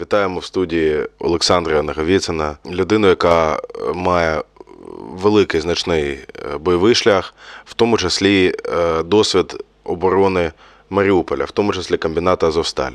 Вітаємо 0.00 0.40
в 0.40 0.44
студії 0.44 1.06
Олександра 1.18 1.82
Наговіцина, 1.82 2.56
людину, 2.70 3.08
яка 3.08 3.54
е, 3.54 3.58
має 3.94 4.42
великий 5.12 5.60
значний 5.60 6.08
е, 6.10 6.58
бойовий 6.58 6.94
шлях, 6.94 7.34
в 7.64 7.74
тому 7.74 7.98
числі 7.98 8.54
е, 8.68 9.02
досвід 9.02 9.64
оборони 9.84 10.52
Маріуполя, 10.90 11.44
в 11.44 11.50
тому 11.50 11.72
числі 11.72 11.96
комбіната 11.96 12.46
Азовсталь. 12.46 12.92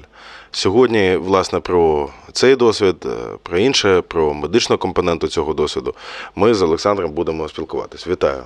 Сьогодні, 0.51 1.15
власне, 1.15 1.59
про 1.59 2.09
цей 2.31 2.55
досвід, 2.55 3.05
про 3.43 3.57
інше, 3.57 4.01
про 4.01 4.33
медичну 4.33 4.77
компоненту 4.77 5.27
цього 5.27 5.53
досвіду 5.53 5.93
ми 6.35 6.53
з 6.53 6.61
Олександром 6.61 7.11
будемо 7.11 7.49
спілкуватись. 7.49 8.07
Вітаю! 8.07 8.43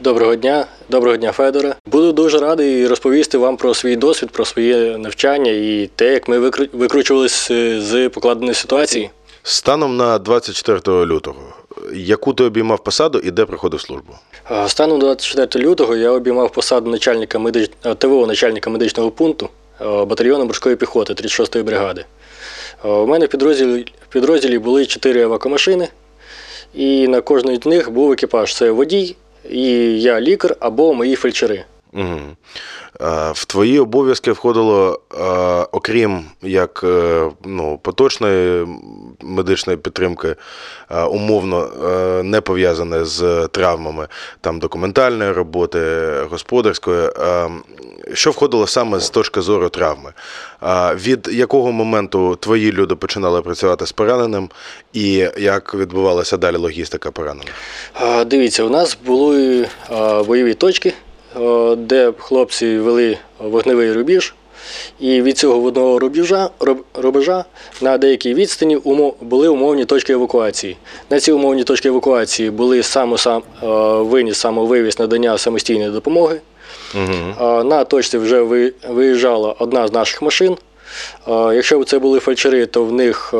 Доброго 0.00 0.36
дня, 0.36 0.66
доброго 0.88 1.16
дня, 1.16 1.32
Федоре. 1.32 1.74
Буду 1.86 2.12
дуже 2.12 2.38
радий 2.38 2.86
розповісти 2.86 3.38
вам 3.38 3.56
про 3.56 3.74
свій 3.74 3.96
досвід, 3.96 4.30
про 4.30 4.44
своє 4.44 4.98
навчання 4.98 5.50
і 5.50 5.90
те, 5.96 6.12
як 6.12 6.28
ми 6.28 6.38
викру- 6.38 6.68
викручувалися 6.72 7.80
з 7.80 8.08
покладеної 8.08 8.54
ситуації. 8.54 9.10
Станом 9.42 9.96
на 9.96 10.18
24 10.18 11.06
лютого, 11.06 11.36
яку 11.94 12.34
ти 12.34 12.44
обіймав 12.44 12.84
посаду 12.84 13.18
і 13.18 13.30
де 13.30 13.44
проходив 13.44 13.80
службу? 13.80 14.12
Станом 14.66 14.98
24 15.00 15.64
лютого 15.66 15.96
я 15.96 16.10
обіймав 16.10 16.52
посаду 16.52 16.90
начальника 16.90 17.38
медич... 17.38 17.70
ТВО 17.98 18.26
начальника 18.26 18.70
медичного 18.70 19.10
пункту 19.10 19.48
батальйону 19.80 20.44
морської 20.44 20.76
піхоти 20.76 21.12
36-ї 21.12 21.62
бригади. 21.62 22.04
У 22.84 23.06
мене 23.06 23.26
в 23.26 23.28
підрозділі, 23.28 23.86
в 24.08 24.12
підрозділі 24.12 24.58
були 24.58 24.86
4 24.86 25.20
евакомашини, 25.22 25.88
і 26.74 27.08
на 27.08 27.20
кожній 27.20 27.60
з 27.62 27.66
них 27.66 27.90
був 27.90 28.12
екіпаж. 28.12 28.54
Це 28.54 28.70
водій, 28.70 29.16
і 29.50 30.00
я 30.00 30.20
лікар 30.20 30.56
або 30.60 30.94
мої 30.94 31.16
фельдшери. 31.16 31.64
Угу. 31.92 32.20
В 33.34 33.44
твої 33.44 33.78
обов'язки 33.78 34.32
входило, 34.32 35.00
е, 35.14 35.16
окрім 35.72 36.24
як 36.42 36.80
е, 36.84 37.30
ну, 37.44 37.78
поточної 37.82 38.66
медичної 39.22 39.76
підтримки, 39.76 40.34
е, 40.90 41.02
умовно 41.02 41.64
е, 41.86 42.22
не 42.22 42.40
пов'язане 42.40 43.04
з 43.04 43.48
травмами, 43.52 44.06
там 44.40 44.58
документальної 44.58 45.32
роботи, 45.32 45.80
господарської. 46.30 47.10
е, 47.20 47.48
Що 48.14 48.30
входило 48.30 48.66
саме 48.66 49.00
з 49.00 49.10
точки 49.10 49.40
зору 49.40 49.68
травми? 49.68 50.12
Від 50.94 51.28
якого 51.32 51.72
моменту 51.72 52.36
твої 52.36 52.72
люди 52.72 52.94
починали 52.94 53.42
працювати 53.42 53.86
з 53.86 53.92
пораненим, 53.92 54.50
і 54.92 55.28
як 55.38 55.74
відбувалася 55.74 56.36
далі 56.36 56.56
логістика 56.56 57.10
поранених? 57.10 57.54
Дивіться, 58.26 58.64
у 58.64 58.70
нас 58.70 58.98
були 59.06 59.68
бойові 60.26 60.54
точки, 60.54 60.92
де 61.76 62.12
хлопці 62.18 62.78
вели 62.78 63.18
вогневий 63.38 63.92
рубіж. 63.92 64.34
І 65.00 65.22
від 65.22 65.38
цього 65.38 65.60
водного 65.60 65.98
рубежа, 65.98 66.50
рубежа 66.94 67.44
на 67.80 67.98
деякій 67.98 68.34
відстані 68.34 68.78
були 69.20 69.48
умовні 69.48 69.84
точки 69.84 70.12
евакуації. 70.12 70.76
На 71.10 71.20
ці 71.20 71.32
умовні 71.32 71.64
точки 71.64 71.88
евакуації 71.88 72.50
були 72.50 72.82
само, 72.82 73.18
сам, 73.18 73.42
виніс 74.06 74.38
самовивіз 74.38 74.98
надання 74.98 75.38
самостійної 75.38 75.90
допомоги. 75.90 76.40
Угу. 76.94 77.64
На 77.64 77.84
точці 77.84 78.18
вже 78.18 78.42
виїжджала 78.88 79.54
одна 79.58 79.88
з 79.88 79.92
наших 79.92 80.22
машин. 80.22 80.56
А, 81.26 81.52
Якщо 81.54 81.80
б 81.80 81.84
це 81.84 81.98
були 81.98 82.20
фельдшери, 82.20 82.66
то 82.66 82.84
в 82.84 82.92
них 82.92 83.34
е, 83.34 83.38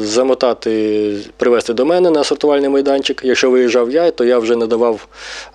замотати, 0.00 1.16
привезти 1.36 1.74
до 1.74 1.86
мене 1.86 2.10
на 2.10 2.24
сортувальний 2.24 2.68
майданчик. 2.68 3.20
Якщо 3.24 3.50
виїжджав 3.50 3.90
я, 3.90 4.10
то 4.10 4.24
я 4.24 4.38
вже 4.38 4.56
надавав 4.56 5.08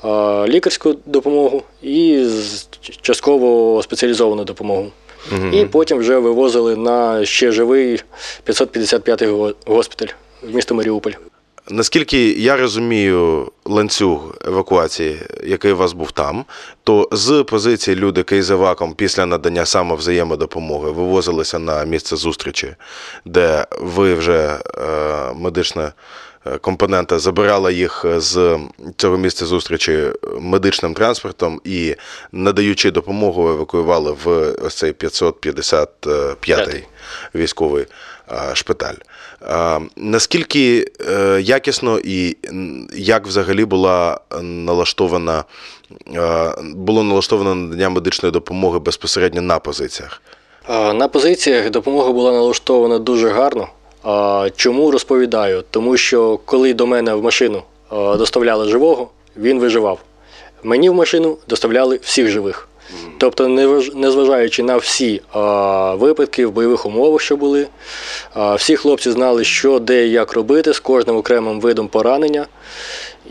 е, 0.06 0.47
лікарську 0.47 0.95
допомогу 1.06 1.64
і 1.81 2.25
частково 3.02 3.81
спеціалізовану 3.84 4.44
допомогу. 4.44 4.92
І 5.53 5.66
потім 5.66 5.97
вже 5.97 6.17
вивозили 6.17 6.75
на 6.75 7.25
ще 7.25 7.52
живий 7.52 8.03
555-й 8.47 9.53
госпіталь 9.66 10.08
в 10.44 10.56
місто 10.56 10.75
Маріуполь. 10.75 11.12
Наскільки 11.70 12.31
я 12.31 12.58
розумію 12.58 13.52
ланцюг 13.66 14.36
евакуації, 14.45 15.17
який 15.44 15.72
у 15.72 15.78
вас 15.78 15.94
був 15.94 16.12
там, 16.12 16.46
то 16.84 17.09
з 17.12 17.44
позиції 17.44 17.96
люди 17.96 18.24
кейзеваком 18.24 18.94
після 18.94 19.25
надання 19.25 19.66
самовзаємодопомоги 19.66 20.91
вивозилися 20.91 21.59
на 21.59 21.84
місце 21.84 22.16
зустрічі, 22.16 22.75
де 23.25 23.66
ви 23.80 24.13
вже 24.13 24.38
е, 24.38 24.59
медична 25.35 25.94
е, 26.46 26.58
компонента 26.58 27.19
забирала 27.19 27.72
їх 27.72 28.06
з 28.18 28.59
цього 28.97 29.18
місця 29.18 29.46
зустрічі 29.46 30.03
медичним 30.40 30.94
транспортом 30.94 31.62
і, 31.64 31.96
надаючи 32.31 32.91
допомогу, 32.91 33.50
евакуювали 33.50 34.16
в 34.24 34.56
ось 34.66 34.75
цей 34.75 34.91
555-й 34.91 36.35
П'ятий. 36.40 36.84
військовий 37.35 37.85
а, 38.28 38.56
шпиталь. 38.56 38.96
А, 39.47 39.79
Наскільки 39.96 40.85
е, 41.09 41.41
якісно 41.41 42.00
і 42.03 42.38
як 42.94 43.28
взагалі 43.28 43.66
була 43.66 44.19
налаштована 44.41 45.44
е, 46.16 46.53
було 46.75 47.03
налаштовано 47.03 47.56
надання 47.56 47.90
медичної 47.90 48.31
допомоги 48.34 48.79
безпосередньо 48.79 49.41
на 49.41 49.59
позиціях? 49.59 50.22
На 50.69 51.07
позиціях 51.07 51.69
допомога 51.69 52.12
була 52.12 52.31
налаштована 52.31 53.00
дуже 53.00 53.29
гарно. 53.29 53.68
Чому 54.56 54.91
розповідаю? 54.91 55.63
Тому 55.72 55.97
що 55.97 56.40
коли 56.46 56.73
до 56.73 56.88
мене 56.88 57.13
в 57.13 57.23
машину 57.23 57.63
доставляли 57.91 58.69
живого, 58.69 59.09
він 59.38 59.59
виживав. 59.59 60.00
Мені 60.63 60.90
в 60.90 60.94
машину 60.94 61.38
доставляли 61.47 62.00
всіх 62.03 62.28
живих. 62.28 62.68
Тобто, 63.22 63.48
незважаючи 63.96 64.64
на 64.64 64.78
всі 64.78 65.22
а, 65.32 65.96
випадки 65.96 66.46
в 66.46 66.52
бойових 66.52 66.86
умовах, 66.86 67.22
що 67.22 67.38
були, 67.38 67.68
а, 68.34 68.56
всі 68.56 68.76
хлопці 68.76 69.12
знали, 69.12 69.44
що 69.44 69.80
де 69.80 70.08
і 70.08 70.12
як 70.12 70.34
робити 70.34 70.74
з 70.74 70.80
кожним 70.80 71.16
окремим 71.16 71.59
видом 71.59 71.88
поранення. 71.88 72.48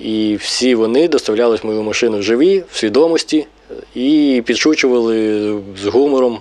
І 0.01 0.37
всі 0.41 0.75
вони 0.75 1.09
доставлялись 1.09 1.63
в 1.63 1.67
мою 1.67 1.83
машину 1.83 2.23
живі, 2.23 2.63
в 2.73 2.77
свідомості 2.77 3.47
і 3.95 4.43
підшучували 4.47 5.53
з 5.83 5.87
гумором. 5.87 6.39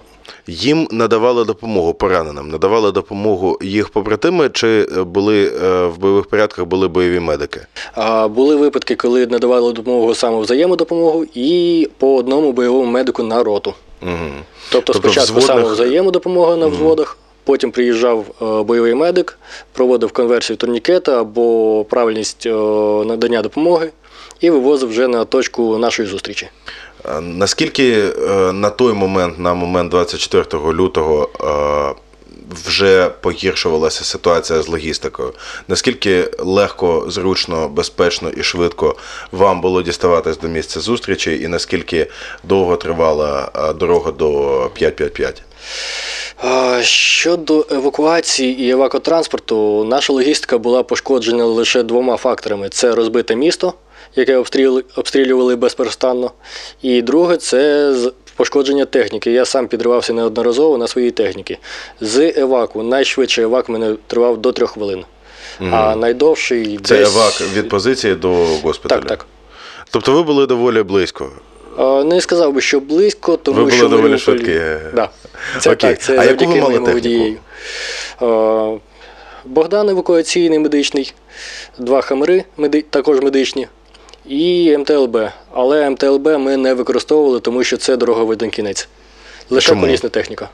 Їм 0.49 0.87
надавали 0.91 1.45
допомогу 1.45 1.93
пораненим, 1.93 2.49
надавали 2.49 2.91
допомогу 2.91 3.57
їх 3.61 3.89
побратими, 3.89 4.49
чи 4.49 4.87
е, 4.97 5.03
були 5.03 5.45
е, 5.63 5.85
в 5.85 5.97
бойових 5.97 6.25
порядках 6.25 6.65
були 6.65 6.87
бойові 6.87 7.19
медики? 7.19 7.61
Були 8.29 8.55
випадки, 8.55 8.95
коли 8.95 9.27
надавали 9.27 9.73
допомогу 9.73 10.15
саме 10.15 10.39
взаємодопомогу 10.39 11.25
і 11.33 11.89
по 11.97 12.15
одному 12.15 12.51
бойовому 12.51 12.91
медику 12.91 13.23
на 13.23 13.43
роту. 13.43 13.73
Угу. 14.01 14.11
Тобто, 14.71 14.93
Тобто 14.93 15.09
спочатку 15.09 15.39
взводних- 15.39 15.45
саме 15.47 15.73
взаємодопомога 15.73 16.55
на 16.55 16.67
взводах, 16.67 17.17
потім 17.43 17.71
приїжджав 17.71 18.25
е, 18.41 18.63
бойовий 18.63 18.93
медик, 18.95 19.39
проводив 19.73 20.11
конверсію 20.11 20.57
турнікета 20.57 21.21
або 21.21 21.85
правильність 21.89 22.45
надання 23.05 23.41
допомоги 23.41 23.89
і 24.39 24.49
вивозив 24.49 24.89
вже 24.89 25.07
на 25.07 25.25
точку 25.25 25.77
нашої 25.77 26.07
зустрічі. 26.07 26.47
Е, 27.05 27.21
Наскільки 27.21 27.93
е, 27.93 28.53
на 28.53 28.69
той 28.69 28.93
момент, 28.93 29.39
на 29.39 29.53
момент 29.53 29.91
24 29.91 30.73
лютого, 30.73 31.29
е, 31.41 32.01
вже 32.65 33.09
погіршувалася 33.21 34.03
ситуація 34.03 34.61
з 34.61 34.67
логістикою? 34.67 35.33
Наскільки 35.67 36.31
легко, 36.39 37.05
зручно, 37.07 37.69
безпечно 37.69 38.29
і 38.29 38.43
швидко 38.43 38.95
вам 39.31 39.61
було 39.61 39.81
діставатись 39.81 40.37
до 40.37 40.47
місця 40.47 40.79
зустрічі, 40.79 41.39
і 41.41 41.47
наскільки 41.47 42.07
довго 42.43 42.75
тривала 42.75 43.51
дорога 43.75 44.11
до 44.11 44.29
555? 44.73 45.43
А, 46.37 46.79
Щодо 46.83 47.65
евакуації 47.71 48.61
і 48.61 48.69
евакотранспорту, 48.69 49.83
наша 49.83 50.13
логістика 50.13 50.57
була 50.57 50.83
пошкоджена 50.83 51.45
лише 51.45 51.83
двома 51.83 52.17
факторами: 52.17 52.69
це 52.69 52.95
розбите 52.95 53.35
місто, 53.35 53.73
яке 54.15 54.37
обстріли- 54.37 54.83
обстрілювали 54.95 55.55
безперестанно, 55.55 56.31
і 56.81 57.01
друге 57.01 57.37
це 57.37 57.93
пошкодження 58.35 58.85
техніки. 58.85 59.31
Я 59.31 59.45
сам 59.45 59.67
підривався 59.67 60.13
неодноразово 60.13 60.77
на 60.77 60.87
своїй 60.87 61.11
техніці. 61.11 61.57
З 62.01 62.33
еваку 62.37 62.83
найшвидший 62.83 63.43
евак 63.43 63.69
мене 63.69 63.95
тривав 64.07 64.37
до 64.37 64.51
трьох 64.51 64.71
хвилин. 64.71 65.05
А 65.71 65.95
найдовший 65.95 66.79
Це 66.83 66.97
десь... 66.97 67.15
евак 67.15 67.41
від 67.53 67.69
позиції 67.69 68.15
до 68.15 68.29
госпіталю? 68.63 68.99
Так, 68.99 69.09
так. 69.09 69.25
Тобто 69.91 70.11
ви 70.13 70.23
були 70.23 70.45
доволі 70.47 70.83
близько. 70.83 71.31
Не 72.05 72.21
сказав 72.21 72.53
би, 72.53 72.61
що 72.61 72.79
близько, 72.79 73.37
тому 73.37 73.57
Ви 73.57 73.63
були 73.63 73.75
що 73.77 73.87
доволі 73.87 74.11
Маріуполь- 74.11 74.17
швидкі. 74.17 74.59
Да. 74.95 75.09
Це 75.59 75.71
Окей. 75.71 75.89
так, 75.89 76.01
це 76.01 76.11
А 76.11 76.15
яку 76.25 76.27
завдяки 76.45 76.61
ви 76.61 76.79
мали 76.79 76.93
водією. 76.93 77.37
Богдан 79.45 79.89
евакуаційний 79.89 80.59
медичний, 80.59 81.13
два 81.77 82.01
хамери 82.01 82.43
меди- 82.57 82.83
також 82.89 83.19
медичні, 83.21 83.67
і 84.29 84.77
МТЛБ. 84.77 85.17
Але 85.53 85.89
МТЛБ 85.89 86.27
ми 86.27 86.57
не 86.57 86.73
використовували, 86.73 87.39
тому 87.39 87.63
що 87.63 87.77
це 87.77 87.97
дороговиден 87.97 88.49
кінець. 88.49 88.87
Лише 89.49 89.69
Чому? 89.69 89.81
колісна 89.81 90.09
техніка. 90.09 90.49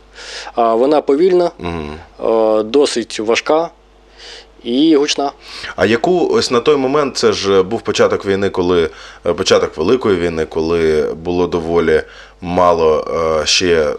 А 0.55 0.73
вона 0.75 1.01
повільна, 1.01 1.51
Угу. 1.59 2.63
досить 2.63 3.19
важка. 3.19 3.69
і 4.63 4.95
гучна. 4.95 5.31
А 5.75 5.85
яку 5.85 6.27
ось 6.27 6.51
на 6.51 6.59
той 6.59 6.75
момент 6.75 7.17
це 7.17 7.33
ж 7.33 7.63
був 7.63 7.81
початок 7.81 8.25
війни, 8.25 8.49
коли 8.49 8.89
е, 9.25 9.33
початок 9.33 9.77
Великої 9.77 10.15
війни, 10.17 10.45
коли 10.45 11.13
було 11.23 11.47
доволі 11.47 12.01
мало 12.41 13.07
е, 13.41 13.45
ще 13.45 13.67
е, 13.89 13.93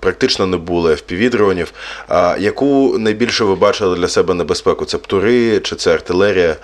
практично 0.00 0.46
не 0.46 0.56
було 0.56 0.90
FPV-дронів. 0.90 1.66
А 2.08 2.36
яку 2.40 2.98
найбільше 2.98 3.44
ви 3.44 3.54
бачили 3.54 3.96
для 3.96 4.08
себе 4.08 4.34
небезпеку? 4.34 4.84
Це 4.84 4.98
птури 4.98 5.60
чи 5.60 5.76
це 5.76 5.92
артилерія? 5.94 6.56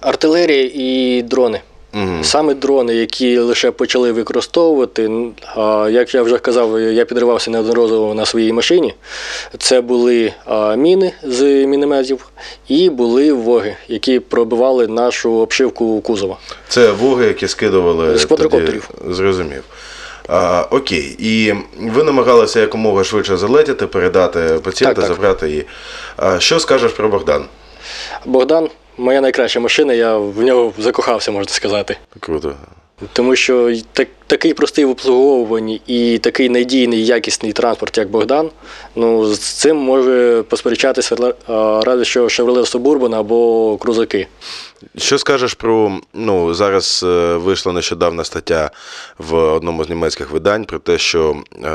Артилерія 0.00 0.70
і 0.74 1.22
дрони. 1.22 1.60
Мгм. 1.94 2.24
Саме 2.24 2.54
дрони, 2.54 2.94
які 2.94 3.38
лише 3.38 3.70
почали 3.70 4.12
використовувати. 4.12 5.10
Як 5.90 6.14
я 6.14 6.22
вже 6.22 6.38
казав, 6.38 6.80
я 6.80 7.04
підривався 7.04 7.50
неодноразово 7.50 8.14
на 8.14 8.26
своїй 8.26 8.52
машині. 8.52 8.94
Це 9.58 9.80
були 9.80 10.32
міни 10.76 11.12
з 11.22 11.42
мінометів 11.66 12.26
і 12.68 12.90
були 12.90 13.32
воги, 13.32 13.76
які 13.88 14.20
пробивали 14.20 14.86
нашу 14.86 15.32
обшивку 15.32 16.00
кузова. 16.00 16.36
Це 16.68 16.90
воги, 16.90 17.26
які 17.26 17.48
скидували 17.48 18.18
З 18.18 18.24
квадрокоптерів. 18.24 18.90
тоді, 18.98 19.14
зрозумів. 19.14 19.62
А, 20.28 20.64
окей, 20.70 21.16
і 21.18 21.54
ви 21.80 22.04
намагалися 22.04 22.60
якомога 22.60 23.04
швидше 23.04 23.36
залетіти, 23.36 23.86
передати 23.86 24.40
пацієнта, 24.40 25.00
Так, 25.00 25.08
так. 25.08 25.16
забрати 25.16 25.48
її. 25.48 25.64
А, 26.16 26.40
що 26.40 26.60
скажеш 26.60 26.92
про 26.92 27.08
Богдан? 27.08 27.44
Богдан, 28.26 28.68
моя 28.96 29.20
найкраща 29.20 29.60
машина, 29.60 29.94
я 29.94 30.16
в 30.18 30.42
нього 30.42 30.72
закохався, 30.78 31.30
можна 31.30 31.52
сказати. 31.52 31.96
Круто. 32.20 32.54
Тому 33.12 33.36
що 33.36 33.72
так, 33.92 34.08
такий 34.26 34.54
простий 34.54 34.84
в 34.84 34.90
обслуговуванні 34.90 35.82
і 35.86 36.18
такий 36.18 36.48
надійний, 36.48 37.06
якісний 37.06 37.52
транспорт, 37.52 37.98
як 37.98 38.10
Богдан, 38.10 38.50
ну 38.96 39.34
з 39.34 39.38
цим 39.38 39.76
може 39.76 40.42
посперечатися 40.48 41.16
разве 41.86 42.04
що 42.04 42.24
Chevrolet 42.24 42.72
Suburban 42.72 43.14
або 43.14 43.76
крузаки. 43.76 44.26
Що 44.96 45.18
скажеш 45.18 45.54
про 45.54 45.98
ну 46.14 46.54
зараз 46.54 47.04
е, 47.06 47.36
вийшла 47.36 47.72
нещодавна 47.72 48.24
стаття 48.24 48.70
в 49.18 49.34
одному 49.34 49.84
з 49.84 49.88
німецьких 49.88 50.30
видань 50.30 50.64
про 50.64 50.78
те, 50.78 50.98
що 50.98 51.36
е, 51.64 51.70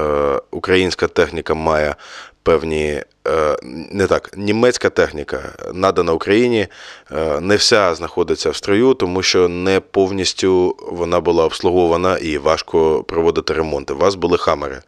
українська 0.52 1.08
техніка 1.08 1.54
має 1.54 1.96
певні 2.44 3.02
е, 3.28 3.58
не 3.92 4.08
так, 4.08 4.32
німецька 4.38 4.90
техніка 4.90 5.40
надана 5.74 6.14
Україні, 6.14 6.68
е, 7.12 7.40
не 7.40 7.56
вся 7.56 7.96
знаходиться 7.96 8.50
в 8.50 8.56
строю, 8.56 8.94
тому 8.94 9.24
що 9.24 9.48
не 9.48 9.80
повністю 9.80 10.76
вона 10.92 11.20
була 11.20 11.46
обслугована 11.46 12.18
і 12.18 12.38
важко 12.38 13.04
проводити 13.04 13.54
ремонти. 13.54 13.94
У 13.94 13.98
вас 13.98 14.16
були 14.16 14.38
хамери. 14.38 14.82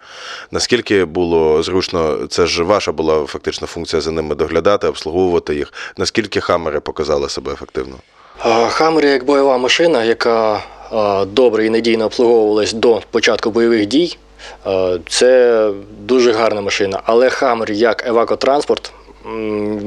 Наскільки 0.52 1.06
було 1.06 1.64
зручно, 1.64 2.28
це 2.30 2.46
ж 2.46 2.64
ваша 2.64 2.92
була 2.92 3.26
фактично 3.26 3.68
функція 3.68 4.02
за 4.02 4.12
ними 4.12 4.36
доглядати, 4.36 4.88
обслуговувати 4.88 5.56
їх. 5.56 5.74
Наскільки 5.98 6.42
хамери 6.42 6.80
показали 6.80 7.30
себе 7.30 7.54
ефективно? 7.54 7.96
А, 8.40 8.68
Хаммер 8.70 9.06
як 9.06 9.26
бойова 9.26 9.58
машина, 9.58 10.04
яка 10.04 10.64
добре 11.26 11.66
і 11.66 11.70
надійно 11.70 12.06
обслуговувалась 12.06 12.74
до 12.74 13.02
початку 13.12 13.52
бойових 13.52 13.86
дій. 13.86 14.18
А, 14.66 14.98
Це 15.10 15.70
дуже 16.00 16.32
гарна 16.32 16.62
машина. 16.62 17.02
Але 17.06 17.30
Хаммер 17.30 17.72
як 17.72 18.08
евакотранспорт, 18.08 18.92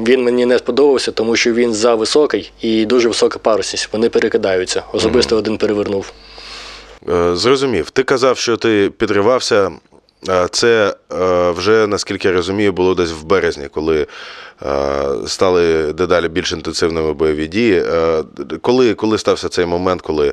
він 0.07 0.23
мені 0.25 0.47
не 0.47 0.59
сподобався, 0.59 1.13
тому 1.13 1.37
що 1.37 1.53
він 1.53 1.75
за 1.75 1.95
високий 1.95 2.53
і 2.61 2.85
дуже 2.87 3.09
висока 3.09 3.39
парусність. 3.39 3.89
Вони 3.93 4.09
перекидаються. 4.09 4.83
Особисто 4.93 5.37
один 5.37 5.59
перевернув. 5.59 6.13
Е, 7.09 7.37
Зрозумів. 7.37 7.91
Ти 7.91 8.03
казав, 8.03 8.39
що 8.39 8.57
ти 8.57 8.91
підривався. 8.99 9.71
Е, 10.29 10.49
Це 10.51 10.95
е, 11.13 11.51
вже, 11.51 11.87
наскільки 11.87 12.29
я 12.29 12.35
розумію, 12.35 12.73
було 12.73 12.95
десь 12.95 13.13
в 13.13 13.25
березні, 13.25 13.69
коли 13.69 14.07
е, 14.63 14.67
стали 15.27 15.93
дедалі 15.93 16.29
більш 16.29 16.53
інтенсивними 16.53 17.13
бойові 17.13 17.47
дії. 17.47 17.83
Коли, 18.61 18.95
коли 18.95 19.19
стався 19.19 19.49
цей 19.49 19.67
момент, 19.67 20.03
коли 20.03 20.33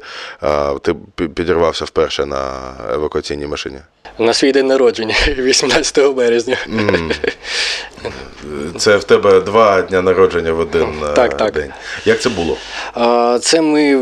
ти 0.81 0.93
підірвався 1.35 1.85
вперше 1.85 2.25
на 2.25 2.59
евакуаційній 2.93 3.47
машині? 3.47 3.77
На 4.19 4.33
свій 4.33 4.51
день 4.51 4.67
народження, 4.67 5.15
18 5.37 6.13
березня. 6.15 6.57
Це 8.77 8.97
в 8.97 9.03
тебе 9.03 9.41
два 9.41 9.81
дня 9.81 10.01
народження 10.01 10.51
в 10.51 10.59
один 10.59 10.87
Так, 11.15 11.37
так. 11.37 11.53
день. 11.53 11.71
Як 12.05 12.21
це 12.21 12.29
було? 12.29 12.57
Це 13.39 13.61
ми 13.61 13.95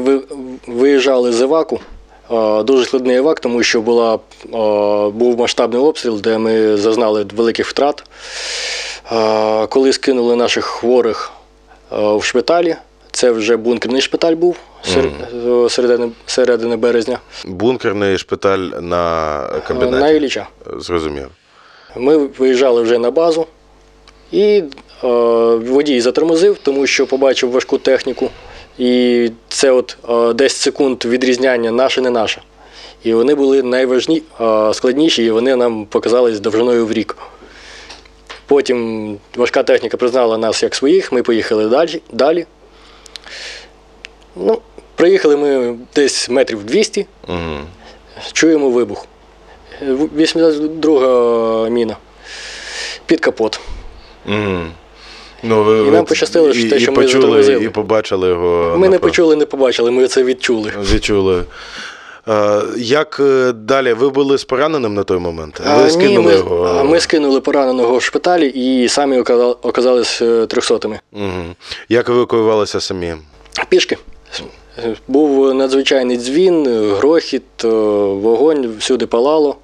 виїжджали 0.68 1.34
з 1.34 1.42
Іваку. 1.42 1.80
А, 2.30 2.64
Дуже 2.64 2.86
складний 2.86 3.18
Івак, 3.18 3.40
тому 3.40 3.64
що 3.64 3.82
була, 3.82 4.20
був 5.10 5.40
масштабний 5.40 5.82
обстріл, 5.82 6.22
де 6.22 6.38
ми 6.38 6.78
зазнали 6.78 7.26
великих 7.36 7.68
втрат. 7.68 8.04
Коли 9.70 9.94
скинули 9.94 10.36
наших 10.36 10.66
хворих 10.66 11.32
в 11.92 12.24
шпиталі, 12.24 12.76
це 13.12 13.32
вже 13.32 13.58
бункерний 13.58 14.02
шпиталь 14.02 14.34
був 14.34 14.58
середини, 15.70 16.12
середини 16.26 16.76
березня. 16.76 17.20
Бункерний 17.46 18.18
шпиталь 18.18 18.60
на 18.82 18.98
а, 19.56 19.60
комбінаті? 19.68 20.04
На 20.04 20.10
Ілліча. 20.10 20.48
Зрозумів. 20.78 21.28
Ми 21.96 22.18
виїжджали 22.18 22.82
вже 22.82 22.98
на 22.98 23.12
базу, 23.12 23.48
і 24.32 24.64
е, 25.04 25.08
водій 25.56 26.02
затормозив, 26.02 26.58
тому 26.64 26.88
що 26.88 27.08
побачив 27.08 27.52
важку 27.52 27.78
техніку. 27.78 28.30
І 28.80 29.32
це 29.50 29.72
от 29.72 29.98
е, 30.10 30.34
10 30.34 30.58
секунд 30.58 31.06
відрізняння 31.06 31.72
наше 31.72 32.02
не 32.02 32.10
наше. 32.10 32.42
І 33.04 33.14
вони 33.14 33.36
були 33.36 33.64
найважні, 33.64 34.24
е, 34.42 34.74
складніші, 34.74 35.24
і 35.24 35.32
вони 35.32 35.56
нам 35.56 35.86
показались 35.86 36.40
довжиною 36.40 36.86
в 36.86 36.92
рік. 36.92 37.18
Потім 38.46 39.18
важка 39.36 39.64
техніка 39.64 39.98
признала 39.98 40.38
нас 40.38 40.64
як 40.64 40.76
своїх, 40.76 41.12
ми 41.12 41.24
поїхали 41.24 41.68
далі. 41.68 42.02
далі. 42.12 42.46
Ну, 44.36 44.62
приїхали 44.96 45.38
ми 45.38 45.78
десь 45.96 46.30
метрів 46.30 46.64
200, 46.64 47.06
Угу. 47.28 47.38
чуємо 48.34 48.70
вибух. 48.70 49.06
82 49.82 51.70
міна. 51.70 51.98
Під 53.06 53.20
капот. 53.20 53.60
Угу. 54.26 54.60
Ну, 55.44 55.64
ви, 55.64 55.88
І 55.88 55.92
нам 55.92 56.06
пощастило, 56.06 56.54
що 56.54 56.66
і, 56.68 56.70
те, 56.70 56.78
і 56.78 56.80
що 56.80 56.92
ми 56.92 57.02
почули, 57.04 57.60
і 57.64 57.70
побачили 57.70 58.28
його. 58.30 58.78
Ми 58.78 58.90
не 58.90 59.00
почули, 59.00 59.36
не 59.36 59.46
побачили, 59.46 59.92
ми 59.92 60.08
це 60.08 60.24
відчули. 60.24 60.72
Відчули. 60.94 61.44
Е, 62.28 62.62
Як 62.78 63.18
е, 63.20 63.52
далі? 63.52 63.94
Ви 63.94 64.10
були 64.10 64.38
з 64.38 64.44
пораненим 64.44 64.94
на 64.94 65.04
той 65.04 65.18
момент? 65.20 65.60
Ви 65.60 65.66
А, 65.72 65.90
скинули 65.90 66.18
ні, 66.18 66.26
ми, 66.26 66.34
його. 66.34 66.66
а, 66.80 66.84
ми 66.84 67.00
скинули 67.00 67.40
пораненого 67.42 67.98
в 67.98 68.02
шпиталі 68.02 68.48
і 68.48 68.90
самі 68.90 69.18
оказали- 69.20 69.56
оказались 69.62 70.22
е, 70.22 70.46
трьохсотими. 70.46 71.00
Угу. 71.14 71.56
Як 71.90 72.10
евакуювалися 72.10 72.80
самі? 72.80 73.14
Пішки. 73.70 73.98
Був 75.08 75.54
надзвичайний 75.54 76.18
дзвін, 76.18 76.68
грохіт, 76.98 77.44
е, 77.64 77.68
вогонь, 77.68 78.74
всюди 78.80 79.06
палало. 79.06 79.56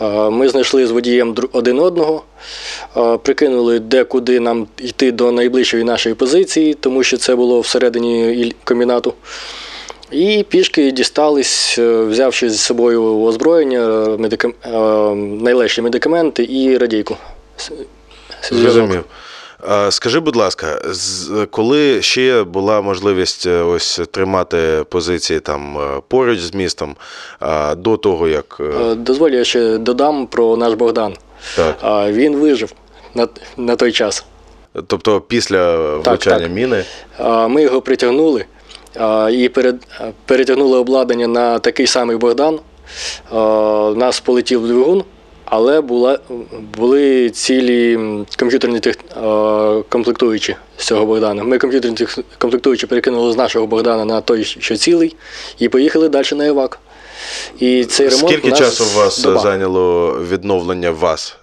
Е, 0.00 0.30
Ми 0.30 0.48
знайшли 0.48 0.86
з 0.86 0.90
водієм 0.90 1.36
один 1.52 1.80
одного, 1.80 2.22
е, 2.96 3.18
прикинули, 3.18 3.78
де 3.78 4.04
куди 4.04 4.40
нам 4.40 4.66
йти 4.78 5.12
до 5.12 5.32
найближчої 5.32 5.84
нашої 5.84 6.14
позиції, 6.14 6.74
тому 6.74 7.02
що 7.02 7.16
це 7.16 7.36
було 7.36 7.60
всередині 7.60 8.52
комбінату. 8.64 9.14
І 10.10 10.44
пішки 10.48 10.90
дістались, 10.90 11.78
е, 11.78 12.02
взявши 12.02 12.50
з 12.50 12.60
собою 12.60 13.22
озброєння, 13.22 14.06
медикам... 14.18 14.54
найлегші 15.42 15.82
медикаменти 15.82 16.46
і 16.50 16.78
радійку. 16.78 17.16
Зрозумів. 18.50 19.04
Скажи, 19.90 20.20
будь 20.20 20.36
ласка, 20.36 20.80
коли 21.50 22.02
ще 22.02 22.44
була 22.44 22.80
можливість 22.80 23.46
е, 23.46 23.62
ось 23.62 24.00
тримати 24.10 24.84
позиції 24.88 25.40
там 25.40 25.78
е, 25.78 26.00
поруч 26.08 26.38
з 26.38 26.54
містом, 26.54 26.96
до 27.76 27.96
того 27.96 28.28
як 28.28 28.56
е, 28.60 28.94
Дозволь, 28.94 29.30
я 29.30 29.44
ще 29.44 29.78
додам 29.78 30.26
про 30.26 30.56
наш 30.56 30.74
Богдан. 30.74 31.14
так, 31.56 31.76
Він 32.12 32.36
вижив 32.36 32.72
на, 33.14 33.28
на 33.56 33.76
той 33.76 33.92
час. 33.92 34.24
тобто 34.86 35.20
після 35.20 35.76
влучання 35.96 36.38
так. 36.38 36.50
міни, 36.50 36.84
Ми 37.48 37.62
його 37.62 37.80
притягнули 37.82 38.44
і 39.32 39.48
перед, 39.48 39.86
перетягнули 40.26 40.78
обладнання 40.78 41.26
на 41.26 41.58
такий 41.58 41.86
самий 41.86 42.16
Богдан. 42.16 42.60
У 43.30 43.36
нас 43.94 44.20
полетів 44.20 44.68
двигун, 44.68 45.04
але 45.50 45.80
була, 45.80 46.18
були 46.76 47.30
цілі 47.30 47.98
комп'ютерні 48.38 48.80
тех, 48.80 48.96
комплектуючі 49.88 50.56
з 50.76 50.86
цього 50.86 51.06
Богдана. 51.06 51.44
Ми 51.44 51.58
комп'ютерні 51.58 51.96
тех- 51.96 52.18
комплектуючі 52.38 52.86
перекинули 52.86 53.32
з 53.32 53.36
нашого 53.36 53.66
Богдана 53.66 54.04
на 54.04 54.20
той, 54.20 54.44
що 54.44 54.76
цілий, 54.76 55.16
і 55.58 55.68
поїхали 55.68 56.08
далі 56.08 56.26
на 56.32 56.46
Івак. 56.46 56.78
І 57.58 57.84
цей 57.84 58.08
ремонт 58.08 58.28
скільки 58.28 58.46
у 58.46 58.50
нас 58.50 58.58
часу 58.58 58.84
у 58.94 58.98
вас 58.98 59.18
доба. 59.22 59.40
зайняло 59.40 60.16
відновлення 60.30 60.90
вас 60.90 61.36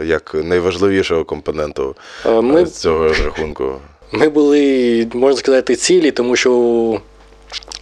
е, 0.00 0.04
як 0.04 0.34
найважливішого 0.44 1.24
компоненту 1.24 1.96
Е, 2.26 2.40
ми- 2.40 2.62
е, 2.62 2.66
цього 2.66 3.04
розрахунку? 3.08 3.72
Ми 4.12 4.28
були, 4.28 5.06
можна 5.14 5.38
сказати, 5.38 5.76
цілі, 5.76 6.10
тому 6.10 6.36
що 6.36 7.00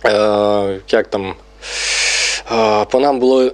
е, 0.05 0.81
як 0.91 1.07
там, 1.11 1.35
е, 2.53 2.85
по 2.91 3.01
нам 3.01 3.19
було 3.19 3.51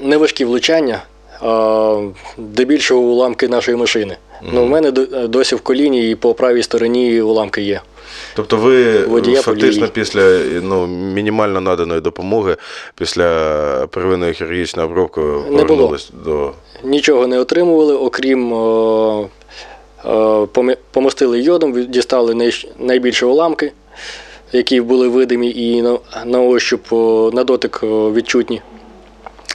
неважкі 0.00 0.44
влучання, 0.44 1.02
е, 1.42 2.12
де 2.38 2.64
більшого 2.64 3.00
уламки 3.00 3.48
нашої 3.48 3.76
машини. 3.76 4.16
Ну, 4.52 4.64
в 4.64 4.68
мене 4.68 4.90
до- 4.90 5.28
досі 5.28 5.54
в 5.54 5.60
коліні 5.60 6.10
і 6.10 6.14
по 6.14 6.34
правій 6.34 6.62
стороні 6.62 7.20
уламки 7.22 7.62
є. 7.62 7.80
Тобто 8.36 8.56
ви 8.56 8.98
Водія 9.06 9.42
фактично 9.42 9.80
подій. 9.80 9.92
після 9.94 10.38
ну, 10.62 10.86
мінімально 10.86 11.60
наданої 11.60 12.00
допомоги, 12.00 12.56
після 12.94 13.86
первинної 13.90 14.32
хірургічної 14.32 14.88
обробки 14.88 15.20
повернулись 15.20 16.10
до. 16.24 16.52
Нічого 16.84 17.26
не 17.26 17.38
отримували, 17.38 17.94
окрім 17.94 18.52
о, 18.52 19.28
о, 20.04 20.46
помостили 20.92 21.40
йодом, 21.40 21.84
дістали 21.84 22.34
най- 22.34 22.68
найбільші 22.78 23.24
уламки, 23.24 23.72
які 24.52 24.80
були 24.80 25.08
видимі 25.08 25.50
і 25.50 25.82
на, 25.82 25.98
на 26.24 26.40
ощуп, 26.42 26.92
на 27.34 27.44
дотик 27.44 27.80
відчутні. 27.82 28.62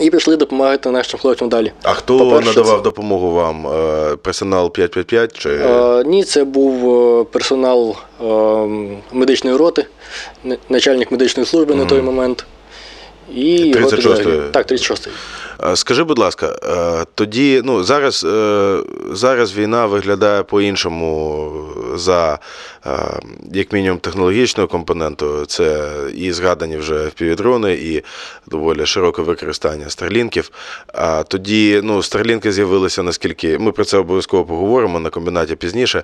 І 0.01 0.09
пішли 0.09 0.35
допомагати 0.35 0.91
нашим 0.91 1.19
хлопцям 1.19 1.49
далі. 1.49 1.71
А 1.83 1.93
хто 1.93 2.17
По-перше, 2.19 2.47
надавав 2.49 2.77
це- 2.77 2.83
допомогу 2.83 3.31
вам? 3.31 3.67
Е, 3.67 4.15
Персонал 4.15 4.71
555 4.71 5.33
чи 5.37 5.49
Е, 5.49 6.03
ні, 6.05 6.23
це 6.23 6.43
був 6.43 6.95
е, 7.21 7.23
персонал 7.23 7.95
е, 8.21 8.25
медичної 9.11 9.55
роти, 9.57 9.85
начальник 10.69 11.11
медичної 11.11 11.47
служби 11.47 11.75
на 11.75 11.85
той 11.85 12.01
момент. 12.01 12.45
І 13.35 13.73
36-ї? 13.73 14.51
Так, 14.51 14.71
36-й. 14.71 15.11
Е, 15.63 15.75
Скажи, 15.75 16.03
будь 16.03 16.19
ласка, 16.19 16.55
е, 16.63 17.05
тоді 17.15 17.61
ну 17.65 17.83
зараз, 17.83 18.23
е, 18.23 18.79
зараз 19.11 19.55
війна 19.55 19.85
виглядає 19.85 20.43
по-іншому 20.43 21.51
за 21.95 22.39
як 23.51 23.73
мінімум 23.73 23.99
технологічною 23.99 24.67
компонентою. 24.67 25.45
Це 25.45 25.91
і 26.15 26.31
згадані 26.31 26.77
вже 26.77 27.07
впівдрони, 27.07 27.73
і 27.73 28.03
доволі 28.47 28.85
широке 28.85 29.21
використання 29.21 29.89
старлінків. 29.89 30.51
А 30.93 31.23
тоді 31.23 31.81
ну, 31.83 32.03
старлінки 32.03 32.51
з'явилися 32.51 33.03
наскільки. 33.03 33.57
Ми 33.57 33.71
про 33.71 33.85
це 33.85 33.97
обов'язково 33.97 34.45
поговоримо 34.45 34.99
на 34.99 35.09
комбінаті 35.09 35.55
пізніше. 35.55 36.03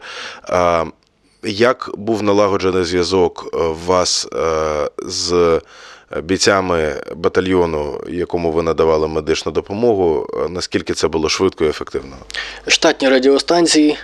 Як 1.43 1.91
був 1.93 2.23
налагоджений 2.23 2.83
зв'язок 2.83 3.49
вас 3.85 4.27
з 4.97 5.61
бійцями 6.23 6.93
батальйону, 7.15 8.01
якому 8.09 8.51
ви 8.51 8.63
надавали 8.63 9.07
медичну 9.07 9.51
допомогу, 9.51 10.27
наскільки 10.49 10.93
це 10.93 11.07
було 11.07 11.29
швидко 11.29 11.65
і 11.65 11.69
ефективно? 11.69 12.15
Штатні 12.67 13.09
радіостанції 13.09 13.97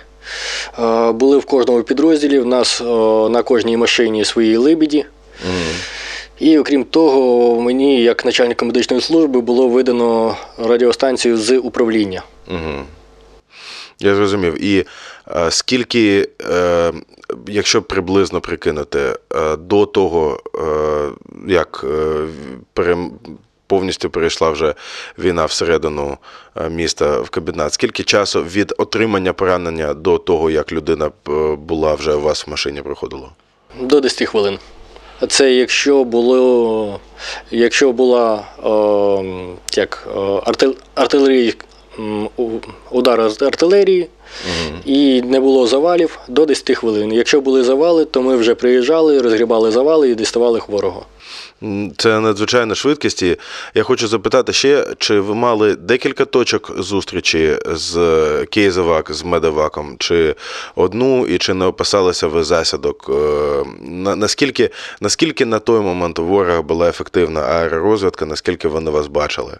е, 0.78 1.12
були 1.12 1.38
в 1.38 1.44
кожному 1.44 1.82
підрозділі. 1.82 2.38
В 2.38 2.46
нас 2.46 2.80
е, 2.80 2.84
на 3.28 3.42
кожній 3.42 3.76
машині 3.76 4.24
свої 4.24 4.56
либіді. 4.56 5.04
І 6.38 6.58
окрім 6.58 6.84
того, 6.84 7.60
мені, 7.60 8.02
як 8.02 8.24
начальнику 8.24 8.64
медичної 8.64 9.02
служби, 9.02 9.40
було 9.40 9.68
видано 9.68 10.36
радіостанцію 10.58 11.36
з 11.36 11.58
управління. 11.58 12.22
Угу. 12.48 12.84
Я 13.98 14.14
зрозумів. 14.14 14.64
І 14.64 14.86
скільки, 15.50 16.28
е, 16.50 16.92
якщо 17.46 17.82
приблизно 17.82 18.40
прикинути, 18.40 19.00
е, 19.34 19.56
до 19.56 19.86
того, 19.86 20.40
е, 20.54 21.52
як 21.52 21.84
е, 22.78 22.96
повністю 23.66 24.10
перейшла 24.10 24.50
вже 24.50 24.74
війна 25.18 25.44
всередину 25.44 26.16
е, 26.56 26.68
міста 26.68 27.20
в 27.20 27.30
кабінет, 27.30 27.72
скільки 27.72 28.02
часу 28.02 28.42
від 28.42 28.74
отримання 28.78 29.32
поранення 29.32 29.94
до 29.94 30.18
того, 30.18 30.50
як 30.50 30.72
людина 30.72 31.06
е, 31.06 31.30
була 31.56 31.94
вже 31.94 32.14
у 32.14 32.20
вас 32.20 32.46
в 32.46 32.50
машині 32.50 32.82
проходило? 32.82 33.32
До 33.80 34.00
10 34.00 34.28
хвилин. 34.28 34.58
Це 35.28 35.52
якщо 35.52 36.04
було, 36.04 37.00
якщо 37.50 37.92
була 37.92 38.44
е, 38.64 39.56
як, 39.80 40.08
е, 40.16 40.20
артил, 40.44 40.76
артилерії, 40.94 41.54
удар 42.90 43.30
з 43.30 43.42
артилерії 43.42 44.08
і 44.84 45.22
не 45.22 45.40
було 45.40 45.66
завалів 45.66 46.18
до 46.28 46.46
10 46.46 46.76
хвилин. 46.76 47.12
Якщо 47.12 47.40
були 47.40 47.64
завали, 47.64 48.04
то 48.04 48.22
ми 48.22 48.36
вже 48.36 48.54
приїжджали, 48.54 49.20
розгрібали 49.20 49.70
завали 49.70 50.10
і 50.10 50.14
діставали 50.14 50.60
хворого. 50.60 51.06
Це 51.96 52.20
надзвичайна 52.20 52.74
швидкість. 52.74 53.22
І 53.22 53.36
я 53.74 53.82
хочу 53.82 54.08
запитати 54.08 54.52
ще, 54.52 54.86
чи 54.98 55.20
ви 55.20 55.34
мали 55.34 55.76
декілька 55.76 56.24
точок 56.24 56.72
зустрічі 56.78 57.58
з 57.66 57.96
Кейзевак, 58.50 59.12
з 59.12 59.22
Медеваком, 59.22 59.96
чи 59.98 60.34
одну, 60.74 61.26
і 61.26 61.38
чи 61.38 61.54
не 61.54 61.64
опасалися 61.64 62.26
ви 62.26 62.44
засідок? 62.44 63.10
Е, 63.10 63.64
Наскільки, 64.16 64.70
наскільки 65.00 65.44
на 65.44 65.58
той 65.58 65.80
момент 65.80 66.18
у 66.18 66.24
ворога 66.24 66.62
була 66.62 66.88
ефективна 66.88 67.40
аеророзвідка, 67.40 68.26
наскільки 68.26 68.68
вони 68.68 68.90
вас 68.90 69.06
бачили? 69.06 69.52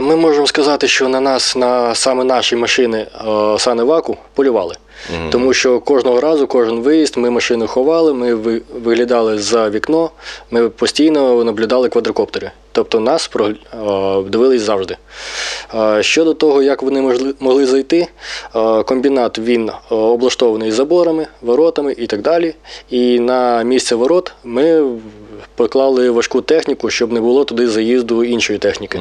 Ми 0.00 0.16
можемо 0.16 0.46
сказати, 0.46 0.88
що 0.88 1.08
на 1.08 1.20
нас, 1.20 1.56
на 1.56 1.94
саме 1.94 2.24
наші 2.24 2.56
машини 2.56 2.98
е, 2.98 3.58
Саневаку 3.58 4.16
полювали. 4.34 4.74
Тому 5.30 5.52
що 5.52 5.80
кожного 5.80 6.20
разу, 6.20 6.46
кожен 6.46 6.80
виїзд, 6.80 7.16
ми 7.16 7.30
машину 7.30 7.66
ховали, 7.66 8.14
ми 8.14 8.34
виглядали 8.84 9.38
за 9.38 9.70
вікно, 9.70 10.10
ми 10.50 10.68
постійно 10.68 11.44
наблюдали 11.44 11.88
квадрокоптери. 11.88 12.50
Тобто 12.72 13.00
нас 13.00 13.30
дивились 14.26 14.62
завжди. 14.62 14.96
Щодо 16.00 16.34
того, 16.34 16.62
як 16.62 16.82
вони 16.82 17.34
могли, 17.40 17.66
зайти, 17.66 18.08
комбінат 18.86 19.38
він 19.38 19.70
облаштований 19.90 20.72
заборами, 20.72 21.26
воротами 21.42 21.94
і 21.98 22.06
так 22.06 22.22
далі. 22.22 22.54
І 22.90 23.20
на 23.20 23.62
місце 23.62 23.94
ворот 23.94 24.32
ми 24.44 24.84
поклали 25.54 26.10
важку 26.10 26.40
техніку, 26.40 26.90
щоб 26.90 27.12
не 27.12 27.20
було 27.20 27.44
туди 27.44 27.68
заїзду 27.68 28.24
іншої 28.24 28.58
техніки. 28.58 29.00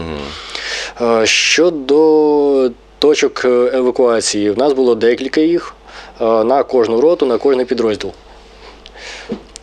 Щодо 1.23 2.71
точок 3.03 3.45
е, 3.45 3.71
евакуації, 3.73 4.51
в 4.51 4.57
нас 4.57 4.73
було 4.73 4.95
декілька 4.95 5.41
їх 5.41 5.73
на 6.19 6.63
кожну 6.63 7.01
роту, 7.01 7.25
на 7.25 7.37
кожний 7.37 7.65
підрозділ. 7.65 8.11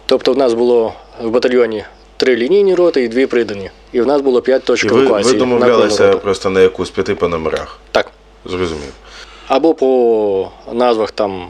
Тобто 0.07 0.33
в 0.33 0.39
нас 0.39 0.55
було 0.55 0.93
в 1.23 1.31
батальйоні 1.31 1.85
три 2.17 2.37
лінійні 2.37 2.75
роти 2.75 3.03
і 3.05 3.09
дві 3.09 3.27
придані. 3.27 3.71
І 3.93 4.01
в 4.01 4.07
нас 4.07 4.21
було 4.21 4.43
п'ять 4.43 4.65
точок 4.65 4.93
евакуації. 4.93 5.33
ви 5.33 5.33
на 5.33 5.39
домовлялися 5.39 6.07
роту. 6.07 6.19
просто 6.19 6.51
на 6.51 6.61
якусь 6.61 6.91
п'яти 6.91 7.15
по 7.15 7.29
номерах. 7.29 7.79
Так. 7.93 8.11
Зрозумів. 8.45 8.93
Або 9.49 9.75
по 9.75 10.51
назвах 10.73 11.11
там 11.11 11.49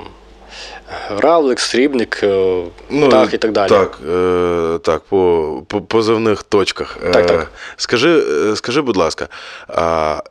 Равлик, 1.17 1.61
Срібник, 1.61 2.21
е, 2.23 2.63
Птах 2.89 3.35
і 3.35 3.39
так 3.39 3.53
далі. 3.53 3.71
Ну, 3.73 3.79
Так, 3.79 3.99
е, 4.11 4.79
так 4.79 5.03
по, 5.03 5.63
по 5.67 5.81
позивних 5.81 6.43
точках. 6.43 6.99
Е, 7.07 7.11
Так, 7.11 7.27
так. 7.27 7.53
Скажи, 7.77 8.25
е, 8.51 8.57
скажи, 8.57 8.81
будь 8.81 8.97
ласка, 8.97 9.29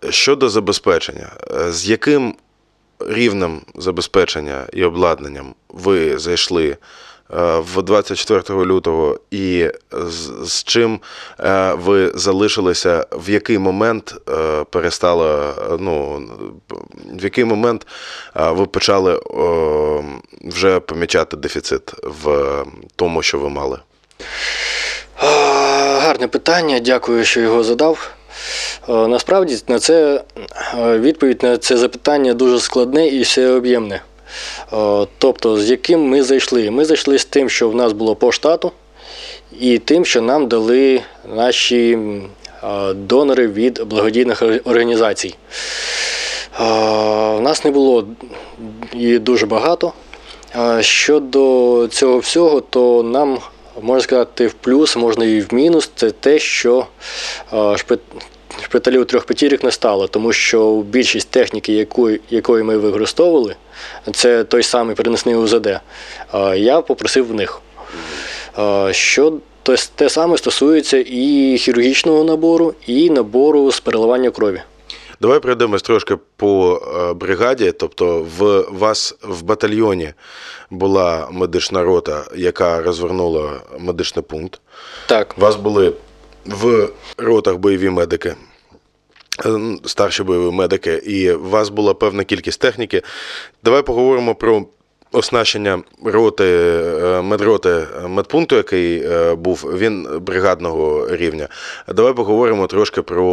щодо 0.09 0.49
забезпечення, 0.49 1.29
е, 1.51 1.71
з 1.71 1.89
яким 1.89 2.35
рівнем 2.99 3.61
забезпечення 3.75 4.63
і 4.73 4.83
обладнанням 4.83 5.53
ви 5.69 6.19
зайшли 6.19 6.69
е, 6.69 6.77
в 7.59 7.81
24 7.81 8.65
лютого, 8.65 9.19
і 9.31 9.71
з, 9.91 10.49
з 10.49 10.63
чим 10.63 10.99
е, 11.39 11.73
ви 11.73 12.11
залишилися, 12.15 13.05
в 13.11 13.29
який 13.29 13.57
момент 13.57 14.15
е, 14.29 14.63
перестало, 14.69 15.53
е, 15.71 15.77
ну, 15.79 16.21
в 17.13 17.23
який 17.23 17.45
момент 17.45 17.87
ви 18.35 18.65
почали 18.65 19.21
вже 20.41 20.79
помічати 20.79 21.37
дефіцит 21.37 21.93
в 22.03 22.55
тому, 22.95 23.21
що 23.21 23.39
ви 23.39 23.49
мали? 23.49 23.79
Гарне 26.01 26.27
питання, 26.27 26.79
дякую, 26.79 27.25
що 27.25 27.39
його 27.39 27.63
задав. 27.63 28.18
Е, 28.89 29.07
Насправді 29.07 29.57
на 29.67 29.79
це 29.79 30.23
е, 30.77 30.99
відповідь 30.99 31.43
на 31.43 31.57
це 31.57 31.77
запитання 31.77 32.33
дуже 32.33 32.59
складне 32.59 33.07
і 33.07 33.21
всеоб'ємне. 33.21 34.01
Е, 34.73 35.07
Тобто, 35.17 35.57
з 35.57 35.69
яким 35.69 36.01
ми 36.01 36.23
зайшли? 36.23 36.71
Ми 36.71 36.85
зайшли 36.85 37.19
з 37.19 37.25
тим, 37.25 37.49
що 37.49 37.69
в 37.69 37.75
нас 37.75 37.93
було 37.93 38.15
по 38.15 38.31
штату, 38.31 38.71
і 39.59 39.77
тим, 39.77 40.05
що 40.05 40.21
нам 40.21 40.47
дали 40.47 41.01
наші 41.35 41.97
донори 42.95 43.47
від 43.47 43.81
благодійних 43.85 44.43
організацій. 44.65 45.35
У 46.59 47.39
нас 47.39 47.65
не 47.65 47.71
було 47.71 48.07
її 48.93 49.19
дуже 49.19 49.45
багато. 49.45 49.93
Щодо 50.79 51.87
цього 51.91 52.17
всього, 52.17 52.61
то 52.61 53.03
нам 53.03 53.39
можна 53.81 54.03
сказати 54.03 54.47
в 54.47 54.53
плюс, 54.53 54.95
можна 54.95 55.25
і 55.25 55.41
в 55.41 55.53
мінус. 55.53 55.91
Це 55.95 56.11
те, 56.11 56.39
що 56.39 56.87
шпиталів 58.61 59.05
трьох 59.05 59.25
п'ятірок 59.25 59.63
не 59.63 59.71
стало, 59.71 60.07
тому 60.07 60.33
що 60.33 60.81
більшість 60.81 61.29
техніки, 61.29 61.73
якої, 61.73 62.21
якої 62.29 62.63
ми 62.63 62.77
використовували, 62.77 63.55
це 64.13 64.43
той 64.43 64.63
самий 64.63 64.95
перенесний 64.95 65.35
УЗД. 65.35 65.79
Я 66.55 66.81
попросив 66.81 67.27
в 67.27 67.33
них. 67.33 67.61
Що 68.91 69.33
те 69.95 70.09
саме 70.09 70.37
стосується 70.37 71.03
і 71.07 71.57
хірургічного 71.57 72.23
набору, 72.23 72.73
і 72.87 73.09
набору 73.09 73.71
з 73.71 73.79
переливання 73.79 74.31
крові. 74.31 74.61
Давай 75.21 75.39
пройдемось 75.39 75.81
трошки 75.81 76.17
по 76.35 76.81
е, 77.09 77.13
бригаді. 77.13 77.71
Тобто, 77.71 78.27
в 78.37 78.65
вас 78.71 79.15
в 79.21 79.41
батальйоні 79.43 80.13
була 80.69 81.27
медична 81.31 81.83
рота, 81.83 82.25
яка 82.35 82.81
розвернула 82.81 83.61
медичний 83.79 84.23
пункт. 84.23 84.61
Так, 85.07 85.35
У 85.37 85.41
вас 85.41 85.55
були 85.55 85.93
в 86.45 86.89
ротах 87.17 87.57
бойові 87.57 87.89
медики. 87.89 88.35
е, 89.45 89.77
старші 89.85 90.23
бойові 90.23 90.51
медики, 90.51 90.93
і 91.05 91.31
у 91.31 91.49
вас 91.49 91.69
була 91.69 91.93
певна 91.93 92.23
кількість 92.23 92.61
техніки. 92.61 93.01
Давай 93.63 93.81
поговоримо 93.81 94.35
про 94.35 94.65
оснащення 95.11 95.81
роти, 96.03 96.45
е, 96.45 97.21
медроти 97.21 97.69
е, 97.69 98.07
медпункту, 98.07 98.55
який 98.55 99.03
е, 99.03 99.35
був, 99.35 99.71
він 99.77 100.07
бригадного 100.21 101.07
рівня. 101.15 101.47
Давай 101.87 102.13
поговоримо 102.13 102.67
трошки 102.67 103.01
про 103.01 103.27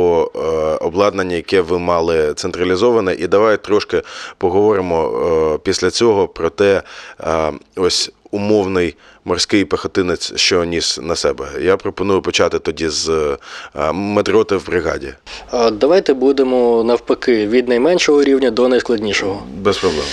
обладнання, 0.81 1.37
яке 1.37 1.61
ви 1.61 1.79
мали 1.79 2.35
централізоване, 2.35 3.15
і 3.15 3.27
давай 3.27 3.57
трошки 3.57 4.03
поговоримо 4.39 5.61
після 5.63 5.91
цього 5.91 6.29
про 6.29 6.51
те, 6.51 6.83
ось 7.77 8.13
умовний 8.31 8.95
морський 9.25 9.65
пехотинець, 9.65 10.33
що 10.37 10.65
ніс 10.65 10.99
на 11.03 11.17
себе. 11.17 11.47
Я 11.61 11.77
пропоную 11.77 12.23
почати 12.23 12.59
тоді 12.59 12.89
з 12.89 13.09
е, 13.75 13.93
медроти 13.93 14.57
в 14.57 14.67
бригаді. 14.67 15.13
Давайте 15.73 16.15
будемо 16.15 16.85
навпаки 16.85 17.47
від 17.47 17.69
найменшого 17.69 18.25
рівня 18.25 18.51
до 18.51 18.69
найскладнішого. 18.69 19.43
Без 19.59 19.79
проблем. 19.79 20.05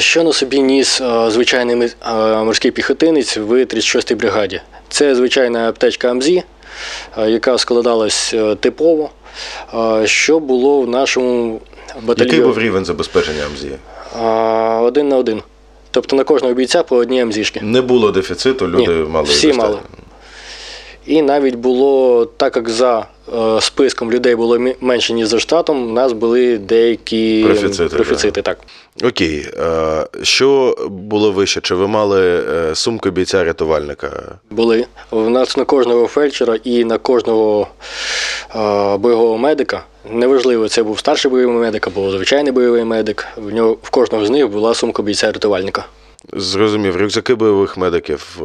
Що 0.00 0.22
на 0.24 0.32
собі 0.32 0.60
ніс 0.60 1.02
звичайний 1.28 1.92
морський 2.44 2.70
піхотинець 2.70 3.36
в 3.36 3.52
36-й 3.52 4.14
бригаді? 4.14 4.60
Це 4.88 5.14
звичайна 5.14 5.68
аптечка 5.68 6.10
АМЗІ, 6.10 6.42
яка 7.26 7.58
складалась 7.58 8.34
е, 8.34 8.54
типово. 8.54 9.10
Що 10.04 10.40
було 10.40 10.80
в 10.82 10.88
нашому 10.88 11.60
батальйоні? 12.02 12.36
Який 12.36 12.46
був 12.46 12.58
рівень 12.58 12.84
забезпечення 12.84 13.42
МЗІ? 13.54 13.70
А, 14.22 14.80
Один 14.82 15.08
на 15.08 15.16
один. 15.16 15.42
Тобто 15.94 16.16
на 16.16 16.24
кожного 16.24 16.54
бійця 16.54 16.82
по 16.82 16.96
одній 16.96 17.24
МЗішки. 17.24 17.60
Не 17.62 17.80
було 17.82 18.10
дефіциту, 18.10 18.68
люди 18.68 18.94
Ні, 18.94 19.04
мали 19.10 19.26
всі 19.26 19.46
достатньо. 19.46 19.68
мали. 19.74 19.78
І 21.06 21.22
навіть 21.22 21.54
було, 21.54 22.24
так 22.26 22.56
як 22.56 22.68
за 22.68 23.06
е, 23.34 23.60
списком 23.60 24.12
людей 24.12 24.34
було 24.36 24.58
менше, 24.80 25.12
ніж 25.12 25.28
за 25.28 25.38
штатом, 25.38 25.90
у 25.90 25.92
нас 25.92 26.12
були 26.12 26.58
деякі 26.58 27.44
Профіцити, 27.46 27.96
профіцити 27.96 28.42
так. 28.42 28.58
Окей. 29.04 29.46
Е, 29.58 30.06
Що 30.22 30.76
було 30.90 31.32
вище? 31.32 31.60
Чи 31.60 31.74
ви 31.74 31.88
мали 31.88 32.44
е, 32.70 32.74
сумку 32.74 33.10
бійця 33.10 33.44
рятувальника? 33.44 34.22
Були. 34.50 34.86
У 35.10 35.20
нас 35.20 35.56
на 35.56 35.64
кожного 35.64 36.06
фельдшера 36.06 36.56
і 36.64 36.84
на 36.84 36.98
кожного 36.98 37.68
бойового 38.98 39.38
медика. 39.38 39.84
Неважливо, 40.10 40.68
це 40.68 40.82
був 40.82 40.98
старший 40.98 41.30
бойовий 41.30 41.56
медик 41.56 41.86
або 41.86 42.10
звичайний 42.10 42.52
бойовий 42.52 42.84
медик. 42.84 43.26
В 43.36 43.54
нього 43.54 43.76
в 43.82 43.90
кожного 43.90 44.26
з 44.26 44.30
них 44.30 44.48
була 44.48 44.74
сумка 44.74 45.02
бійця 45.02 45.26
рятувальника. 45.26 45.84
Зрозумів, 46.32 46.96
рюкзаки 46.96 47.34
бойових 47.34 47.76
медиків 47.76 48.40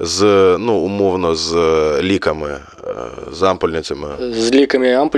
з, 0.00 0.22
ну, 0.58 0.74
умовно, 0.74 1.34
з 1.34 1.56
е, 1.56 2.02
ліками, 2.02 2.50
е, 2.50 2.94
з 3.32 3.42
ампульницями. 3.42 4.08
З 4.32 4.52
ліками 4.52 5.08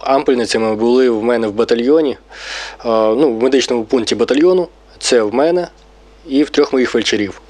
ампульницями 0.00 0.74
були 0.74 1.10
в 1.10 1.22
мене 1.22 1.46
в 1.46 1.52
батальйоні, 1.52 2.10
е, 2.10 2.18
ну, 2.88 3.38
в 3.38 3.42
медичному 3.42 3.84
пункті 3.84 4.14
батальйону. 4.14 4.68
Це 4.98 5.22
в 5.22 5.34
мене 5.34 5.68
і 6.28 6.42
в 6.42 6.50
трьох 6.50 6.72
моїх 6.72 6.90
фельдшерів. 6.90 7.40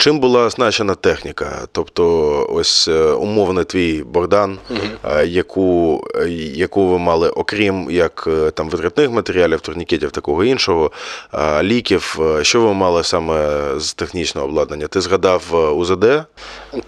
Чим 0.00 0.20
була 0.20 0.44
оснащена 0.44 0.94
техніка? 0.94 1.66
Тобто, 1.72 2.46
ось 2.52 2.88
е, 2.88 3.02
умовно 3.02 3.64
твій 3.64 4.02
Богдан, 4.02 4.58
е, 5.04 5.26
яку, 5.26 6.00
е, 6.14 6.28
яку 6.54 6.86
ви 6.86 6.98
мали, 6.98 7.30
окрім 7.30 7.90
як 7.90 8.28
там 8.54 8.68
витратних 8.70 9.10
матеріалів, 9.10 9.60
турнікетів, 9.60 10.10
такого 10.10 10.44
іншого, 10.44 10.90
ліків, 11.62 12.18
що 12.42 12.60
ви 12.60 12.74
мали 12.74 13.04
саме 13.04 13.60
з 13.78 13.94
технічного 13.94 14.46
обладнання? 14.46 14.86
Ти 14.86 15.00
згадав 15.00 15.74
УЗД? 15.76 16.04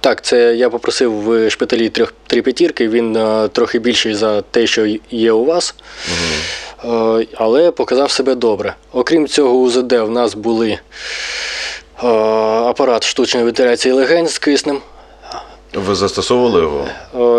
Так, 0.01 0.23
це 0.23 0.55
я 0.57 0.71
попросив 0.71 1.13
в 1.13 1.51
шпиталі 1.51 1.89
трьох 1.89 2.13
три 2.27 2.43
п'ятірки. 2.43 2.89
Він 2.89 3.19
трохи 3.53 3.79
більший 3.79 4.15
за 4.15 4.43
те, 4.43 4.67
що 4.67 4.87
є 5.11 5.33
у 5.33 5.45
вас, 5.45 5.75
Е, 6.85 7.27
але 7.35 7.71
показав 7.71 8.11
себе 8.11 8.35
добре. 8.35 8.75
Окрім 8.93 9.29
цього, 9.29 9.55
УЗД 9.55 9.93
в 9.93 10.11
нас 10.11 10.35
були 10.35 10.79
апарат 12.09 13.05
штучної 13.05 13.45
вентиляції 13.45 13.93
легень 13.93 14.29
з 14.29 14.39
киснем. 14.39 14.79
Ви 15.75 15.95
застосовували 15.95 16.61
його? 16.61 16.87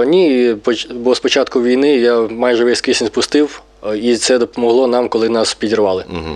Е, 0.01 0.05
Ні, 0.05 0.55
бо 0.91 1.15
з 1.15 1.19
початку 1.19 1.63
війни 1.63 1.95
я 1.95 2.19
майже 2.19 2.63
весь 2.65 2.81
кисень 2.81 3.07
спустив, 3.07 3.61
е, 3.87 3.97
і 3.97 4.17
це 4.17 4.37
допомогло 4.37 4.87
нам, 4.87 5.09
коли 5.09 5.29
нас 5.29 5.53
підірвали. 5.53 6.05
Угу. 6.09 6.35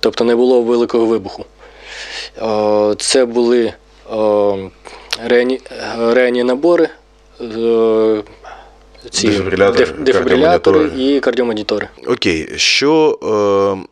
Тобто 0.00 0.24
не 0.24 0.36
було 0.36 0.62
великого 0.62 1.06
вибуху. 1.06 1.44
Е, 2.42 2.94
Це 2.98 3.24
були 3.24 3.64
е, 3.64 3.74
реані, 5.24 5.60
реані 5.98 6.44
набори, 6.44 6.88
е, 7.40 8.22
ці 9.10 9.26
Дефібрилятори, 9.28 9.86
дефібрилятори 9.98 10.78
кардіомонітори. 10.78 11.16
і 11.16 11.20
кардіомонітори. 11.20 11.88
Окей, 12.06 12.48
що 12.56 13.18
е, 13.22 13.26
е, 13.26 13.86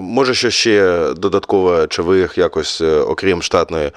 може 0.00 0.34
що 0.34 0.50
ще 0.50 1.04
додатково, 1.16 1.86
чи 1.86 2.02
ви 2.02 2.18
їх 2.18 2.38
якось, 2.38 2.80
е, 2.80 2.98
окрім 2.98 3.42
штатної 3.42 3.90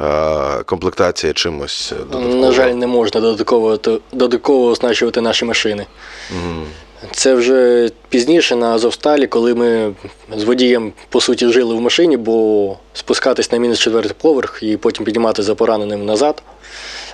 е, 0.00 0.62
комплектації, 0.64 1.32
чимось 1.32 1.92
додатково? 1.98 2.34
На 2.34 2.52
жаль, 2.52 2.70
не 2.70 2.86
можна 2.86 3.20
додатково, 3.20 3.78
додатково 4.12 4.66
оснащувати 4.66 5.20
наші 5.20 5.44
машини. 5.44 5.86
Мгм. 6.30 6.64
Це 7.12 7.34
вже 7.34 7.90
пізніше 8.08 8.56
на 8.56 8.66
Азовсталі, 8.66 9.26
коли 9.26 9.54
ми 9.54 9.94
з 10.36 10.44
водієм 10.44 10.92
по 11.08 11.20
суті 11.20 11.48
жили 11.48 11.74
в 11.74 11.80
машині, 11.80 12.16
бо 12.16 12.76
спускатись 12.92 13.52
на 13.52 13.58
мінус 13.58 13.78
четвертий 13.78 14.12
поверх 14.20 14.58
і 14.62 14.76
потім 14.76 15.04
піднімати 15.04 15.42
за 15.42 15.54
пораненим 15.54 16.04
назад, 16.04 16.42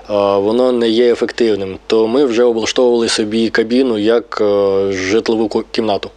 воно 0.09 0.72
не 0.72 0.88
є 0.88 1.12
ефективним. 1.12 1.79
То 1.87 2.09
ми 2.09 2.25
вже 2.25 2.42
облаштовували 2.42 3.09
собі 3.09 3.51
кабіну 3.51 3.98
як 3.98 4.38
е, 4.40 4.92
житлову 4.92 5.48
кімнату. 5.48 6.11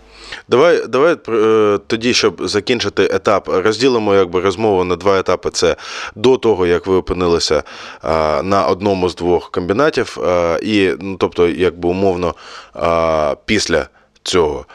Давай, 0.47 0.87
давай 0.87 1.17
е, 1.29 1.79
тоді, 1.87 2.13
щоб 2.13 2.47
закінчити 2.47 3.03
етап, 3.03 3.47
розділимо 3.47 4.15
якби 4.15 4.41
розмову 4.41 4.83
на 4.83 4.95
два 4.95 5.19
етапи. 5.19 5.49
Це 5.49 5.75
до 6.15 6.37
того, 6.37 6.67
як 6.67 6.87
ви 6.87 6.95
опинилися 6.95 7.63
на 8.43 8.67
одному 8.69 9.09
з 9.09 9.15
двох 9.15 9.51
комбінатів, 9.51 10.17
і 10.61 10.91
ну, 10.99 11.17
тобто, 11.19 11.47
якби 11.47 11.89
умовно, 11.89 12.35
після 13.45 13.87
цього. 14.23 14.65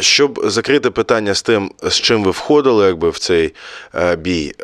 Щоб 0.00 0.40
закрити 0.44 0.90
питання 0.90 1.34
з 1.34 1.42
тим, 1.42 1.70
з 1.82 1.94
чим 1.94 2.24
ви 2.24 2.30
входили 2.30 2.86
якби, 2.86 3.10
в 3.10 3.18
цей 3.18 3.54
е, 3.94 4.16
бій. 4.16 4.54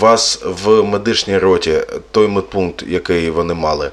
Вас 0.00 0.42
в 0.44 0.82
медичній 0.82 1.38
роті 1.38 1.74
той 2.10 2.28
медпункт, 2.28 2.84
який 2.88 3.30
вони 3.30 3.54
мали, 3.54 3.90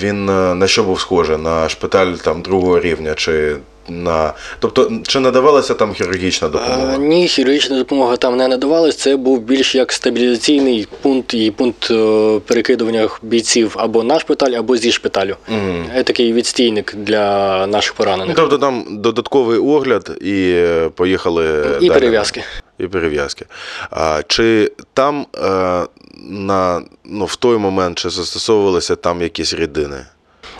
він 0.00 0.28
е, 0.28 0.54
на 0.54 0.66
що 0.66 0.82
був 0.84 1.00
схожий? 1.00 1.36
На 1.36 1.68
шпиталь 1.68 2.12
там 2.12 2.42
другого 2.42 2.80
рівня, 2.80 3.14
чи 3.14 3.56
на. 3.88 4.32
Тобто, 4.58 4.92
чи 5.06 5.20
надавалася 5.20 5.74
там 5.74 5.92
хірургічна 5.92 6.48
А, 6.48 6.50
допомога? 6.50 6.96
ні, 6.96 7.28
хірургічна 7.28 7.78
допомога 7.78 8.16
там 8.16 8.36
не 8.36 8.48
надавалась. 8.48 8.96
Це 8.96 9.16
був 9.16 9.40
більш 9.40 9.74
як 9.74 9.92
стабілізаційний 9.92 10.88
пункт 11.02 11.34
і 11.34 11.50
пункт 11.50 11.90
е, 11.90 12.40
перекидування 12.46 13.08
бійців 13.22 13.74
або 13.78 14.02
на 14.02 14.20
шпиталь, 14.20 14.50
або 14.50 14.76
зі 14.76 14.92
шпиталю. 14.92 15.36
Мгм. 15.48 15.84
Такий 16.04 16.32
відстійник 16.32 16.94
для 16.96 17.66
наших 17.66 17.94
поранених. 17.94 18.36
Тобто 18.36 18.58
там 18.58 18.84
додатковий 18.90 19.58
огляд 19.58 20.10
і 20.20 20.64
поїхали. 20.94 21.44
І 21.80 21.88
далі. 21.88 21.90
перев'язки. 21.90 22.42
І 22.78 22.86
перев'язки. 22.86 23.46
А, 23.90 24.22
чи 24.26 24.72
там 24.94 25.26
е, 25.36 25.86
на, 26.28 26.82
ну, 27.04 27.24
в 27.24 27.36
той 27.36 27.58
момент 27.58 27.98
чи 27.98 28.10
застосовувалися 28.10 28.96
там 28.96 29.22
якісь 29.22 29.54
рідини? 29.54 30.06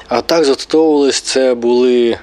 А 0.08 0.20
так 0.20 0.44
застосовувались 0.44 1.20
це 1.20 1.54
були 1.54 2.18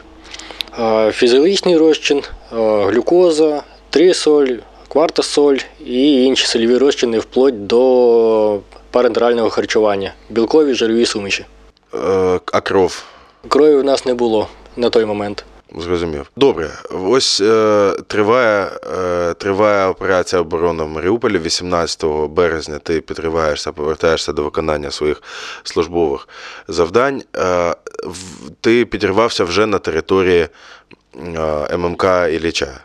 е, 0.80 1.12
фізіологічний 1.12 1.78
розчин, 1.78 2.18
е, 2.18 2.56
глюкоза, 2.86 3.64
трисоль, 3.90 4.58
квартасоль 4.88 5.58
і 5.86 6.24
інші 6.24 6.48
сольові 6.48 6.78
розчини 6.78 7.20
вплоть 7.20 7.68
до 7.68 8.60
парентерального 8.92 9.50
харчування, 9.50 10.14
білкові 10.30 10.74
жирові 10.74 11.06
суміші. 11.06 11.46
Е, 11.94 12.40
а 12.52 12.62
кров? 12.62 13.04
Крові 13.48 13.76
в 13.76 13.84
нас 13.84 14.06
не 14.06 14.14
було 14.14 14.48
на 14.78 14.90
той 14.90 15.06
момент. 15.06 15.46
Зрозумів. 15.78 16.32
Добре, 16.36 16.70
ось 16.92 17.42
е, 17.42 17.94
триває, 18.08 18.72
е, 18.98 19.34
триває 19.34 19.88
операція 19.88 20.42
оборони 20.42 20.84
в 20.84 20.90
Маріуполі. 20.90 21.40
18 21.40 22.06
березня 22.30 22.80
ти 22.80 23.02
підриваєшся, 23.02 23.72
повертаєшся 23.72 24.34
до 24.34 24.44
виконання 24.44 24.92
своїх 24.92 25.24
службових 25.64 26.28
завдань. 26.68 27.24
Е, 27.36 27.76
ти 28.62 28.86
підірвався 28.86 29.44
вже 29.44 29.66
на 29.66 29.80
території 29.80 30.48
е, 31.70 31.78
ММК 31.78 32.04
Ілліча. 32.32 32.80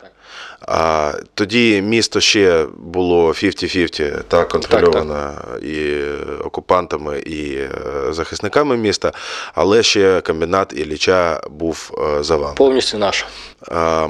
А 0.67 1.13
тоді 1.33 1.81
місто 1.81 2.19
ще 2.19 2.65
було 2.77 3.27
50-50, 3.29 4.21
так, 4.27 4.47
контрольовано 4.49 5.33
і 5.61 6.01
окупантами, 6.43 7.19
і 7.19 7.53
е, 7.55 7.69
захисниками 8.09 8.77
міста, 8.77 9.11
але 9.53 9.83
ще 9.83 10.21
комбінат 10.21 10.73
Ілліча 10.73 11.41
був 11.49 11.91
е, 12.19 12.23
за 12.23 12.35
вами. 12.37 12.53
Повністю 12.55 12.97
наш. 12.97 13.25
А, 13.71 14.07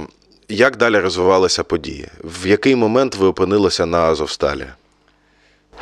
Як 0.50 0.78
далі 0.78 1.00
розвивалися 1.00 1.64
події? 1.64 2.08
В 2.24 2.48
який 2.48 2.76
момент 2.76 3.16
ви 3.16 3.28
опинилися 3.28 3.86
на 3.86 3.98
Азовсталі? 3.98 4.66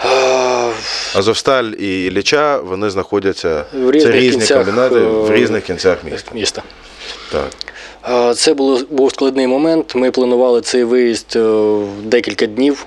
Е, 0.05 0.73
Азовсталь 1.15 1.71
і 1.79 2.05
Ілліча, 2.05 2.57
вони 2.57 2.89
знаходяться 2.89 3.65
В 3.73 3.91
різних 3.91 4.13
це 4.13 4.19
різні 4.19 4.39
кінцях, 4.39 4.57
комбінати 4.57 4.95
в 4.99 5.31
е, 5.31 5.35
різних 5.35 5.63
кінцях 5.63 6.03
міста. 6.03 6.31
міста. 6.35 6.63
Так. 7.31 7.47
А, 8.09 8.33
Це 8.33 8.53
було, 8.53 8.81
був 8.89 9.11
складний 9.11 9.47
момент. 9.47 9.95
Ми 9.95 10.11
планували 10.11 10.61
цей 10.61 10.83
виїзд 10.83 11.33
е, 11.35 11.77
декілька 12.03 12.45
днів, 12.45 12.85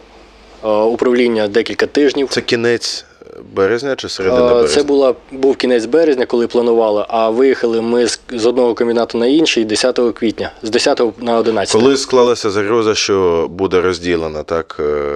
управління 0.63 1.49
декілька 1.49 1.87
тижнів. 1.87 2.29
Це 2.31 2.41
кінець 2.41 3.05
березня 3.53 3.97
чи 3.97 4.09
середина 4.09 4.49
березня? 4.55 4.77
Це 4.77 4.83
була, 4.83 5.15
був 5.33 5.57
кінець 5.57 5.85
березня, 5.85 6.27
коли 6.27 6.47
планували, 6.47 7.05
а 7.09 7.31
виїхали 7.31 7.81
ми 7.81 8.07
з, 8.07 8.21
з 8.33 8.47
одного 8.47 8.75
комбінату 8.75 9.19
на 9.19 9.27
інший 9.27 9.65
10 9.65 10.01
квітня, 10.15 10.53
з 10.63 10.71
10 10.71 11.03
на 11.23 11.39
11. 11.39 11.81
Коли 11.83 11.97
склалася 11.97 12.51
загроза, 12.51 12.95
що 12.95 13.47
буде 13.51 13.81
розділена, 13.81 14.43
так 14.43 14.77
е, 14.81 15.13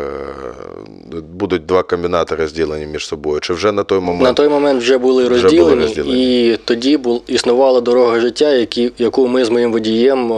будуть 1.21 1.67
два 1.67 1.83
комбінати 1.83 2.35
розділені 2.35 2.87
між 2.87 3.07
собою. 3.07 3.41
Чи 3.41 3.53
вже 3.53 3.73
на 3.73 3.83
той 3.85 4.01
момент 4.01 4.23
На 4.23 4.33
той 4.33 4.49
момент 4.49 4.83
вже 4.83 4.99
були 4.99 5.25
Вже 5.25 5.43
розділені, 5.43 5.71
були 5.71 5.83
розділені. 5.83 6.49
і 6.53 6.57
тоді 6.65 6.97
бул, 6.97 7.23
існувала 7.27 7.81
дорога 7.81 8.21
життя, 8.21 8.51
які, 8.51 8.93
яку 8.99 9.29
ми 9.29 9.45
з 9.45 9.51
моїм 9.51 9.73
водієм 9.73 10.33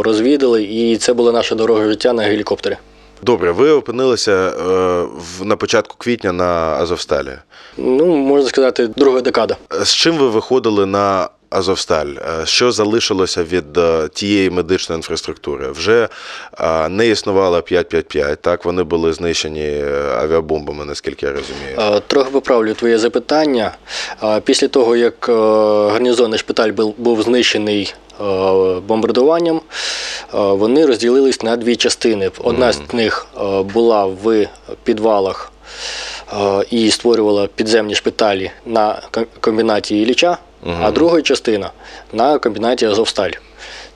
розвідали, 0.00 0.62
і 0.64 0.96
це 0.96 1.12
була 1.12 1.32
наша 1.32 1.54
дорога 1.54 1.84
життя 1.88 2.12
на 2.12 2.22
гелікоптері. 2.22 2.76
добре? 3.22 3.52
Ви 3.52 3.70
опинилися 3.70 4.32
е, 4.32 5.44
на 5.44 5.56
початку 5.56 5.94
квітня 5.98 6.32
на 6.32 6.44
Азовсталі. 6.80 7.32
Ну, 7.76 8.06
можна 8.16 8.48
сказати, 8.48 8.86
друга 8.96 9.20
декада. 9.20 9.56
З 9.82 9.94
чим 9.94 10.16
ви 10.16 10.28
виходили 10.28 10.86
на 10.86 11.28
Азовсталь? 11.52 12.06
Е, 12.06 12.46
Що 12.46 12.72
залишилося 12.72 13.44
від 13.44 13.78
е, 13.78 14.08
тієї 14.12 14.50
медичної 14.50 14.96
інфраструктури? 14.98 15.70
Вже 15.70 16.08
е, 16.60 16.88
не 16.88 17.08
існувало 17.08 17.62
555, 17.62 18.40
так 18.40 18.64
вони 18.64 18.82
були 18.82 19.12
знищені 19.12 19.84
авіабомбами, 20.18 20.84
наскільки 20.84 21.26
я 21.26 21.32
розумію. 21.32 22.00
Трохи 22.06 22.30
поправлю 22.30 22.74
твоє 22.74 22.98
запитання. 22.98 23.76
Після 24.44 24.68
того, 24.68 24.96
як 24.96 25.14
гарнізонний 25.92 26.38
шпиталь 26.38 26.70
був, 26.70 26.94
був 26.98 27.22
знищений 27.22 27.94
бомбардуванням, 28.86 29.60
вони 30.32 30.86
розділились 30.86 31.42
на 31.42 31.56
дві 31.56 31.76
частини. 31.76 32.30
Одна 32.44 32.72
з 32.72 32.80
них 32.92 33.26
була 33.74 34.04
в 34.06 34.46
підвалах 34.84 35.52
і 36.70 36.90
створювала 36.90 37.46
підземні 37.54 37.94
шпиталі 37.94 38.50
на 38.66 39.02
ком- 39.12 39.26
комбінаті 39.40 40.00
Ілліча, 40.02 40.38
а 40.82 40.90
друга 40.90 41.22
частина 41.22 41.70
на 42.12 42.38
комбінаті 42.38 42.86
Азовсталь. 42.86 43.30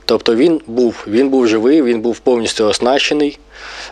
Тобто 0.05 0.35
він 0.35 0.61
був, 0.67 1.03
він 1.07 1.29
був 1.29 1.47
живий, 1.47 1.81
він 1.81 2.01
був 2.01 2.19
повністю 2.19 2.65
оснащений 2.65 3.39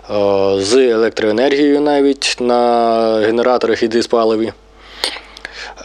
е, 0.10 0.14
з 0.60 0.74
електроенергією 0.76 1.82
навіть 1.82 2.38
на 2.40 3.20
генераторах 3.26 3.84
і 3.84 3.88
диспаливі. 3.88 4.54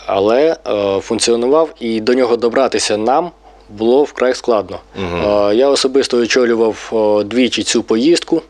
Але 0.07 0.57
е, 0.69 1.01
функціонував 1.01 1.69
і 1.81 2.01
до 2.01 2.15
нього 2.15 2.37
добратися 2.37 2.97
нам 2.97 3.31
було 3.69 4.03
вкрай 4.05 4.35
складно. 4.35 4.79
Е, 4.99 5.55
я 5.55 5.69
особисто 5.69 6.19
очолював 6.19 6.93
двічі 7.27 7.63
цю 7.63 7.83
поїздку, 7.83 8.43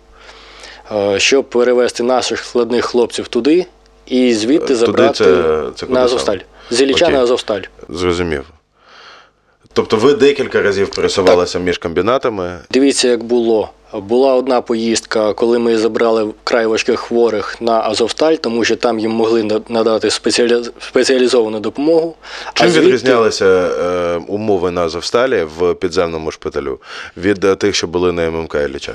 щоб 1.16 1.44
перевезти 1.44 2.03
наших 2.03 2.38
складних 2.44 2.85
хлопців 2.85 3.29
туди 3.29 3.66
і 4.07 4.35
звідти 4.35 4.66
Туди 4.66 4.76
забрати 4.76 5.24
це- 5.24 5.62
це 5.76 5.87
на 5.87 6.00
Азовсталь. 6.05 6.38
З 6.70 6.80
Ілліча 6.80 7.04
Окей. 7.04 7.16
на 7.16 7.22
Азовсталь. 7.22 7.61
Зрозумів. 7.88 8.44
Тобто 9.72 9.96
ви 9.96 10.14
декілька 10.14 10.62
разів 10.62 10.90
пересувалися 10.90 11.59
між 11.59 11.78
комбінатами. 11.78 12.59
Дивіться, 12.70 13.09
як 13.09 13.22
було. 13.24 13.70
Була 13.94 14.35
одна 14.35 14.61
поїздка, 14.61 15.33
коли 15.33 15.59
ми 15.59 15.78
забрали 15.78 16.24
вкрай 16.24 16.66
важких 16.66 17.00
хворих 17.00 17.61
на 17.61 17.80
Азовсталь, 17.80 18.35
тому 18.35 18.64
що 18.64 18.76
там 18.76 18.98
їм 18.98 19.11
могли 19.11 19.61
надати 19.68 20.09
спеціалі- 20.11 20.70
спеціалізовану 20.80 21.61
допомогу. 21.61 22.14
Чим 22.54 22.68
звідти- 22.68 22.80
відрізнялися 22.87 23.46
е, 23.46 24.20
умови 24.26 24.70
на 24.70 24.80
Азовсталі 24.85 25.46
в 25.59 25.74
підземному 25.74 26.30
шпиталю 26.30 26.78
від 27.16 27.44
е, 27.44 27.54
тих, 27.54 27.74
що 27.74 27.87
були 27.87 28.12
на 28.12 28.30
ММК 28.30 28.54
Ілліча? 28.54 28.92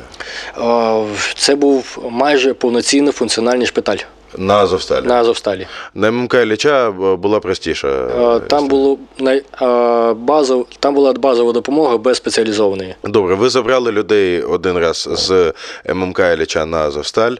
Це 1.36 1.56
був 1.56 1.98
майже 2.12 2.54
повноцінно 2.54 3.12
функціональний 3.12 3.68
шпиталь 3.68 3.98
На 4.38 4.54
Азовсталі. 4.58 5.06
на 5.06 5.16
Азовсталі. 5.16 5.68
На 5.96 6.12
ММК 6.12 6.34
Ілліча 6.34 6.88
е, 6.90 6.92
була 7.16 7.40
простіша. 7.40 7.88
е, 7.88 8.40
Там 8.40 8.68
було 8.68 8.98
най- 9.20 9.44
а, 9.52 10.14
базов, 10.18 10.68
там 10.80 10.94
була 10.94 11.14
базова 11.14 11.52
допомога 11.52 11.98
без 11.98 12.18
спеціалізованої. 12.18 12.96
Добре, 13.04 13.36
ви 13.36 13.50
забрали 13.50 13.92
людей 13.92 14.42
один 14.42 14.78
раз 14.78 15.10
з 15.12 15.54
ММК 15.94 16.20
Ілліча 16.20 16.66
на 16.66 16.78
Азовсталь, 16.78 17.36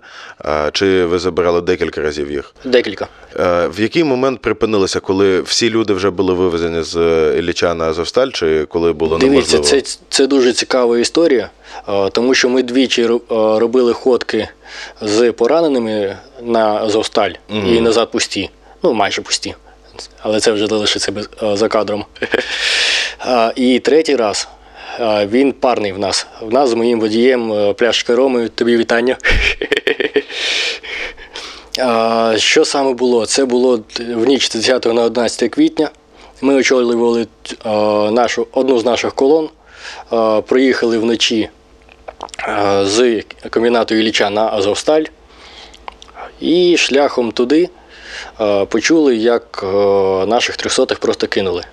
чи 0.72 1.06
ви 1.06 1.20
забирали 1.20 1.62
декілька 1.62 2.02
разів 2.02 2.32
їх? 2.32 2.54
Декілька. 2.66 3.08
Е, 3.40 3.68
В 3.68 3.80
який 3.82 4.04
момент 4.04 4.42
припинилося, 4.42 5.00
коли 5.00 5.42
всі 5.42 5.70
люди 5.70 5.94
вже 5.94 6.10
були 6.10 6.34
вивезені 6.34 6.84
з 6.84 6.96
Ілліча 7.40 7.74
на 7.74 7.86
Азовсталь, 7.86 8.30
чи 8.30 8.66
коли 8.66 8.94
було 8.94 9.18
Дивіться, 9.18 9.54
неможливо? 9.58 9.82
це, 9.84 9.98
це 10.10 10.28
дуже 10.28 10.54
цікава 10.54 10.98
історія, 10.98 11.50
тому 12.12 12.34
що 12.34 12.50
ми 12.50 12.64
двічі 12.64 13.10
робили 13.30 13.94
ходки 13.94 14.48
з 15.02 15.32
пораненими 15.32 16.18
на 16.42 16.76
Азовсталь 16.76 17.32
і 17.50 17.82
назад 17.82 18.12
пусті. 18.12 18.50
Ну, 18.84 18.94
майже 18.94 19.22
пусті. 19.22 19.56
Але 20.22 20.40
це 20.40 20.52
вже 20.52 20.68
залишиться 20.68 21.12
без, 21.12 21.30
за 21.60 21.68
кадром. 21.68 22.06
А, 23.20 23.52
І 23.56 23.80
третій 23.80 24.16
раз. 24.16 24.48
а, 25.00 25.26
Він 25.26 25.52
парний 25.52 25.92
в 25.92 26.00
нас. 26.00 26.28
В 26.42 26.54
нас 26.54 26.70
з 26.70 26.74
моїм 26.74 27.00
водієм 27.00 27.54
е, 27.54 27.74
пляшка 27.74 28.16
Роми. 28.16 28.48
Тобі 28.50 28.78
вітання. 28.78 29.18
А, 31.80 32.34
Що 32.38 32.66
саме 32.66 32.94
було? 32.94 33.26
Це 33.26 33.46
було 33.46 33.80
в 34.00 34.26
ніч 34.28 34.52
з 34.52 34.56
10 34.56 34.86
на 34.86 35.02
11 35.04 35.52
квітня. 35.52 35.90
Ми 36.42 36.56
очолювали 36.56 37.28
а, 37.64 37.70
нашу, 38.12 38.48
одну 38.52 38.80
з 38.80 38.86
наших 38.86 39.14
колон, 39.14 39.50
а, 40.10 40.42
проїхали 40.42 40.98
вночі 40.98 41.50
з 42.84 43.24
комбінату 43.50 43.96
Ілліча 43.96 44.30
на 44.30 44.48
Азовсталь. 44.48 45.04
І 46.40 46.78
шляхом 46.78 47.32
туди 47.32 47.70
почули, 48.70 49.16
як 49.16 49.64
наших 50.28 50.58
трьохсотих 50.58 51.00
просто 51.00 51.28
кинули. 51.28 51.64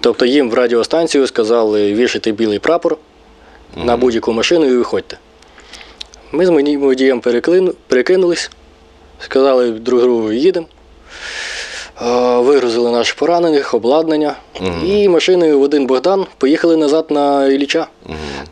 Тобто 0.00 0.26
їм 0.26 0.50
в 0.50 0.54
радіостанцію 0.54 1.26
сказали 1.26 1.94
вішати 1.94 2.32
білий 2.32 2.58
прапор 2.58 2.96
на 3.76 3.96
будь-яку 3.96 4.32
машину 4.32 4.66
і 4.66 4.76
виходьте. 4.76 5.18
Ми 6.32 6.46
з 6.46 6.50
моїм 6.50 6.80
водієм 6.80 7.20
перекинулись, 7.88 8.50
сказали 9.18 9.70
друг 9.70 10.00
другу 10.00 10.32
їдемо. 10.32 10.66
Е, 12.02 12.38
Вигрузили 12.38 12.90
наших 12.90 13.14
поранених, 13.14 13.74
обладнання. 13.74 14.36
І 14.86 15.08
машиною 15.08 15.58
в 15.58 15.62
один 15.62 15.86
Богдан 15.86 16.26
поїхали 16.38 16.76
назад 16.76 17.06
на 17.10 17.46
Ілліча. 17.46 17.86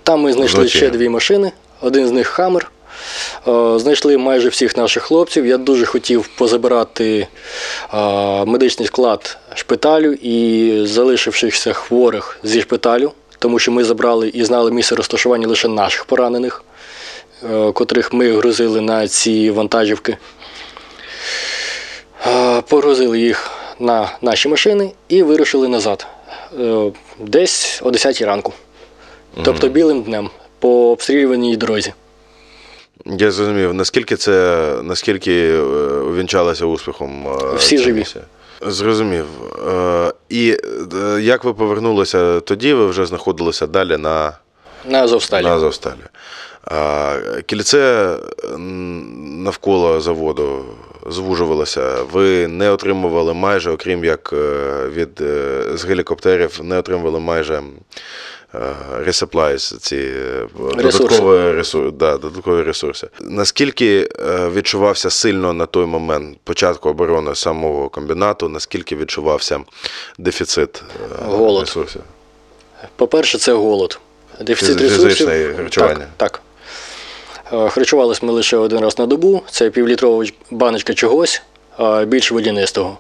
Там 0.09 0.21
ми 0.21 0.33
знайшли 0.33 0.61
Вночі. 0.61 0.79
ще 0.79 0.91
дві 0.91 1.09
машини, 1.09 1.53
один 1.81 2.09
з 2.09 2.11
них 2.11 2.27
Хаммер. 2.27 2.71
Е, 3.49 3.79
Знайшли 3.79 4.19
майже 4.19 4.49
всіх 4.49 4.77
наших 4.77 5.03
хлопців. 5.03 5.47
Я 5.47 5.57
дуже 5.57 5.87
хотів 5.87 6.29
позабирати 6.29 7.27
е, 7.95 8.45
медичний 8.45 8.89
склад 8.89 9.39
шпиталю 9.55 10.13
і 10.13 10.73
залишившихся 10.87 11.73
хворих 11.73 12.39
зі 12.43 12.61
шпиталю, 12.61 13.13
тому 13.39 13.59
що 13.59 13.73
ми 13.73 13.85
забрали 13.85 14.29
і 14.29 14.45
знали 14.45 14.71
місце 14.71 14.95
розташування 14.95 15.49
лише 15.49 15.69
наших 15.69 16.05
поранених, 16.05 16.65
е, 17.51 17.73
котрих 17.73 18.13
ми 18.13 18.37
грузили 18.37 18.81
на 18.81 19.09
ці 19.09 19.51
вантажівки. 19.51 20.17
Погрузили 22.69 23.21
їх 23.21 23.51
на 23.79 24.13
наші 24.23 24.49
машини 24.49 24.91
і 25.09 25.23
вирушили 25.23 25.69
назад. 25.69 26.07
Десь 27.19 27.81
о 27.83 27.91
10 27.91 28.23
ранку. 28.23 28.53
Тобто 29.43 29.69
білим 29.69 30.03
днем 30.03 30.31
по 30.59 30.91
обстрілюваній 30.91 31.57
дорозі. 31.57 31.93
Я 33.07 33.31
зрозумів, 33.31 33.75
наскільки 33.75 34.17
це 34.17 34.65
наскільки 34.83 35.49
е, 35.51 35.61
увінчалося 36.01 36.67
успіхом? 36.67 37.27
е, 37.29 37.57
Всі 37.57 37.79
живі. 37.79 38.05
Зрозумів. 38.67 39.27
Е, 39.69 40.13
І 40.29 40.57
як 41.21 41.45
ви 41.45 41.55
повернулися 41.55 42.41
тоді, 42.41 42.73
ви 42.73 42.87
вже 42.87 43.07
знаходилися 43.07 43.67
далі 43.67 43.97
на, 43.97 44.33
На 44.89 45.03
Азовсталі. 45.03 45.45
на 45.45 45.55
Азовсталі. 45.55 45.95
Кільце 47.47 48.15
навколо 49.39 50.01
заводу 50.01 50.65
звужувалося. 51.11 52.03
Ви 52.13 52.49
не 52.49 52.71
отримували 52.71 53.35
майже, 53.35 53.71
окрім 53.71 54.05
як 54.05 54.33
від 54.95 55.09
з 55.75 55.85
гелікоптерів, 55.85 56.61
не 56.63 56.79
отримували 56.79 57.21
майже 57.21 57.63
resupplies, 59.07 59.79
ці 59.79 59.97
е, 59.97 60.47
додаткові 60.77 61.53
ресурси. 61.53 61.91
Да, 61.99 62.19
додаткові 62.19 62.63
ресурси. 62.63 63.09
Наскільки 63.21 64.09
е, 64.29 64.49
відчувався 64.49 65.11
сильно 65.11 65.53
на 65.53 65.67
той 65.67 65.87
момент 65.87 66.39
початку 66.45 66.89
оборони 66.89 67.35
самого 67.35 67.89
комбінату, 67.89 68.49
наскільки 68.49 68.97
відчувався 68.97 69.61
дефіцит 70.19 70.83
е, 71.23 71.25
Голод. 71.25 71.61
ресурсів? 71.65 72.03
По-перше, 72.97 73.39
це 73.39 73.53
голод. 73.53 73.99
Дефіцит 74.41 74.81
ресурсів. 74.81 75.57
харчування. 75.57 76.07
Так. 76.17 76.41
так. 77.51 77.63
Е, 77.67 77.69
Харчувались 77.69 78.23
ми 78.23 78.33
лише 78.33 78.57
один 78.57 78.81
раз 78.81 78.99
на 78.99 79.07
добу. 79.07 79.43
Це 79.51 79.71
півлітрова 79.71 80.25
баночка 80.51 80.95
чогось. 80.95 81.43
більш 82.07 82.33
водянистого. 82.33 82.99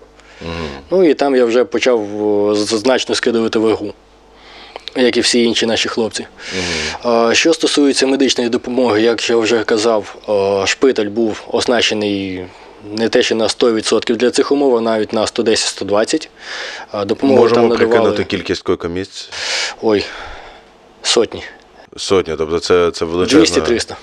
Ну 0.90 1.04
і 1.11 1.14
там 1.14 1.37
я 1.37 1.44
вже 1.44 1.64
почав 1.64 2.06
значно 2.56 3.14
скидувати 3.14 3.58
вагу, 3.58 3.94
як 5.02 5.16
і 5.16 5.20
всі 5.20 5.44
інші 5.44 5.66
наші 5.66 5.88
хлопці. 5.88 6.26
А, 7.02 7.30
Що 7.34 7.54
стосується 7.54 8.06
медичної 8.06 8.50
допомоги, 8.50 9.02
як 9.02 9.30
я 9.30 9.37
вже 9.37 9.64
казав, 9.64 10.16
шпиталь 10.66 11.06
був 11.06 11.42
оснащений 11.48 12.44
не 12.92 13.08
те, 13.08 13.22
що 13.22 13.34
на 13.34 13.46
100% 13.46 14.16
для 14.16 14.30
цих 14.30 14.52
умов, 14.52 14.76
а 14.76 14.80
навіть 14.80 15.12
на 15.12 15.20
110-120. 15.24 16.28
А, 16.90 17.04
Допомогу 17.04 17.40
Можемо 17.40 17.61
там 17.61 17.68
надавали 17.68 17.88
прикинути 17.90 18.24
кількість 18.24 18.62
койко-місць? 18.62 19.30
ой, 19.82 20.04
сотні, 21.02 21.42
Сотня, 21.96 22.37
тобто 22.37 22.61
це, 22.61 22.90
це 22.90 23.04
величезна. 23.04 23.62
200-300. 23.62 23.94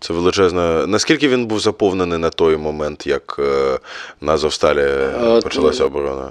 Це 0.00 0.12
величезна. 0.12 0.86
Наскільки 0.86 1.28
він 1.28 1.46
був 1.46 1.60
заповнений 1.60 2.18
на 2.18 2.30
той 2.30 2.56
момент, 2.56 3.06
як 3.06 3.36
е, 3.38 3.78
на 4.20 4.32
Азовсталі 4.32 4.86
почалася 5.42 5.84
оборона? 5.84 6.30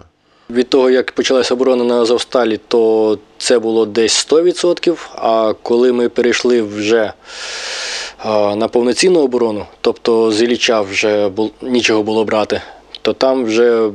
Від 0.50 0.70
того, 0.70 0.90
як 0.90 1.12
почалася 1.12 1.54
оборона 1.54 1.84
на 1.84 2.02
Азовсталі, 2.02 2.60
то 2.68 3.18
це 3.38 3.60
було 3.60 3.86
десь 3.86 4.28
100%. 4.32 4.98
А 5.16 5.54
коли 5.64 5.94
ми 5.94 6.10
перейшли 6.10 6.62
вже 6.62 7.14
на 8.56 8.68
повноцінну 8.68 9.20
оборону, 9.20 9.66
тобто 9.82 10.32
з 10.32 10.42
Ілліча 10.42 10.82
вже 10.82 11.32
нічого 11.62 12.04
було 12.04 12.26
брати, 12.26 12.62
то 13.02 13.14
там 13.14 13.46
вже 13.46 13.90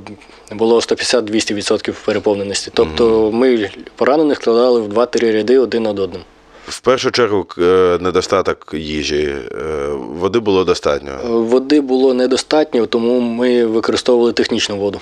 було 0.52 0.76
150-200% 0.76 1.94
переповненості. 2.04 2.70
Тобто 2.74 3.30
ми 3.32 3.70
поранених 3.96 4.36
складали 4.38 4.80
в 4.80 4.88
2-3 4.88 5.32
ряди 5.32 5.58
один 5.58 5.82
над 5.82 5.98
одним. 5.98 6.22
В 6.68 6.80
першу 6.80 7.10
чергу 7.10 7.46
е, 7.58 7.98
недостаток 8.00 8.70
їжі, 8.74 9.34
е, 9.52 9.88
води 10.18 10.38
було 10.38 10.64
достатньо. 10.64 11.12
Води 11.24 11.80
було 11.80 12.14
недостатньо, 12.14 12.86
тому 12.86 13.20
ми 13.20 13.66
використовували 13.66 14.32
технічну 14.32 14.76
воду. 14.76 15.00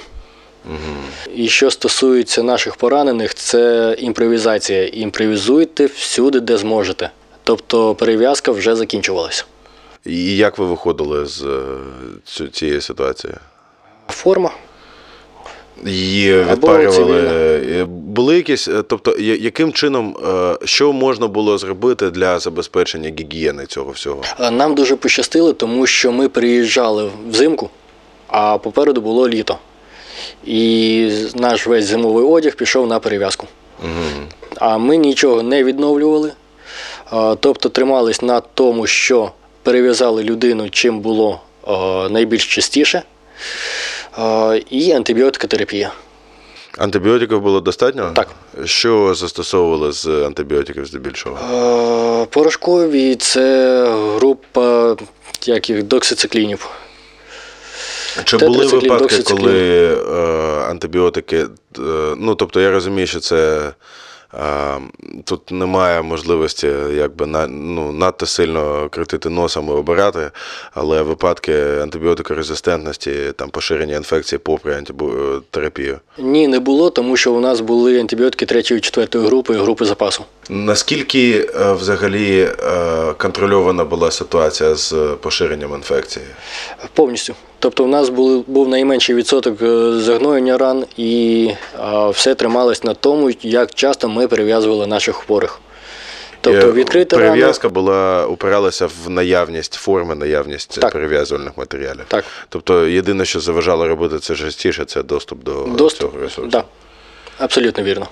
І 1.36 1.48
що 1.48 1.70
стосується 1.70 2.42
наших 2.42 2.76
поранених, 2.76 3.34
це 3.34 3.94
імпровізація. 3.98 4.86
Імпровізуйте 4.86 5.86
всюди, 5.86 6.40
де 6.40 6.56
зможете. 6.56 7.10
Тобто 7.44 7.94
перев'язка 7.94 8.52
вже 8.52 8.76
закінчувалася. 8.76 9.44
І 10.06 10.36
як 10.36 10.58
ви 10.58 10.66
виходили 10.66 11.26
з 11.26 11.42
е, 12.40 12.48
цієї 12.52 12.80
ситуації? 12.80 13.34
Форма. 14.08 14.50
Її 15.84 16.42
відпарювали. 16.44 16.96
цивільна. 16.96 17.32
Е, 17.32 17.84
Були 17.88 18.36
якісь, 18.36 18.68
е, 18.68 18.82
тобто, 18.82 19.16
яким 19.18 19.72
чином, 19.72 20.16
що 20.64 20.92
можна 20.92 21.26
було 21.26 21.58
зробити 21.58 22.10
для 22.10 22.38
забезпечення 22.38 23.12
гігієни 23.18 23.66
цього 23.66 23.90
всього? 23.90 24.22
Нам 24.50 24.74
дуже 24.74 24.96
пощастило, 24.96 25.52
тому 25.52 25.86
що 25.86 26.12
ми 26.12 26.28
приїжджали 26.28 27.10
взимку, 27.30 27.70
а 28.28 28.58
попереду 28.58 29.00
було 29.00 29.28
літо. 29.28 29.58
І 30.44 31.10
наш 31.34 31.66
весь 31.66 31.84
зимовий 31.84 32.24
одяг 32.24 32.56
пішов 32.56 32.86
на 32.86 32.98
перев'язку. 32.98 33.46
А 34.56 34.78
ми 34.78 34.96
нічого 34.96 35.42
не 35.42 35.64
відновлювали. 35.64 36.32
Тобто 37.40 37.68
тримались 37.68 38.22
на 38.22 38.40
тому, 38.40 38.86
що 38.86 39.32
перев'язали 39.62 40.22
людину, 40.22 40.70
чим 40.70 41.00
було 41.00 41.40
найбільш 42.10 42.54
частіше. 42.54 43.02
І 44.70 44.92
антибіотикотерапія. 44.92 45.92
Антибіотиків 46.78 47.40
було 47.40 47.60
достатньо? 47.60 48.12
Так. 48.14 48.28
Що 48.64 49.14
застосовували 49.14 49.92
з 49.92 50.06
антибіотиків 50.06 50.86
здебільшого? 50.86 52.26
Порошкові 52.30 53.14
це 53.14 53.84
група 54.14 54.96
як 55.46 55.70
їх, 55.70 55.82
доксициклінів. 55.82 56.70
Чи 58.24 58.36
були 58.36 58.66
випадки, 58.66 59.22
коли 59.22 59.86
е, 59.86 59.96
антибіотики, 60.70 61.38
е, 61.38 61.46
ну 62.16 62.34
тобто 62.34 62.60
я 62.60 62.70
розумію, 62.70 63.06
що 63.06 63.20
це 63.20 63.70
тут 65.24 65.50
немає 65.50 66.02
можливості 66.02 66.68
якби 66.96 67.26
на, 67.26 67.46
ну, 67.46 67.92
надто 67.92 68.26
сильно 68.26 68.88
крутити 68.90 69.28
носом 69.28 69.68
і 69.68 69.70
обирати, 69.70 70.30
але 70.74 71.02
випадки 71.02 71.52
антибіотикорезистентності, 71.82 73.12
там 73.36 73.50
поширення 73.50 73.96
інфекції 73.96 74.38
попри 74.38 74.74
антибіотерапію. 74.74 76.00
Ні, 76.18 76.48
не 76.48 76.60
було, 76.60 76.90
тому 76.90 77.16
що 77.16 77.32
у 77.32 77.40
нас 77.40 77.60
були 77.60 78.00
антибіотики 78.00 78.46
третьої, 78.46 78.80
четвертої 78.80 79.26
групи, 79.26 79.54
групи 79.54 79.84
запасу. 79.84 80.24
Наскільки 80.50 81.48
е, 81.60 81.72
взагалі 81.72 82.40
е, 82.40 83.12
контрольована 83.18 83.84
була 83.84 84.10
ситуація 84.10 84.74
з 84.74 84.94
поширенням 85.20 85.74
інфекції? 85.74 86.24
Повністю. 86.94 87.34
Тобто, 87.58 87.84
у 87.84 87.86
нас 87.86 88.08
був, 88.08 88.44
був 88.46 88.68
найменший 88.68 89.14
відсоток 89.14 89.62
е, 89.62 89.92
загноєння 89.92 90.58
ран, 90.58 90.84
і 90.96 91.50
все 92.10 92.34
трималось 92.34 92.84
на 92.84 92.94
тому, 92.94 93.30
як 93.42 93.74
часто 93.74 94.08
ми 94.08 94.21
перев'язували 94.28 94.86
наших 94.86 95.16
хворих. 95.16 95.60
Тобто, 96.40 96.68
Е, 96.68 96.72
відкрита 96.72 97.16
рана. 97.18 97.52
була 97.68 98.26
упиралася 98.26 98.86
в 98.86 99.10
наявність 99.10 99.74
форми, 99.74 100.14
наявність 100.14 100.80
Так. 100.80 100.92
перев'язувальних 100.92 101.56
матеріалів. 101.58 102.04
Так. 102.08 102.24
Тобто 102.48 102.86
єдине, 102.86 103.24
що 103.24 103.40
заважало 103.40 103.88
робити 103.88 104.18
це 104.18 104.34
частіше, 104.34 104.84
це 104.84 105.02
доступ 105.02 105.44
до 105.44 105.52
Доступ. 105.64 106.10
цього 106.10 106.22
ресурсу. 106.22 106.50
Да. 106.50 106.64
Абсолютно 107.38 107.84
вірно. 107.84 108.06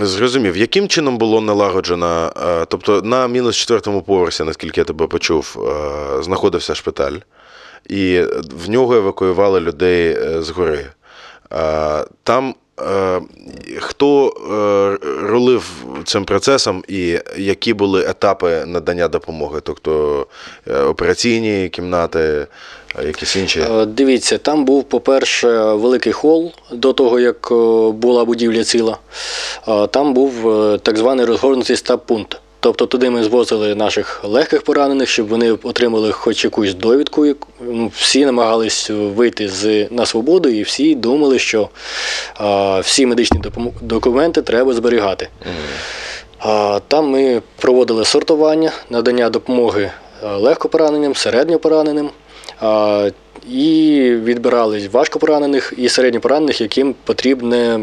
Зрозумів, 0.00 0.56
яким 0.56 0.88
чином 0.88 1.18
було 1.18 1.40
налагоджено, 1.40 2.32
е, 2.42 2.64
тобто 2.68 3.02
на 3.02 3.28
мінус 3.28 3.56
четвертому 3.56 4.02
поверсі, 4.02 4.44
наскільки 4.44 4.80
я 4.80 4.84
тебе 4.84 5.06
почув, 5.06 5.56
е, 6.18 6.22
знаходився 6.22 6.74
шпиталь, 6.74 7.16
і 7.88 8.22
в 8.64 8.70
нього 8.70 8.94
евакуювали 8.94 9.60
людей 9.60 10.18
з 10.42 10.50
гори. 10.50 10.86
Там 12.22 12.54
хто 13.78 14.26
е, 14.28 15.06
рулив 15.26 15.70
цим 16.04 16.24
процесом 16.24 16.84
і 16.88 17.18
які 17.36 17.74
були 17.74 18.04
етапи 18.08 18.64
надання 18.66 19.08
допомоги? 19.08 19.60
Тобто 19.62 20.26
е, 20.66 20.78
операційні 20.78 21.68
кімнати, 21.68 22.46
е, 22.98 23.06
якісь 23.06 23.36
інші? 23.36 23.60
Е, 23.60 23.86
Дивіться, 23.86 24.38
там 24.38 24.64
був, 24.64 24.84
по-перше, 24.84 25.48
великий 25.72 26.12
хол 26.12 26.52
до 26.72 26.92
того, 26.92 27.20
як 27.20 27.48
е, 27.50 27.54
була 27.92 28.24
будівля 28.24 28.64
ціла. 28.64 28.98
Е, 29.68 29.86
Там 29.86 30.14
був 30.14 30.48
е, 30.50 30.78
так 30.78 30.96
званий 30.98 31.26
розгорнутий 31.26 31.76
стаб-пункт. 31.76 32.36
Тобто 32.60 32.86
туди 32.86 33.10
ми 33.10 33.22
звозили 33.24 33.74
наших 33.74 34.24
легких 34.24 34.62
поранених, 34.62 35.08
щоб 35.08 35.28
вони 35.28 35.52
отримали 35.52 36.12
хоч 36.12 36.44
якусь 36.44 36.74
довідку. 36.74 37.26
ну, 37.60 37.92
Всі 37.94 38.26
намагались 38.26 38.90
вийти 38.90 39.48
з, 39.48 39.86
на 39.90 40.06
свободу, 40.06 40.48
і 40.48 40.62
всі 40.62 40.94
думали, 40.94 41.38
що 41.38 41.68
е, 42.40 42.80
всі 42.80 43.06
медичні 43.06 43.40
документи 43.82 44.42
треба 44.42 44.72
зберігати. 44.74 45.28
А, 46.38 46.80
Там 46.88 47.08
ми 47.10 47.42
проводили 47.60 48.04
сортування, 48.04 48.72
надання 48.90 49.30
допомоги 49.30 49.90
легкопораненим, 50.22 51.14
середньопораненим. 51.14 52.10
а, 52.60 53.10
І 53.50 54.00
відбирали 54.24 54.88
важкопоранених 54.92 55.72
і 55.76 55.88
середньопоранених, 55.88 56.60
яким 56.60 56.94
потрібне 57.04 57.80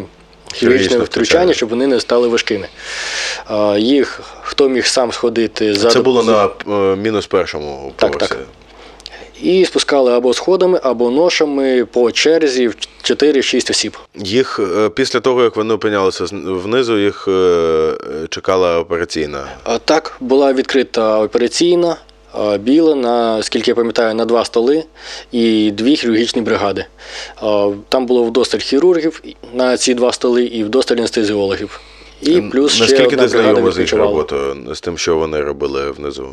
хірургічне 0.53 0.87
втручання, 0.87 1.05
втручання. 1.05 1.53
щоб 1.53 1.69
вони 1.69 1.87
не 1.87 1.99
стали 1.99 2.27
важкими. 2.27 2.67
А, 3.45 3.75
Їх 3.79 4.21
хто 4.41 4.69
міг 4.69 4.85
сам 4.85 5.11
сходити 5.11 5.73
за 5.73 5.89
Це 5.89 5.99
було 6.01 6.23
на 6.23 6.49
е, 6.67 6.95
мінус 6.95 7.27
першому 7.27 7.93
поверсі. 7.95 8.19
так. 8.19 8.37
і 9.41 9.65
спускали 9.65 10.13
або 10.13 10.33
сходами, 10.33 10.79
або 10.83 11.11
ношами 11.11 11.85
по 11.85 12.11
черзі 12.11 12.67
в 12.67 12.75
4-6 13.03 13.71
осіб. 13.71 13.97
Їх 14.15 14.59
е, 14.77 14.89
після 14.89 15.19
того, 15.19 15.43
як 15.43 15.55
вони 15.55 15.73
опинялися 15.73 16.25
внизу, 16.31 16.97
їх 16.99 17.27
е, 17.27 17.91
чекала 18.29 18.79
операційна. 18.79 19.47
Так, 19.85 20.17
була 20.19 20.53
відкрита 20.53 21.19
операційна, 21.19 21.95
а, 22.37 22.57
біла, 22.57 22.95
на, 22.95 23.43
скільки 23.43 23.71
я 23.71 23.75
пам'ятаю, 23.75 24.13
на 24.13 24.25
два 24.25 24.45
столи 24.45 24.83
і 25.31 25.71
дві 25.71 25.95
хірургічні 25.95 26.41
бригади. 26.41 26.85
Там 27.89 28.05
було 28.05 28.23
вдосталь 28.23 28.59
хірургів 28.59 29.23
на 29.53 29.77
ці 29.77 29.93
два 29.93 30.11
столи 30.11 30.43
і 30.43 30.63
вдосталь 30.63 30.95
анестезіологів. 30.95 31.79
І 32.21 32.41
плюс 32.41 32.79
Наскільки 32.79 33.15
ти 33.15 33.27
знайомий 33.27 33.71
з 33.73 33.79
їх 33.79 33.93
роботою, 33.93 34.75
з 34.75 34.81
тим, 34.81 34.97
що 34.97 35.17
вони 35.17 35.41
робили 35.41 35.91
внизу? 35.91 36.29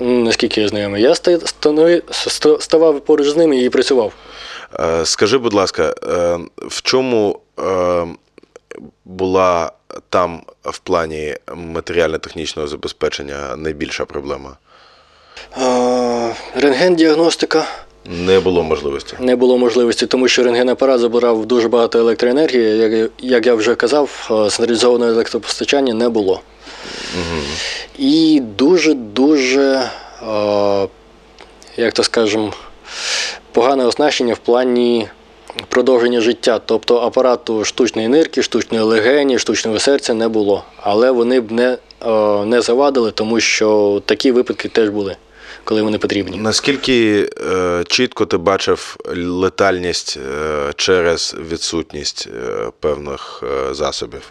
Наскільки 0.00 0.60
я 0.60 0.68
знайомий, 0.68 1.02
я 1.02 1.10
ста- 1.10 2.60
ставав 2.60 3.00
поруч 3.00 3.28
з 3.28 3.36
ними 3.36 3.58
і 3.58 3.70
працював. 3.70 4.12
Е, 4.80 5.06
Скажи, 5.06 5.38
будь 5.38 5.52
ласка, 5.54 5.94
е, 6.08 6.38
в 6.58 6.82
чому 6.82 7.40
е, 7.60 8.06
була 9.04 9.72
там 10.08 10.42
в 10.62 10.78
плані 10.78 11.36
матеріально-технічного 11.54 12.68
забезпечення 12.68 13.56
найбільша 13.56 14.04
проблема? 14.04 14.56
Рентген-діагностика. 16.54 17.64
Не 18.04 18.40
було 18.40 18.62
можливості. 18.62 19.16
Не 19.20 19.36
було 19.36 19.58
можливості, 19.58 20.06
тому 20.06 20.28
що 20.28 20.42
рентгенапарат 20.42 21.00
забирав 21.00 21.46
дуже 21.46 21.68
багато 21.68 21.98
електроенергії. 21.98 22.78
Як, 22.78 23.10
як 23.18 23.46
я 23.46 23.54
вже 23.54 23.74
казав, 23.74 24.26
централізованого 24.50 25.10
електропостачання 25.10 25.94
не 25.94 26.08
було. 26.08 26.40
І 27.98 28.42
дуже-дуже, 28.58 29.90
як 31.76 31.92
то 31.92 32.02
скажемо, 32.02 32.52
погане 33.52 33.84
оснащення 33.84 34.34
в 34.34 34.38
плані 34.38 35.08
продовження 35.68 36.20
життя, 36.20 36.60
тобто 36.66 36.96
апарату 36.96 37.64
штучної 37.64 38.08
нирки, 38.08 38.42
штучної 38.42 38.84
легені, 38.84 39.38
штучного 39.38 39.78
серця 39.78 40.14
не 40.14 40.28
було. 40.28 40.64
Але 40.82 41.10
вони 41.10 41.40
б 41.40 41.52
не, 41.52 41.78
не 42.44 42.60
завадили, 42.60 43.10
тому 43.10 43.40
що 43.40 44.02
такі 44.06 44.32
випадки 44.32 44.68
теж 44.68 44.88
були, 44.88 45.16
коли 45.66 45.82
вони 45.82 45.98
потрібні. 45.98 46.36
Наскільки 46.36 47.28
е, 47.52 47.84
чітко 47.86 48.26
ти 48.26 48.36
бачив 48.36 48.96
летальність 49.16 50.18
е, 50.32 50.72
через 50.76 51.36
відсутність 51.50 52.28
е, 52.36 52.70
певних 52.80 53.42
е, 53.70 53.74
засобів? 53.74 54.22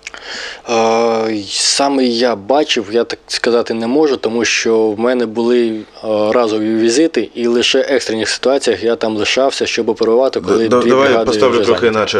Е, 0.70 1.44
Саме 1.50 2.06
я 2.06 2.36
бачив, 2.36 2.86
я 2.92 3.04
так 3.04 3.20
сказати 3.28 3.74
не 3.74 3.88
можу, 3.88 4.18
тому 4.18 4.46
що 4.46 4.80
в 4.90 5.00
мене 5.00 5.26
були 5.26 5.68
е, 5.68 5.84
разові 6.32 6.76
візити, 6.76 7.30
і 7.36 7.48
лише 7.48 7.82
в 7.82 7.86
екстрених 7.90 8.30
ситуаціях 8.30 8.84
я 8.84 8.96
там 8.96 9.18
лишався, 9.18 9.66
щоб 9.66 9.90
оперувати, 9.90 10.42
коли 10.42 10.68
Да- 10.68 10.80
дві 10.82 10.90
Давай 10.90 11.08
бригади 11.08 11.26
поставлю 11.26 11.54
вже 11.60 11.64
трохи 11.66 11.80
зайняті. 11.82 11.98
інакше, 12.18 12.20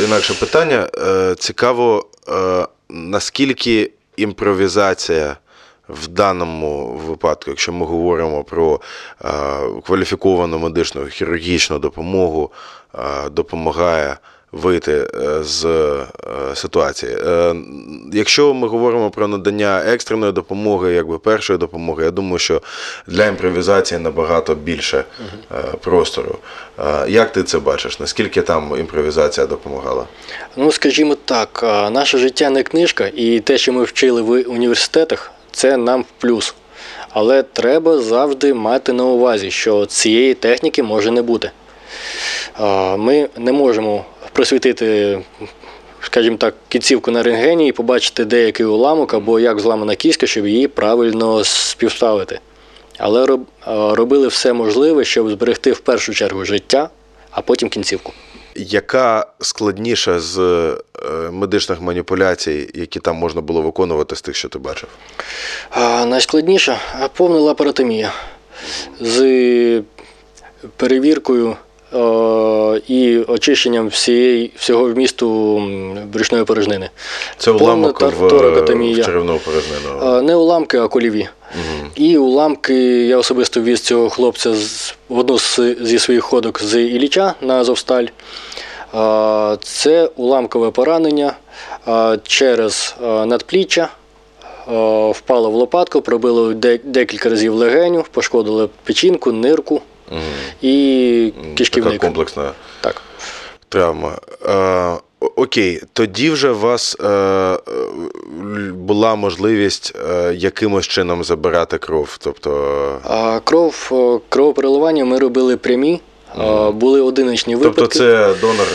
е, 0.00 0.04
інакше 0.04 0.34
питання. 0.40 0.88
Е, 1.06 1.34
Цікаво, 1.38 2.06
е, 2.28 2.66
наскільки 2.88 3.90
імпровізація 4.16 5.36
в 5.88 6.08
даному 6.08 6.86
випадку, 6.86 7.50
якщо 7.50 7.72
ми 7.72 7.86
говоримо 7.86 8.44
про 8.44 8.80
е, 9.24 9.28
кваліфіковану 9.86 10.58
медичну 10.58 11.06
хірургічну 11.06 11.78
допомогу, 11.78 12.50
е, 12.94 12.98
допомагає 13.30 14.16
вийти 14.52 14.92
е, 14.92 15.42
з 15.42 15.66
ситуації. 16.54 17.16
Якщо 18.12 18.54
ми 18.54 18.68
говоримо 18.68 19.10
про 19.10 19.28
надання 19.28 19.82
екстреної 19.86 20.32
допомоги, 20.32 20.94
якби 20.94 21.18
першої 21.18 21.58
допомоги, 21.58 22.04
я 22.04 22.10
думаю, 22.10 22.38
що 22.38 22.62
для 23.06 23.26
імпровізації 23.26 24.00
набагато 24.00 24.54
більше 24.54 25.04
простору. 25.80 26.38
Як 27.08 27.32
ти 27.32 27.42
це 27.42 27.58
бачиш? 27.58 28.00
Наскільки 28.00 28.42
там 28.42 28.76
імпровізація 28.80 29.46
допомагала? 29.46 30.04
Ну, 30.56 30.72
скажімо 30.72 31.16
так, 31.24 31.60
наше 31.92 32.18
життя 32.18 32.50
не 32.50 32.62
книжка, 32.62 33.10
і 33.14 33.40
те, 33.40 33.58
що 33.58 33.72
ми 33.72 33.82
вчили 33.82 34.22
в 34.22 34.30
університетах, 34.50 35.32
це 35.56 35.76
нам 35.76 36.02
в 36.02 36.20
плюс. 36.20 36.54
Але 37.08 37.42
треба 37.42 37.98
завжди 37.98 38.54
мати 38.54 38.92
на 38.92 39.04
увазі, 39.04 39.50
що 39.50 39.86
цієї 39.86 40.34
техніки 40.34 40.82
може 40.82 41.10
не 41.10 41.22
бути. 41.22 41.50
Ми 42.96 43.28
не 43.36 43.52
можемо 43.52 44.04
просвітити, 44.32 45.18
скажімо 46.02 46.36
так, 46.36 46.54
кінцівку 46.68 47.10
на 47.10 47.22
рентгені 47.22 47.68
і 47.68 47.72
побачити 47.72 48.24
деякий 48.24 48.66
уламок 48.66 49.14
або 49.14 49.40
як 49.40 49.60
зламана 49.60 49.94
кістка, 49.94 50.26
щоб 50.26 50.46
її 50.46 50.68
правильно 50.68 51.44
співставити. 51.44 52.40
Але 52.98 53.38
робили 53.66 54.28
все 54.28 54.52
можливе, 54.52 55.04
щоб 55.04 55.30
зберегти 55.30 55.72
в 55.72 55.80
першу 55.80 56.14
чергу 56.14 56.44
життя, 56.44 56.88
а 57.30 57.40
потім 57.40 57.68
кінцівку. 57.68 58.12
Яка 58.58 59.26
складніша 59.40 60.20
з 60.20 60.38
е, 60.38 60.76
медичних 61.30 61.80
маніпуляцій, 61.80 62.70
які 62.74 63.00
там 63.00 63.16
можна 63.16 63.40
було 63.40 63.62
виконувати 63.62 64.16
з 64.16 64.22
тих, 64.22 64.36
що 64.36 64.48
ти 64.48 64.58
бачив? 64.58 64.88
Найскладніша 66.06 66.78
повна 67.16 67.38
лапаротомія 67.38 68.12
з 69.00 69.82
перевіркою 70.76 71.56
і 72.88 73.18
очищенням 73.28 73.88
всієї, 73.88 74.52
всього 74.56 74.84
вмісту 74.84 75.58
брюшної 76.12 76.44
порожнини. 76.44 76.90
Це 77.36 77.50
уламок 77.50 78.00
в, 78.00 78.08
в 78.08 79.04
черевну 79.04 79.38
порожнину. 79.38 80.22
Не 80.22 80.34
уламки, 80.34 80.78
а 80.78 80.88
кольові. 80.88 81.28
І 81.94 82.18
уламки 82.18 82.74
я 83.06 83.18
особисто 83.18 83.60
віз 83.60 83.80
цього 83.80 84.08
хлопця 84.08 84.54
з, 84.54 84.94
в 85.08 85.18
одну 85.18 85.38
з, 85.38 85.60
зі 85.80 85.98
своїх 85.98 86.24
ходок 86.24 86.62
з 86.62 86.80
Ілліча 86.80 87.34
на 87.40 87.54
Азовсталь. 87.54 88.06
Це 89.62 90.10
уламкове 90.16 90.70
поранення 90.70 91.32
через 92.22 92.96
надпліччя. 93.00 93.88
Впало 95.10 95.50
в 95.50 95.54
лопатку, 95.54 96.00
пробило 96.00 96.52
декілька 96.84 97.28
разів 97.28 97.54
легеню, 97.54 98.04
пошкодило 98.12 98.70
печінку, 98.84 99.32
нирку 99.32 99.82
і 100.62 101.32
Така 101.36 101.54
кишківник. 101.54 102.00
комплексна 102.00 102.52
Так. 102.80 103.02
травма. 103.68 104.18
Е, 104.48 104.92
окей, 105.36 105.80
тоді 105.92 106.30
вже 106.30 106.50
у 106.50 106.58
вас 106.58 106.96
е, 107.00 107.06
е, 107.08 107.58
була 108.72 109.14
можливість 109.14 109.92
е, 110.10 110.34
якимось 110.34 110.86
чином 110.86 111.24
забирати 111.24 111.78
кров. 111.78 112.16
Тобто, 112.20 112.50
А 113.04 113.40
кров, 113.44 113.88
о, 113.90 114.20
кровопереливання 114.28 115.04
ми 115.04 115.18
робили 115.18 115.56
прямі, 115.56 116.00
а, 116.34 116.70
були 116.70 117.00
одиничні 117.00 117.56
випадки. 117.56 117.80
тобто 117.80 117.94
це 117.98 118.34
донор. 118.40 118.66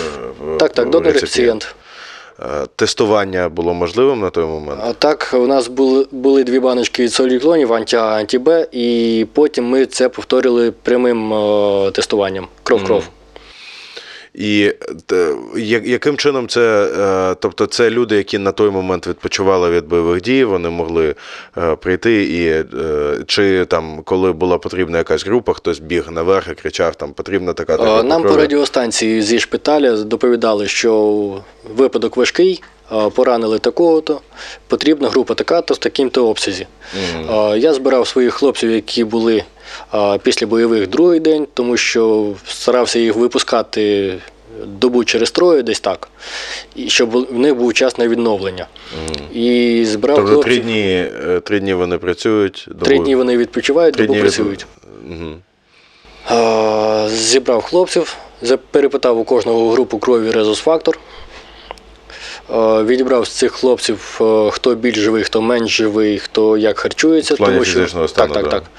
е, 0.54 0.58
Так, 0.58 0.74
так, 0.74 0.90
донор 0.90 1.14
реципієнт. 1.14 1.22
реципієнт. 1.22 1.64
Е, 1.64 1.81
Тестування 2.76 3.50
було 3.50 3.74
можливим 3.74 4.20
на 4.20 4.30
той 4.30 4.46
момент. 4.46 4.82
Так, 5.00 5.32
у 5.34 5.48
нас 5.48 5.68
були, 5.68 6.08
були 6.12 6.44
дві 6.44 6.60
баночки 6.60 7.10
соліклонів 7.10 7.74
анті-А, 7.74 8.16
анті-Б, 8.16 8.68
і 8.72 9.28
потім 9.34 9.66
ми 9.70 9.86
це 9.86 10.10
повторили 10.10 10.72
прямим 10.72 11.34
е, 11.34 11.92
тестуванням 11.92 12.48
кров-кров. 12.64 13.00
І 13.00 13.04
те, 13.04 13.08
я- 15.58 15.82
яким 15.86 16.18
чином 16.18 16.48
це, 16.48 16.90
е, 17.32 17.36
тобто 17.40 17.66
це 17.66 17.90
люди, 17.90 18.16
які 18.16 18.38
на 18.38 18.52
той 18.52 18.70
момент 18.70 19.08
відпочивали 19.08 19.70
від 19.70 19.86
бойових 19.88 20.22
дій, 20.22 20.44
вони 20.44 20.70
могли 20.70 21.16
е, 21.58 21.76
прийти 21.76 22.24
і 22.24 22.48
е, 22.48 22.66
чи 23.28 23.66
там, 23.66 24.02
коли 24.06 24.32
була 24.32 24.58
потрібна 24.58 24.98
якась 24.98 25.26
група, 25.26 25.54
хтось 25.54 25.80
біг 25.80 26.12
наверх 26.12 26.48
і 26.52 26.54
кричав, 26.56 26.96
там 26.96 27.14
потрібна 27.14 27.54
така 27.54 27.74
Е, 27.74 27.78
така. 27.78 28.04
Нам 28.04 28.24
по 28.24 28.36
радіостанції 28.36 29.22
зі 29.22 29.40
шпиталя 29.40 29.98
доповідали, 29.98 30.68
що 30.68 31.22
випадок 31.76 32.18
важкий, 32.18 32.64
е, 32.92 33.10
поранили 33.10 33.60
такого-то, 33.60 34.22
потрібна 34.68 35.10
група 35.10 35.34
така-то 35.34 35.74
в 35.74 35.78
таким-то 35.78 36.28
обсязі. 36.30 36.68
Е, 37.30 37.58
Я 37.58 37.74
збирав 37.74 38.08
своїх 38.08 38.34
хлопців, 38.34 38.72
які 38.72 39.04
були 39.04 39.36
е, 39.38 39.44
після 40.24 40.48
бойових 40.48 40.88
другий 40.88 41.20
день, 41.20 41.48
тому 41.54 41.78
що 41.78 42.34
старався 42.48 43.00
їх 43.00 43.16
випускати 43.16 44.14
добу 44.66 45.04
через 45.04 45.32
троє, 45.32 45.64
десь 45.64 45.80
так, 45.80 46.10
і 46.76 46.90
щоб 46.90 47.12
в 47.12 47.40
них 47.40 47.56
був 47.56 47.74
час 47.74 47.98
на 47.98 48.08
відновлення. 48.08 48.68
І 49.34 49.84
збирав 49.88 50.18
Тобто 50.18 50.32
хлопців. 50.32 50.54
три 50.54 50.64
дні, 50.64 51.06
е, 51.28 51.40
три 51.40 51.60
дні 51.60 51.74
вони 51.74 51.98
працюють, 51.98 52.68
Три 52.84 53.00
дні 53.00 53.16
вони 53.16 53.38
відпочивають, 53.38 53.96
три 53.96 54.06
добу 54.06 54.14
дні 54.14 54.22
працюють. 54.22 54.66
А, 56.30 57.08
Зібрав 57.10 57.62
хлопців, 57.62 58.18
перепитав 58.72 59.20
у 59.20 59.24
кожного 59.24 59.72
групу 59.72 60.00
крові 60.00 60.32
резус-фактор. 60.32 61.00
А, 62.52 62.84
Відібрав 62.84 63.28
з 63.28 63.30
цих 63.30 63.52
хлопців, 63.52 64.20
е, 64.22 64.52
хто 64.52 64.76
більш 64.76 64.98
живий, 64.98 65.24
хто 65.24 65.42
менш 65.42 65.78
живий, 65.78 66.20
хто 66.20 66.58
як 66.58 66.80
харчується. 66.80 67.36
Плані 67.36 67.66
фізичного 67.66 68.08
стану, 68.08 68.34
так, 68.34 68.44
так, 68.44 68.52
да. 68.52 68.60
так. 68.60 68.70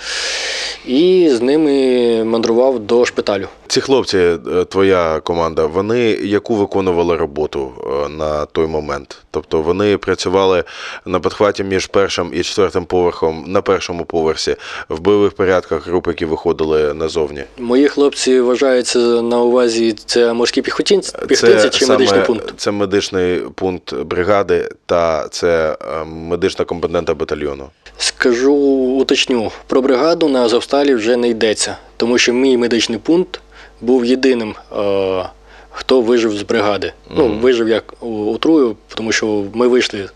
І 0.87 1.30
з 1.32 1.40
ними 1.40 2.24
мандрував 2.24 2.78
до 2.78 3.04
шпиталю. 3.04 3.48
Ці 3.72 3.80
хлопці, 3.80 4.18
е, 4.18 4.38
твоя 4.68 5.20
команда, 5.20 5.66
вони 5.66 6.00
яку 6.11 6.54
виконували 6.54 7.16
роботу 7.16 7.72
е, 8.04 8.08
на 8.08 8.46
той 8.46 8.66
момент? 8.66 9.18
Тобто 9.30 9.62
вони 9.62 9.96
працювали 9.96 10.64
на 11.06 11.20
підхваті 11.20 11.64
між 11.64 11.87
першим 11.87 12.30
і 12.35 12.42
четвертим 12.42 12.85
поверхом 12.85 13.44
на 13.46 13.62
першому 13.62 14.04
поверсі 14.04 14.56
в 14.88 15.00
бойових 15.00 15.32
порядках 15.32 15.87
груп, 15.87 16.06
які 16.06 16.24
виходили 16.24 16.94
назовні. 16.94 17.44
Мої 17.58 17.88
хлопці 17.88 18.40
вважаються 18.40 18.98
на 18.98 19.40
увазі 19.40 19.92
це 19.92 20.32
морські 20.32 20.62
піхотинці, 20.62 21.12
піхотинці 21.28 21.70
чи 21.70 21.87
медичний 21.87 22.24
пункт. 22.24 22.54
Це 22.56 22.70
медичний 22.70 23.40
пункт 23.54 23.94
бригади 23.94 24.68
та 24.87 25.28
це 25.28 25.76
е, 25.80 26.04
медична 26.04 26.64
компонента 26.64 27.14
батальйону. 27.14 27.68
Скажу, 27.98 28.54
уточню, 29.00 29.50
про 29.66 29.82
бригаду 29.82 30.28
на 30.28 30.42
Азовсталі 30.42 30.94
вже 30.94 31.16
не 31.16 31.28
йдеться, 31.28 31.76
тому 31.96 32.18
що 32.18 32.32
мій 32.32 32.56
медичний 32.56 32.98
пункт 32.98 33.40
був 33.83 34.05
єдиним, 34.05 34.55
е, 34.77 35.25
хто 35.71 36.01
вижив 36.01 36.33
з 36.33 36.42
бригади. 36.42 36.92
Ну, 37.11 37.29
вижив 37.29 37.68
як 37.68 37.95
утрую, 38.03 38.77
тому 38.95 39.12
що 39.12 39.45
ми 39.55 39.68
вийшли 39.68 40.09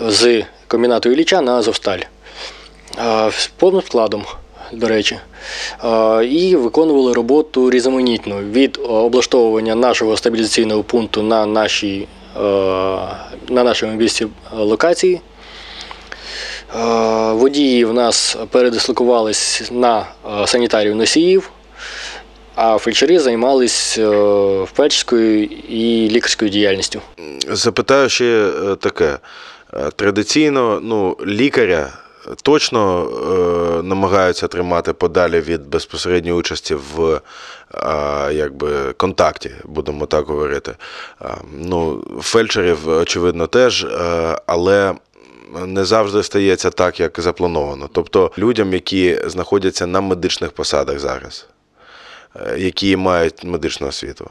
з 0.00 0.42
комбінату 0.68 1.10
Ілліча 1.10 1.40
на 1.40 1.52
Азовсталь. 1.52 1.98
Е, 2.98 3.30
з 3.38 3.46
повним 3.46 3.82
складом, 3.82 4.24
до 4.72 4.88
речі. 4.88 5.18
Е, 5.84 6.24
і 6.24 6.56
виконували 6.56 7.12
роботу 7.12 7.70
різноманітну 7.70 8.38
від 8.38 8.80
облаштовування 8.88 9.74
нашого 9.74 10.16
стабілізаційного 10.16 10.82
пункту 10.82 11.22
на 11.22 11.46
нашій, 11.46 12.08
на 13.48 13.64
нашому 13.64 13.92
місці 13.92 14.26
локації. 14.52 15.20
Водії 17.32 17.84
в 17.84 17.94
нас 17.94 18.36
передислокувались 18.50 19.70
на 19.70 20.06
санітарів 20.46 20.96
носіїв, 20.96 21.50
а 22.54 22.78
фельдшери 22.78 23.18
займались 23.18 23.98
е, 23.98 24.66
фельдшерською 24.74 25.44
і 25.68 26.08
лікарською 26.10 26.50
діяльністю. 26.50 27.00
Запитаю 27.48 28.08
ще 28.08 28.52
е, 28.70 28.76
таке. 28.76 29.18
Е, 29.74 29.90
Традиційно 29.96 30.80
ну, 30.82 31.16
лікаря 31.26 31.92
точно 32.42 33.10
е, 33.80 33.82
намагаються 33.82 34.48
тримати 34.48 34.92
подалі 34.92 35.40
від 35.40 35.66
безпосередньої 35.68 36.36
участі 36.36 36.74
в 36.74 37.20
е, 37.74 38.34
якби, 38.34 38.92
контакті, 38.96 39.50
будемо 39.64 40.06
так 40.06 40.26
говорити. 40.26 40.74
Е, 41.22 41.34
ну, 41.58 42.04
фельдшерів, 42.20 42.88
очевидно, 42.88 43.46
теж, 43.46 43.84
е, 43.84 44.38
але 44.46 44.94
не 45.66 45.84
завжди 45.84 46.22
стається 46.22 46.70
так, 46.70 47.00
як 47.00 47.20
заплановано. 47.20 47.88
Тобто 47.92 48.30
людям, 48.38 48.72
які 48.72 49.18
знаходяться 49.26 49.86
на 49.86 50.00
медичних 50.00 50.52
посадах 50.52 50.98
зараз, 50.98 51.46
які 52.56 52.96
мають 52.96 53.44
медичну 53.44 53.86
освіту. 53.86 54.30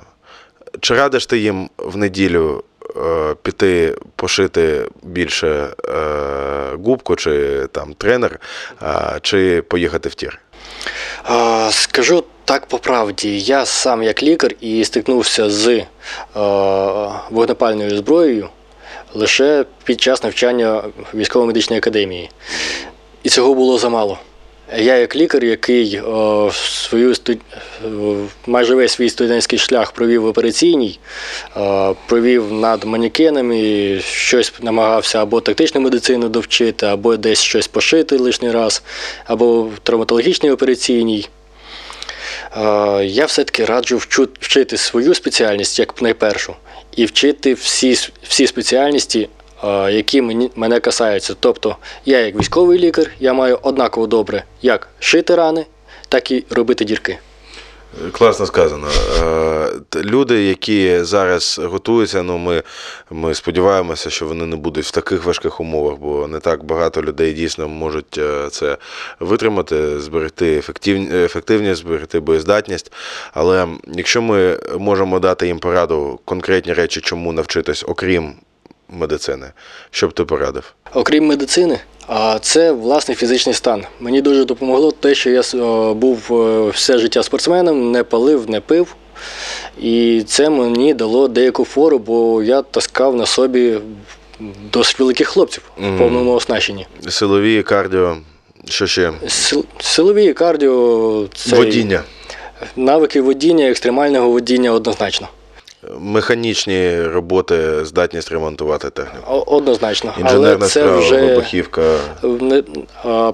Чи 0.79 0.95
радиш 0.95 1.25
ти 1.25 1.37
їм 1.37 1.69
в 1.77 1.97
неділю 1.97 2.63
е, 2.97 3.35
піти 3.41 3.95
пошити 4.15 4.85
більше 5.03 5.67
е, 5.85 6.77
губку 6.83 7.15
чи 7.15 7.65
там 7.71 7.93
тренер, 7.93 8.39
е, 8.81 9.19
чи 9.21 9.61
поїхати 9.61 10.09
в 10.09 10.15
тір? 10.15 10.39
Скажу 11.71 12.23
так 12.49 12.65
по 12.65 12.79
правді, 12.79 13.39
я 13.39 13.65
сам 13.65 14.03
як 14.03 14.23
лікар 14.23 14.51
і 14.61 14.85
стикнувся 14.85 15.49
з 15.49 15.67
е, 15.67 15.85
вогнепальною 17.29 17.97
зброєю 17.97 18.49
лише 19.13 19.65
під 19.83 20.01
час 20.01 20.23
навчання 20.23 20.83
військово-медичній 21.13 21.77
академії. 21.77 22.29
І 23.23 23.29
цього 23.29 23.53
було 23.53 23.77
замало. 23.77 24.19
Я 24.77 24.97
як 24.97 25.15
лікар, 25.15 25.43
який 25.43 25.95
е, 25.95 26.01
свою 26.53 27.15
студ... 27.15 27.37
майже 28.47 28.75
весь 28.75 28.91
свій 28.91 29.09
студентський 29.09 29.59
шлях 29.59 29.91
провів 29.91 30.21
в 30.21 30.25
операційній, 30.25 30.99
е, 31.57 31.93
провів 32.07 32.53
над 32.53 32.83
манекенами, 32.83 33.99
щось 34.01 34.53
намагався 34.61 35.21
або 35.21 35.41
тактичну 35.41 35.81
медицину 35.81 36.29
довчити, 36.29 36.85
або 36.85 37.17
десь 37.17 37.41
щось 37.41 37.67
пошити 37.67 38.17
лишній 38.17 38.51
раз, 38.51 38.83
або 39.25 39.63
в 39.63 39.79
травматологічній 39.83 40.51
операційній. 40.51 41.29
Е, 42.57 43.05
Я 43.05 43.25
все-таки 43.25 43.65
раджу 43.65 43.97
вчити 44.39 44.77
свою 44.77 45.13
спеціальність 45.13 45.79
як 45.79 46.01
найпершу, 46.01 46.53
і 46.95 47.05
вчити 47.05 47.53
всі, 47.53 47.97
всі 48.23 48.47
спеціальності, 48.47 49.29
які 49.91 50.21
мені, 50.21 50.51
мене 50.55 50.79
касаються. 50.79 51.35
Тобто, 51.39 51.75
я 52.05 52.19
як 52.19 52.35
військовий 52.39 52.79
лікар, 52.79 53.11
я 53.19 53.33
маю 53.33 53.59
однаково 53.61 54.07
добре 54.07 54.43
як 54.61 54.87
шити 54.99 55.35
рани, 55.35 55.65
так 56.09 56.31
і 56.31 56.43
робити 56.49 56.85
дірки. 56.85 57.17
Класно 58.11 58.45
сказано. 58.45 58.87
Е, 59.23 59.69
Люди, 59.95 60.43
які 60.43 61.03
зараз 61.03 61.59
готуються, 61.63 62.23
ну 62.23 62.37
ми, 62.37 62.63
ми 63.11 63.33
сподіваємося, 63.35 64.09
що 64.09 64.25
вони 64.25 64.45
не 64.45 64.55
будуть 64.55 64.85
в 64.85 64.91
таких 64.91 65.25
важких 65.25 65.59
умовах, 65.59 65.95
бо 65.97 66.27
не 66.27 66.39
так 66.39 66.63
багато 66.63 67.01
людей 67.01 67.33
дійсно 67.33 67.67
можуть 67.67 68.17
е, 68.17 68.49
це 68.51 68.77
витримати, 69.19 69.99
зберегти 69.99 70.59
ефективні- 70.59 71.15
ефективність, 71.25 71.81
зберегти 71.81 72.19
боєздатність. 72.19 72.91
Але 73.33 73.67
якщо 73.87 74.21
ми 74.21 74.59
можемо 74.77 75.19
дати 75.19 75.47
їм 75.47 75.59
пораду 75.59 76.19
конкретні 76.25 76.73
речі, 76.73 77.01
чому 77.01 77.31
навчитись, 77.33 77.83
окрім 77.87 78.33
медицини, 78.89 79.47
що 79.91 80.07
б 80.07 80.13
ти 80.13 80.23
порадив? 80.25 80.73
Окрім 80.93 81.25
медицини, 81.25 81.79
а 82.07 82.39
це 82.41 82.71
власний 82.71 83.15
фізичний 83.17 83.55
стан. 83.55 83.83
Мені 83.99 84.21
дуже 84.21 84.45
допомогло 84.45 84.91
те, 84.91 85.15
що 85.15 85.29
я 85.29 85.43
був 85.93 86.19
е, 86.31 86.69
все 86.69 86.97
життя 86.97 87.23
спортсменом, 87.23 87.91
не 87.91 88.03
палив, 88.03 88.49
не 88.49 88.61
пив. 88.61 88.95
І 89.81 90.23
це 90.27 90.49
мені 90.49 90.93
дало 90.93 91.27
деяку 91.27 91.65
фору, 91.65 91.99
бо 91.99 92.43
я 92.43 92.61
таскав 92.61 93.15
на 93.15 93.25
собі 93.25 93.77
досить 94.71 94.99
великих 94.99 95.27
хлопців 95.27 95.63
в 95.77 95.97
повному 95.97 96.33
оснащенні. 96.33 96.87
Силові, 97.09 97.63
кардіо, 97.63 98.17
що 98.69 98.87
ще? 98.87 99.11
Сил- 99.27 99.65
Силові 99.79 100.33
кардіо, 100.33 101.27
це 101.35 101.55
Водіння. 101.55 102.03
навики 102.75 103.21
водіння, 103.21 103.65
екстремального 103.69 104.29
водіння 104.29 104.71
однозначно. 104.71 105.27
Механічні 105.99 107.01
роботи, 107.01 107.85
здатність 107.85 108.31
ремонтувати 108.31 108.89
техніку. 108.89 109.43
Однозначно. 109.47 110.13
Інженерна 110.19 110.55
Але 110.55 110.67
це 110.67 110.79
справа, 110.79 110.99
вже 110.99 111.21
вибухівка. 111.21 111.97
Не, 112.23 112.63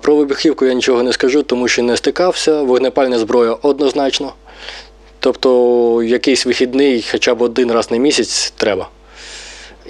про 0.02 0.16
вибухівку 0.16 0.66
я 0.66 0.74
нічого 0.74 1.04
не 1.04 1.14
скажу, 1.14 1.44
тому 1.44 1.68
що 1.68 1.84
не 1.84 1.98
стикався. 1.98 2.62
Вогнепальна 2.62 3.20
зброя 3.20 3.58
однозначно. 3.62 4.34
Тобто 5.20 6.04
якийсь 6.04 6.46
вихідний 6.46 7.06
хоча 7.12 7.36
б 7.36 7.42
один 7.42 7.72
раз 7.72 7.92
на 7.92 7.98
місяць 7.98 8.54
треба. 8.58 8.90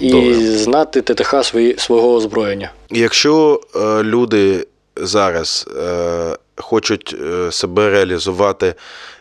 І 0.00 0.10
Добре. 0.10 0.34
знати 0.34 1.02
ТТХ 1.02 1.44
свої, 1.44 1.78
свого 1.78 2.14
озброєння. 2.14 2.72
Якщо 2.90 3.60
е, 3.76 4.02
люди 4.02 4.66
зараз 4.96 5.68
е, 5.76 6.36
хочуть 6.56 7.16
е, 7.22 7.52
себе 7.52 7.90
реалізувати 7.90 8.74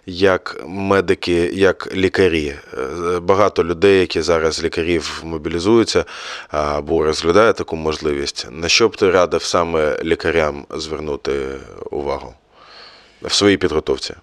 як 0.06 0.64
медики, 0.68 1.52
як 1.54 1.96
лікарі, 1.96 2.56
е, 2.74 3.20
багато 3.20 3.64
людей, 3.64 4.00
які 4.00 4.22
зараз 4.22 4.64
лікарів 4.64 5.22
мобілізуються 5.24 6.06
або 6.50 7.04
розглядають 7.04 7.56
таку 7.56 7.76
можливість, 7.76 8.48
на 8.52 8.68
що 8.68 8.90
б 8.90 8.98
ти 8.98 9.12
радив 9.12 9.44
саме 9.44 10.00
лікарям 10.04 10.66
звернути 10.70 11.46
увагу 11.92 12.34
в 13.22 13.34
своїй 13.34 13.58
підготовці? 13.58 14.14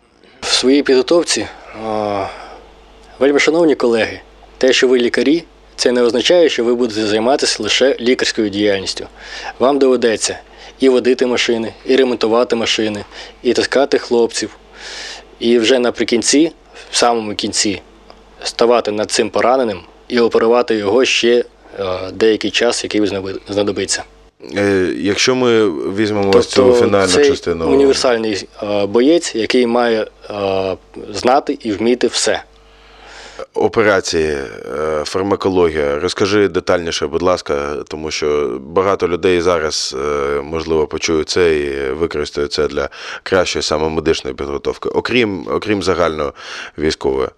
В 0.40 0.46
своїй 0.46 0.82
підготовці, 0.82 1.46
а, 1.84 2.26
вельми 3.18 3.38
шановні 3.38 3.74
колеги, 3.74 4.20
те, 4.58 4.72
що 4.72 4.88
ви 4.88 4.98
лікарі, 4.98 5.44
це 5.76 5.92
не 5.92 6.02
означає, 6.02 6.48
що 6.48 6.64
ви 6.64 6.74
будете 6.74 7.06
займатися 7.06 7.62
лише 7.62 7.96
лікарською 8.00 8.48
діяльністю. 8.48 9.06
Вам 9.58 9.78
доведеться 9.78 10.38
і 10.80 10.88
водити 10.88 11.26
машини, 11.26 11.74
і 11.84 11.96
ремонтувати 11.96 12.56
машини, 12.56 13.04
і 13.42 13.52
таскати 13.52 13.98
хлопців. 13.98 14.56
І 15.42 15.58
вже 15.58 15.78
наприкінці, 15.78 16.52
в 16.90 16.96
самому 16.96 17.34
кінці, 17.34 17.82
ставати 18.42 18.90
над 18.90 19.10
цим 19.10 19.30
пораненим 19.30 19.80
і 20.08 20.18
оперувати 20.18 20.74
його 20.74 21.04
ще 21.04 21.44
е, 21.80 21.84
деякий 22.12 22.50
час, 22.50 22.84
який 22.84 23.06
знадобиться. 23.48 24.02
Е, 24.56 24.94
Якщо 24.98 25.34
ми 25.34 25.70
візьмемо 25.94 26.30
ось 26.34 26.46
цю 26.46 26.72
фінальну 26.72 27.06
Тобто 27.06 27.06
цей 27.06 27.30
частину. 27.30 27.72
універсальний 27.72 28.46
е, 28.62 28.86
боєць, 28.86 29.34
який 29.34 29.66
має 29.66 30.06
знати 31.12 31.58
і 31.62 31.72
вміти 31.72 32.06
все. 32.06 32.42
Операції, 33.54 34.30
е, 34.30 35.02
фармакологія. 35.04 35.98
Розкажи 35.98 36.48
детальніше, 36.48 37.06
будь 37.06 37.22
ласка, 37.22 37.76
тому 37.88 38.10
що 38.10 38.58
багато 38.60 39.08
людей 39.08 39.40
зараз, 39.40 39.96
е, 39.98 40.40
можливо, 40.42 40.86
почують 40.86 41.28
це 41.28 41.58
і 41.58 41.90
використають 41.90 42.52
це 42.52 42.68
для 42.68 42.88
кращої 43.22 43.62
саме 43.62 43.88
медичної 43.88 44.36
підготовки, 44.36 44.88
окрім, 44.88 45.46
окрім 45.50 45.82
загальної 45.82 46.30
військової. 46.78 47.28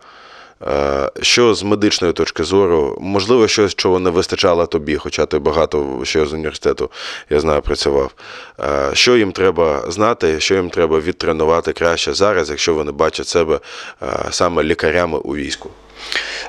Е, 0.63 1.11
Що 1.23 1.55
з 1.55 1.63
медичної 1.63 2.13
точки 2.13 2.45
зору, 2.45 2.99
можливо, 3.01 3.49
щось, 3.49 3.75
чого 3.75 3.99
не 3.99 4.11
вистачало 4.11 4.67
тобі, 4.67 4.97
хоча 4.97 5.27
ти 5.27 5.39
багато 5.39 6.01
ще 6.03 6.27
з 6.27 6.33
університету, 6.33 6.91
я 7.31 7.41
знаю, 7.41 7.63
працював. 7.63 8.11
Що 8.93 9.17
їм 9.17 9.33
треба 9.33 9.91
знати, 9.91 10.41
що 10.41 10.55
їм 10.55 10.71
треба 10.71 11.01
відтренувати 11.01 11.73
краще 11.73 12.15
зараз, 12.15 12.51
якщо 12.51 12.75
вони 12.75 12.93
бачать 12.93 13.29
себе 13.29 13.61
саме 14.31 14.63
лікарями 14.63 15.19
у 15.19 15.37
війську? 15.37 15.71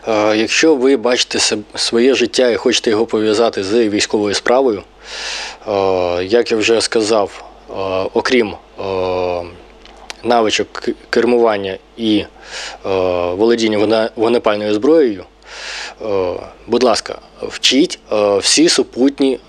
Е, 0.08 0.38
Якщо 0.38 0.76
ви 0.76 0.98
бачите 0.98 1.58
своє 1.76 2.14
життя 2.14 2.50
і 2.50 2.56
хочете 2.56 2.90
його 2.90 3.06
пов'язати 3.06 3.64
з 3.64 3.90
військовою 3.90 4.36
справою, 4.36 4.84
е, 5.68 5.72
як 6.24 6.52
я 6.52 6.58
вже 6.58 6.82
сказав, 6.82 7.44
е, 7.70 7.74
окрім 8.14 8.56
навичок 10.24 10.90
кермування 11.10 11.78
і 11.98 12.24
володіння 13.34 14.10
вогнепальною 14.16 14.74
зброєю, 14.74 15.24
будь 16.68 16.84
ласка, 16.84 17.20
вчіть 17.42 18.00
всі 18.40 18.70
супутні 18.70 19.40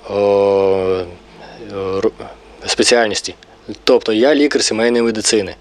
спеціальності. 2.67 3.35
Тобто 3.85 4.13
я 4.13 4.35
лікар 4.35 4.63
сімейної 4.63 5.03
медицини. 5.03 5.55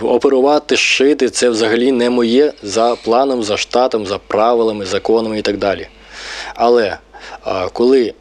Оперувати, 0.00 0.76
шити 0.76 1.30
це 1.30 1.50
взагалі 1.50 1.92
не 1.92 2.10
моє 2.10 2.52
за 2.62 2.96
планом, 2.96 3.42
за 3.42 3.56
штатом, 3.56 4.06
за 4.06 4.18
правилами, 4.18 4.86
законами 4.86 5.38
і 5.38 5.42
так 5.42 5.56
далі. 5.58 5.88
Але 6.54 6.98
коли 7.72 8.14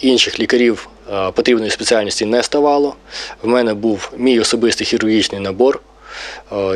інших 0.00 0.40
лікарів 0.40 0.88
потрібної 1.34 1.70
спеціальності 1.70 2.24
не 2.24 2.42
ставало, 2.42 2.94
в 3.42 3.48
мене 3.48 3.74
був 3.74 4.12
мій 4.16 4.40
особистий 4.40 4.86
хірургічний 4.86 5.40
набор, 5.40 5.80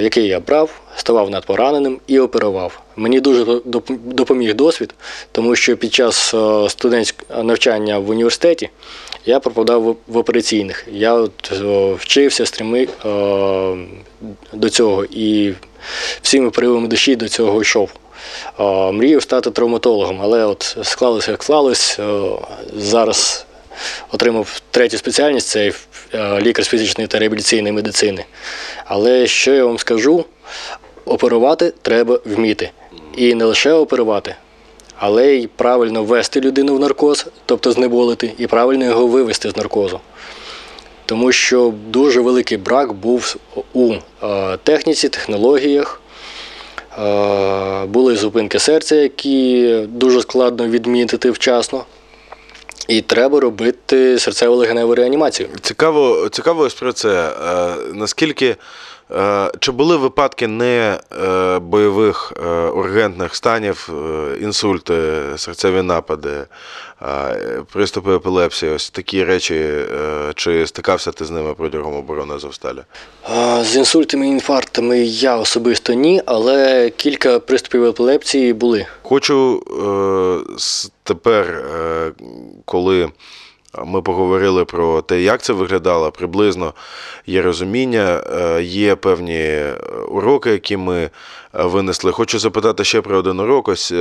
який 0.01 0.27
я 0.27 0.41
брав, 0.41 0.71
ставав 0.97 1.31
над 1.31 1.47
пораненим 1.47 2.01
і 2.07 2.19
оперував. 2.21 2.81
Мені 2.97 3.21
дуже 3.21 3.61
допоміг 4.05 4.55
досвід, 4.55 4.95
тому 5.33 5.57
що 5.57 5.77
під 5.77 5.95
час 5.95 6.35
студентського 6.69 7.43
навчання 7.43 7.99
в 7.99 8.11
університеті 8.11 8.71
я 9.27 9.41
пропадав 9.41 9.97
в- 10.09 10.17
операційних. 10.17 10.87
Я 10.93 11.15
от, 11.15 11.53
вчився, 11.99 12.47
стримив 12.47 12.89
е, 13.07 13.77
до 14.53 14.69
цього 14.71 15.05
і 15.05 15.55
всіми 16.23 16.51
поривами 16.51 16.89
душі 16.89 17.17
до 17.17 17.29
цього 17.29 17.61
йшов. 17.63 17.91
Е, 18.61 18.93
мріяв 18.93 19.23
стати 19.23 19.51
травматологом, 19.51 20.21
але 20.23 20.45
от 20.45 20.77
склалося, 20.83 21.31
як 21.31 21.43
склалось. 21.43 21.99
Е, 22.01 22.21
зараз 22.77 23.47
отримав 24.13 24.61
третю 24.71 24.99
спеціальність 24.99 25.49
це 25.49 25.73
е, 26.15 26.41
лікар 26.41 26.65
з 26.65 26.69
фізичної 26.69 27.09
та 27.09 27.19
реабілітаційної 27.19 27.73
медицини. 27.73 28.25
Але 28.85 29.27
що 29.27 29.55
я 29.55 29.65
вам 29.65 29.79
скажу, 29.79 30.25
оперувати 31.05 31.73
треба 31.83 32.21
вміти. 32.25 32.71
І 33.17 33.35
не 33.35 33.45
лише 33.45 33.73
оперувати, 33.73 34.37
але 34.99 35.35
й 35.35 35.47
правильно 35.47 36.05
ввести 36.05 36.41
людину 36.41 36.77
в 36.77 36.81
наркоз, 36.81 37.27
тобто 37.47 37.73
знеболити, 37.73 38.33
і 38.39 38.47
правильно 38.47 38.85
його 38.85 39.07
вивести 39.07 39.51
з 39.51 39.57
наркозу. 39.57 40.01
Тому 41.07 41.33
що 41.33 41.75
дуже 41.89 42.21
великий 42.21 42.59
брак 42.59 42.93
був 42.93 43.37
у 43.73 43.95
е, 44.23 44.59
техніці, 44.65 45.09
технологіях. 45.09 46.01
Е, 46.99 47.87
були 47.87 48.17
зупинки 48.17 48.59
серця, 48.59 48.97
які 48.97 49.77
дуже 49.89 50.21
складно 50.21 50.69
відмітити 50.69 51.31
вчасно. 51.31 51.85
І 52.89 53.01
треба 53.01 53.41
робити 53.41 54.15
серцево-легеневу 54.15 54.95
реанімацію. 54.95 55.49
Цікаво, 55.61 56.29
цікаво 56.29 56.63
ось 56.63 56.75
про 56.75 56.93
це. 56.93 57.29
Е, 57.29 57.77
наскільки 57.93 58.57
чи 59.61 59.73
були 59.73 59.97
випадки 59.97 60.49
не 60.49 60.99
е, 61.13 61.59
бойових 61.59 62.33
е, 62.37 62.49
ургентних 62.51 63.35
станів, 63.35 63.91
е, 63.93 64.37
інсульти, 64.41 65.23
серцеві 65.37 65.83
напади, 65.83 66.31
е, 67.03 67.37
приступи 67.73 68.15
епілепсії, 68.15 68.73
ось 68.73 68.91
такі 68.91 69.25
речі, 69.25 69.55
е, 69.55 69.87
чи 70.35 70.67
стикався 70.67 71.13
ти 71.13 71.25
з 71.25 71.31
ними 71.31 71.55
протягом 71.55 71.95
оборони 71.95 72.35
Азовсталі? 72.35 72.79
З 73.63 73.77
інсультами 73.77 74.27
і 74.27 74.31
інфарктами 74.31 74.99
я 75.01 75.37
особисто 75.37 75.93
ні, 75.93 76.23
але 76.27 76.91
кілька 76.91 77.39
приступів 77.39 77.85
епілепсії 77.85 78.53
були. 78.53 78.87
Хочу 79.03 79.63
е, 80.49 80.85
тепер, 81.03 81.47
е, 81.47 82.13
коли 82.65 83.09
ми 83.87 84.03
поговорили 84.03 84.65
про 84.65 85.03
те, 85.03 85.23
як 85.23 85.43
це 85.43 85.53
виглядало, 85.53 86.13
приблизно 86.13 86.75
є 87.27 87.43
розуміння, 87.43 88.23
е, 88.33 88.63
є 88.63 88.95
певні 88.95 89.39
е, 89.39 89.75
уроки, 90.09 90.51
які 90.51 90.77
ми 90.77 90.97
е, 90.97 91.11
винесли. 91.53 92.13
Хочу 92.13 92.39
запитати 92.39 92.85
ще 92.85 93.01
про 93.01 93.19
один 93.19 93.41
урок. 93.41 93.69
Ось 93.69 93.93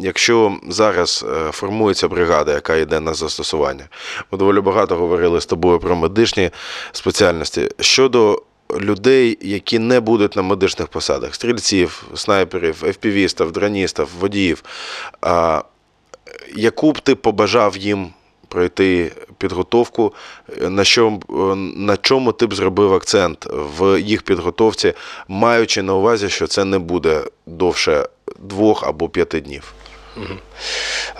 якщо 0.00 0.56
зараз 0.68 1.24
формується 1.50 2.08
бригада, 2.08 2.52
яка 2.52 2.76
йде 2.76 3.00
на 3.00 3.14
застосування, 3.14 3.88
ми 4.32 4.38
доволі 4.38 4.60
багато 4.60 4.96
говорили 4.96 5.40
з 5.40 5.46
тобою 5.46 5.78
про 5.78 5.96
медичні 5.96 6.50
спеціальності. 6.92 7.68
Щодо 7.80 8.42
людей, 8.80 9.38
які 9.40 9.78
не 9.78 10.00
будуть 10.00 10.36
на 10.36 10.42
медичних 10.42 10.88
посадах: 10.88 11.34
стрільців, 11.34 12.04
снайперів, 12.14 12.82
FPV-стів, 12.82 13.52
дроністів, 13.52 14.08
водіїв. 14.20 14.62
Яку 16.56 16.92
б 16.92 17.00
ти 17.00 17.14
побажав 17.14 17.76
їм 17.76 18.10
пройти 18.48 19.12
підготовку, 19.38 20.12
на, 20.60 20.84
що, 20.84 21.18
на 21.76 21.96
чому 21.96 22.32
ти 22.32 22.46
б 22.46 22.54
зробив 22.54 22.94
акцент 22.94 23.46
в 23.52 24.00
їх 24.00 24.22
підготовці, 24.22 24.92
маючи 25.28 25.82
на 25.82 25.94
увазі, 25.94 26.28
що 26.28 26.46
це 26.46 26.64
не 26.64 26.78
буде 26.78 27.22
довше 27.46 28.08
двох 28.38 28.84
або 28.84 29.08
п'яти 29.08 29.40
днів? 29.40 29.74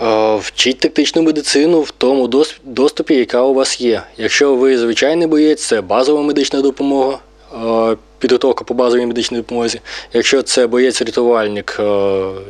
Е, 0.01 0.35
Вчіть 0.35 0.79
тактичну 0.79 1.21
медицину 1.21 1.81
в 1.81 1.91
тому 1.91 2.27
доступі, 2.63 3.15
яка 3.15 3.41
у 3.41 3.53
вас 3.53 3.81
є. 3.81 4.01
Якщо 4.17 4.55
ви 4.55 4.77
звичайний 4.77 5.27
боєць, 5.27 5.63
це 5.65 5.81
базова 5.81 6.21
медична 6.21 6.61
допомога, 6.61 7.19
е, 7.53 7.97
підготовка 8.19 8.63
по 8.63 8.73
базовій 8.73 9.05
медичній 9.05 9.37
допомозі. 9.37 9.81
Якщо 10.13 10.41
це 10.41 10.67
боєць-рятувальник, 10.67 11.77
е, 11.79 12.41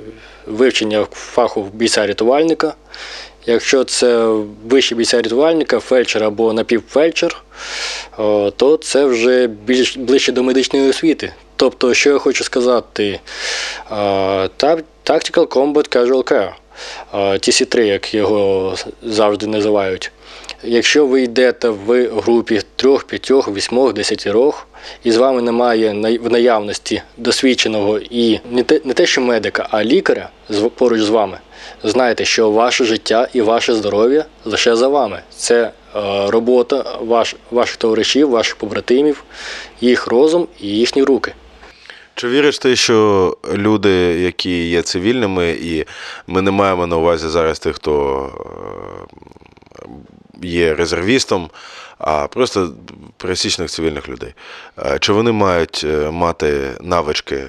вивчення 0.47 1.07
фаху 1.11 1.67
бійця-рятувальника. 1.73 2.73
Якщо 3.49 3.83
це 3.83 4.25
вище 4.65 4.95
бійця-рятувальника, 4.95 5.79
фельдшер 5.79 6.23
або 6.23 6.53
напівфельдшер, 6.53 7.43
то 8.55 8.79
це 8.81 9.05
вже 9.05 9.47
більш 9.47 9.97
ближче 9.97 10.31
до 10.31 10.43
медичної 10.43 10.89
освіти. 10.89 11.33
Тобто, 11.55 11.93
що 11.93 12.09
я 12.09 12.17
хочу 12.17 12.43
сказати, 12.43 13.19
Tactical 15.05 15.47
Combat 15.47 15.95
Casual 15.95 16.23
Care, 16.31 16.51
е, 17.13 17.17
TC3, 17.17 17.79
як 17.79 18.13
його 18.13 18.75
завжди 19.03 19.47
називають. 19.47 20.11
Якщо 20.63 21.05
ви 21.05 21.21
йдете 21.21 21.69
в 21.69 22.07
групі 22.21 22.61
3, 22.75 22.97
5, 23.07 23.31
8, 23.31 23.91
10 23.93 24.27
і 25.03 25.11
з 25.11 25.17
вами 25.17 25.41
немає 25.41 26.17
в 26.21 26.31
наявності 26.31 27.01
досвідченого 27.17 27.99
і 27.99 28.39
не 28.51 28.63
те, 28.63 28.81
не 28.83 28.93
те, 28.93 29.05
що 29.05 29.21
медика, 29.21 29.67
а 29.71 29.83
лікаря 29.83 30.29
поруч 30.75 31.01
з 31.01 31.09
вами, 31.09 31.37
знайте, 31.83 32.25
що 32.25 32.51
ваше 32.51 32.85
життя 32.85 33.27
і 33.33 33.41
ваше 33.41 33.73
здоров'я 33.75 34.25
лише 34.45 34.75
за 34.75 34.87
вами. 34.87 35.21
Це 35.35 35.63
е, 35.63 35.71
робота 36.27 36.97
ваш, 37.01 37.35
ваших 37.51 37.77
товаришів, 37.77 38.29
ваших 38.29 38.55
побратимів, 38.55 39.23
їх 39.81 40.07
розум 40.07 40.47
і 40.61 40.67
їхні 40.67 41.03
руки. 41.03 41.33
Чи 42.15 42.27
віриш 42.27 42.59
ти, 42.59 42.75
що 42.75 43.37
люди, 43.53 43.89
які 44.21 44.69
є 44.69 44.81
цивільними, 44.81 45.49
і 45.49 45.85
ми 46.27 46.41
не 46.41 46.51
маємо 46.51 46.87
на 46.87 46.97
увазі 46.97 47.27
зараз 47.27 47.59
тих, 47.59 47.75
хто 47.75 48.25
е, 49.75 49.87
є 50.41 50.75
резервістом, 50.75 51.49
а 51.97 52.27
просто 52.27 52.73
пересічних 53.17 53.69
цивільних 53.69 54.09
людей, 54.09 54.33
чи 54.99 55.13
вони 55.13 55.31
мають 55.31 55.81
е, 55.83 56.11
мати 56.11 56.71
навички, 56.81 57.43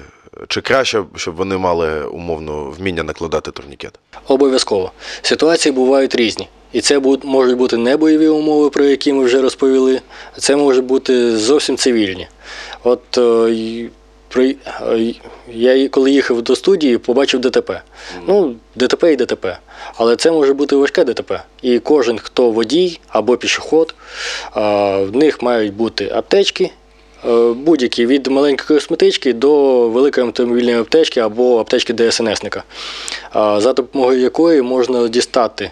чи 0.47 0.61
краще, 0.61 1.03
щоб 1.15 1.35
вони 1.35 1.57
мали 1.57 2.03
умовно 2.03 2.63
вміння 2.63 3.03
накладати 3.03 3.51
турнікет? 3.51 3.99
Обов'язково. 4.27 4.91
Ситуації 5.21 5.73
бувають 5.73 6.15
різні. 6.15 6.47
І 6.73 6.81
це 6.81 6.99
можуть 7.23 7.57
бути 7.57 7.77
не 7.77 7.97
бойові 7.97 8.27
умови, 8.27 8.69
про 8.69 8.85
які 8.85 9.13
ми 9.13 9.23
вже 9.23 9.41
розповіли, 9.41 10.01
це 10.37 10.55
можуть 10.55 10.85
бути 10.85 11.37
зовсім 11.37 11.77
цивільні. 11.77 12.27
От 12.83 13.17
е, 13.17 13.89
при, 14.29 14.55
е, 14.81 15.13
я 15.51 15.89
коли 15.89 16.11
їхав 16.11 16.41
до 16.41 16.55
студії, 16.55 16.97
побачив 16.97 17.39
ДТП. 17.39 17.81
Ну, 18.27 18.55
ДТП 18.75 19.13
і 19.13 19.15
ДТП. 19.15 19.57
Але 19.95 20.15
це 20.15 20.31
може 20.31 20.53
бути 20.53 20.75
важке 20.75 21.03
ДТП. 21.03 21.43
І 21.61 21.79
кожен, 21.79 22.19
хто 22.19 22.51
водій 22.51 22.99
або 23.07 23.37
пішоход, 23.37 23.95
е, 24.57 24.59
в 25.03 25.15
них 25.15 25.41
мають 25.41 25.73
бути 25.73 26.11
аптечки, 26.15 26.71
Е, 27.25 27.53
будь-які 27.53 28.05
від 28.05 28.27
маленької 28.27 28.79
косметички 28.79 29.33
до 29.33 29.89
великої 29.89 30.27
автомобільної 30.27 30.77
аптечки 30.77 31.19
або 31.19 31.59
аптечки 31.59 31.93
ДСНСника, 31.93 32.63
за 33.33 33.73
допомогою 33.73 34.19
якої 34.19 34.61
можна 34.61 35.07
дістати 35.07 35.71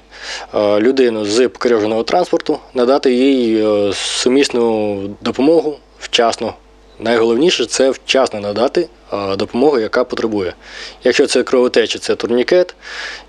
людину 0.80 1.26
з 1.26 1.48
покореженого 1.48 2.04
транспорту, 2.04 2.60
надати 2.74 3.14
їй 3.14 3.66
сумісну 3.94 5.00
допомогу 5.22 5.78
вчасно. 6.00 6.54
Найголовніше 7.00 7.66
це 7.66 7.90
вчасно 7.90 8.40
надати 8.40 8.88
допомогу, 9.38 9.80
яка 9.80 10.04
потребує. 10.04 10.54
Якщо 11.04 11.28
це 11.28 11.44
кровотеча, 11.44 12.00
це 12.00 12.16
турнікет. 12.16 12.76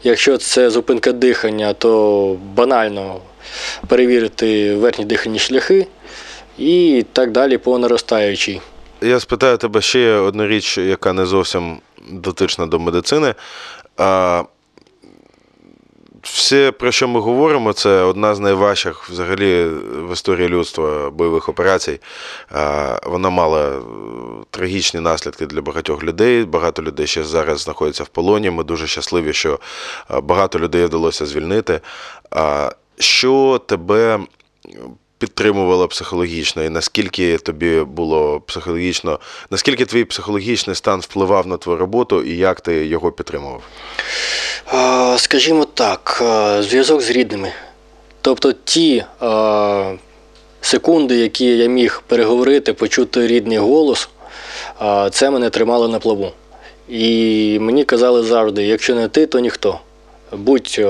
Якщо 0.03 0.37
це 0.39 0.71
зупинка 0.71 1.13
дихання, 1.13 1.73
то 1.73 2.37
банально 2.55 3.21
перевірити 3.87 4.75
верхні 4.75 5.05
дихальні 5.05 5.39
шляхи 5.39 5.87
і 6.59 7.05
так 7.13 7.33
далі 7.33 7.59
по 7.59 7.79
наростаючій. 7.79 8.61
Я 9.01 9.21
спитаю 9.21 9.57
тебе 9.57 9.81
ще 9.81 10.13
одну 10.13 10.47
річ, 10.47 10.79
яка 10.79 11.13
не 11.13 11.27
зовсім 11.27 11.79
дотична 12.11 12.67
до 12.67 12.79
медицини. 12.79 13.35
Все, 16.23 16.73
про 16.73 16.93
що 16.93 17.09
ми 17.09 17.21
говоримо, 17.21 17.73
це 17.73 18.03
одна 18.03 18.35
з 18.35 18.39
найважчих 18.39 19.11
взагалі 19.11 19.65
в 19.93 20.13
історії 20.13 20.49
людства 20.49 21.11
бойових 21.11 21.49
операцій. 21.49 22.01
Вона 23.07 23.31
мала 23.31 23.69
е, 23.69 23.81
трагічні 24.51 25.01
наслідки 25.01 25.47
для 25.47 25.63
багатьох 25.63 26.05
людей. 26.05 26.45
Багато 26.45 26.83
людей 26.83 27.07
ще 27.07 27.25
зараз 27.25 27.61
знаходяться 27.61 28.05
в 28.05 28.09
полоні. 28.09 28.51
Ми 28.51 28.65
дуже 28.65 28.87
щасливі, 28.87 29.33
що 29.33 29.59
е, 30.11 30.21
багато 30.21 30.59
людей 30.59 30.85
вдалося 30.85 31.27
звільнити. 31.27 31.81
Що 32.99 33.61
тебе 33.67 34.21
підтримувала 35.19 35.87
психологічно, 35.87 36.65
і 36.65 36.69
наскільки 36.69 37.39
тобі 37.39 37.81
було 37.81 38.41
психологічно, 38.41 39.21
наскільки 39.51 39.85
твій 39.85 40.05
психологічний 40.05 40.77
стан 40.77 41.01
впливав 41.01 41.47
на 41.47 41.57
твою 41.57 41.79
роботу 41.79 42.23
і 42.23 42.37
як 42.37 42.61
ти 42.61 42.87
його 42.87 43.13
підтримував? 43.13 43.63
Скажімо 45.17 45.65
так, 45.65 46.23
зв'язок 46.61 47.01
з 47.01 47.11
рідними. 47.11 47.53
Тобто 48.21 48.53
ті 48.53 49.05
а, 49.21 49.93
секунди, 50.61 51.17
які 51.17 51.57
я 51.57 51.67
міг 51.67 52.03
переговорити, 52.07 52.73
почути 52.73 53.27
рідний 53.27 53.59
голос, 53.59 54.09
а, 54.79 55.11
це 55.11 55.31
мене 55.31 55.51
тримало 55.51 55.89
на 55.89 55.99
плаву. 55.99 56.33
І 56.89 57.59
мені 57.61 57.85
казали 57.85 58.23
завжди: 58.23 58.67
якщо 58.67 58.95
не 58.95 59.09
ти, 59.09 59.27
то 59.27 59.39
ніхто. 59.39 59.81
Будь 60.33 60.81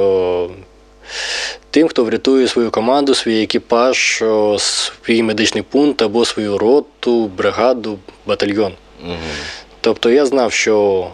тим, 1.70 1.88
хто 1.88 2.04
врятує 2.04 2.48
свою 2.48 2.70
команду, 2.70 3.14
свій 3.14 3.42
екіпаж, 3.42 4.24
свій 4.58 5.22
медичний 5.22 5.62
пункт 5.62 6.02
або 6.02 6.24
свою 6.24 6.58
роту, 6.58 7.26
бригаду, 7.26 7.98
батальйон. 8.26 8.72
Тобто 9.80 10.10
я 10.10 10.26
знав, 10.26 10.52
що 10.52 11.06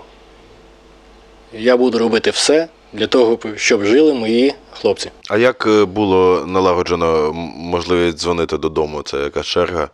я 1.52 1.76
буду 1.76 1.98
робити 1.98 2.30
все 2.30 2.68
для 2.92 3.06
того, 3.06 3.38
щоб 3.56 3.84
жили 3.84 4.14
мої 4.14 4.54
хлопці. 4.72 5.10
А 5.28 5.38
як 5.38 5.66
е, 5.66 5.84
було 5.84 6.44
налагоджено 6.46 7.32
можливість 7.56 8.18
дзвонити 8.18 8.58
додому? 8.58 9.02
Це 9.02 9.16
якась 9.16 9.46
черга? 9.46 9.88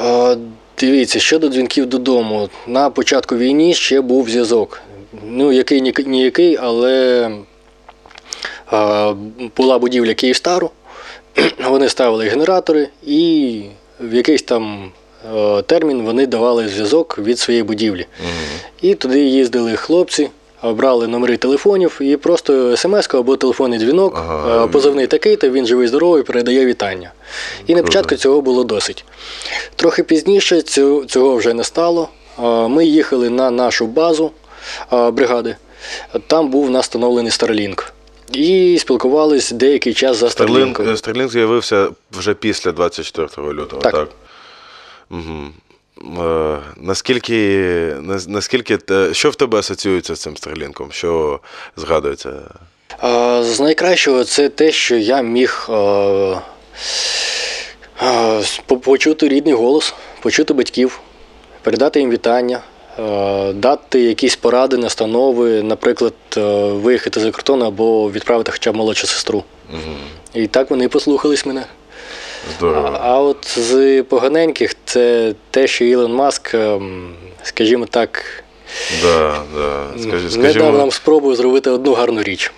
А, 0.00 0.36
дивіться, 0.80 1.20
щодо 1.20 1.48
дзвінків 1.48 1.86
додому, 1.86 2.48
на 2.66 2.90
початку 2.90 3.36
війни 3.36 3.74
ще 3.74 4.00
був 4.00 4.30
зв'язок. 4.30 4.80
Ну, 5.24 5.52
який 5.52 5.80
ні- 5.80 5.94
ніякий, 6.06 6.56
але 6.56 7.30
була 9.56 9.78
будівля 9.78 10.14
Київстару, 10.14 10.70
вони 11.68 11.88
ставили 11.88 12.28
генератори, 12.28 12.88
і 13.06 13.62
в 14.00 14.14
якийсь 14.14 14.42
там 14.42 14.90
е, 15.36 15.62
термін 15.62 16.02
вони 16.02 16.26
давали 16.26 16.68
зв'язок 16.68 17.18
від 17.18 17.38
своєї 17.38 17.62
будівлі. 17.62 18.06
І 18.82 18.94
туди 18.94 19.20
їздили 19.20 19.76
хлопці, 19.76 20.30
брали 20.62 21.06
номери 21.06 21.36
телефонів 21.36 21.98
і 22.00 22.16
просто 22.16 22.76
смс 22.76 23.08
або 23.14 23.36
телефонний 23.36 23.78
дзвінок, 23.78 24.14
Ага. 24.16 24.64
е, 24.64 24.68
позивний 24.68 25.06
такий-то, 25.06 25.50
він 25.50 25.66
живий 25.66 25.88
здоровий, 25.88 26.22
передає 26.22 26.66
вітання. 26.66 27.12
І 27.66 27.74
на 27.74 27.82
початку 27.82 28.16
цього 28.16 28.40
було 28.40 28.64
досить. 28.64 29.04
Трохи 29.76 30.02
пізніше 30.02 30.62
цього, 30.62 31.04
цього 31.04 31.36
вже 31.36 31.54
не 31.54 31.64
стало. 31.64 32.08
Ми 32.68 32.86
їхали 32.86 33.30
на 33.30 33.50
нашу 33.50 33.86
базу 33.86 34.30
бригади. 35.12 35.56
Там 36.26 36.48
був 36.50 36.70
настановлений 36.70 37.32
Starlink. 37.32 37.84
І 38.32 38.78
спілкувались 38.80 39.50
деякий 39.50 39.94
час 39.94 40.16
за 40.16 40.30
Старлінг, 40.30 40.80
Starlink. 40.80 41.28
З'явився 41.28 41.88
вже 42.12 42.34
після 42.34 42.72
24 42.72 43.52
лютого, 43.52 43.82
так? 43.82 43.92
Так. 43.92 44.08
Угу. 45.10 45.46
Е, 46.24 46.58
наскільки, 46.76 47.92
наскільки 48.28 48.78
що 49.12 49.30
в 49.30 49.34
тебе 49.34 49.58
асоціюється 49.58 50.14
з 50.14 50.20
цим 50.20 50.36
Старлінком? 50.36 50.92
Що 50.92 51.40
згадується? 51.76 52.32
З 53.42 53.60
найкращого 53.60 54.24
це 54.24 54.48
те, 54.48 54.72
що 54.72 54.96
я 54.96 55.22
міг 55.22 55.68
почути 58.82 59.28
рідний 59.28 59.54
голос, 59.54 59.94
почути 60.20 60.54
батьків, 60.54 61.00
передати 61.62 62.00
їм 62.00 62.10
вітання, 62.10 62.60
дати 63.54 64.00
якісь 64.00 64.36
поради, 64.36 64.76
настанови, 64.76 65.62
наприклад, 65.62 66.14
виїхати 66.72 67.20
за 67.20 67.30
кордон 67.30 67.62
або 67.62 68.10
відправити 68.10 68.52
хоча 68.52 68.72
б 68.72 68.76
молодшу 68.76 69.06
сестру. 69.06 69.44
І 70.34 70.46
так 70.46 70.70
вони 70.70 70.88
послухались 70.88 71.46
мене. 71.46 71.64
Здорово. 72.58 72.98
А, 73.02 73.08
а 73.08 73.20
от 73.20 73.58
з 73.58 74.02
поганеньких 74.02 74.74
це 74.84 75.34
те, 75.50 75.66
що 75.66 75.84
Ілон 75.84 76.14
Маск, 76.14 76.54
ем, 76.54 77.14
скажімо 77.42 77.86
так, 77.86 78.24
Да, 79.02 79.42
да. 79.54 80.02
Скажи, 80.02 80.38
не 80.38 80.52
дав 80.54 80.78
нам 80.78 80.90
спробу 80.90 81.34
зробити 81.34 81.70
одну 81.70 81.94
гарну 81.94 82.22
річ. 82.22 82.52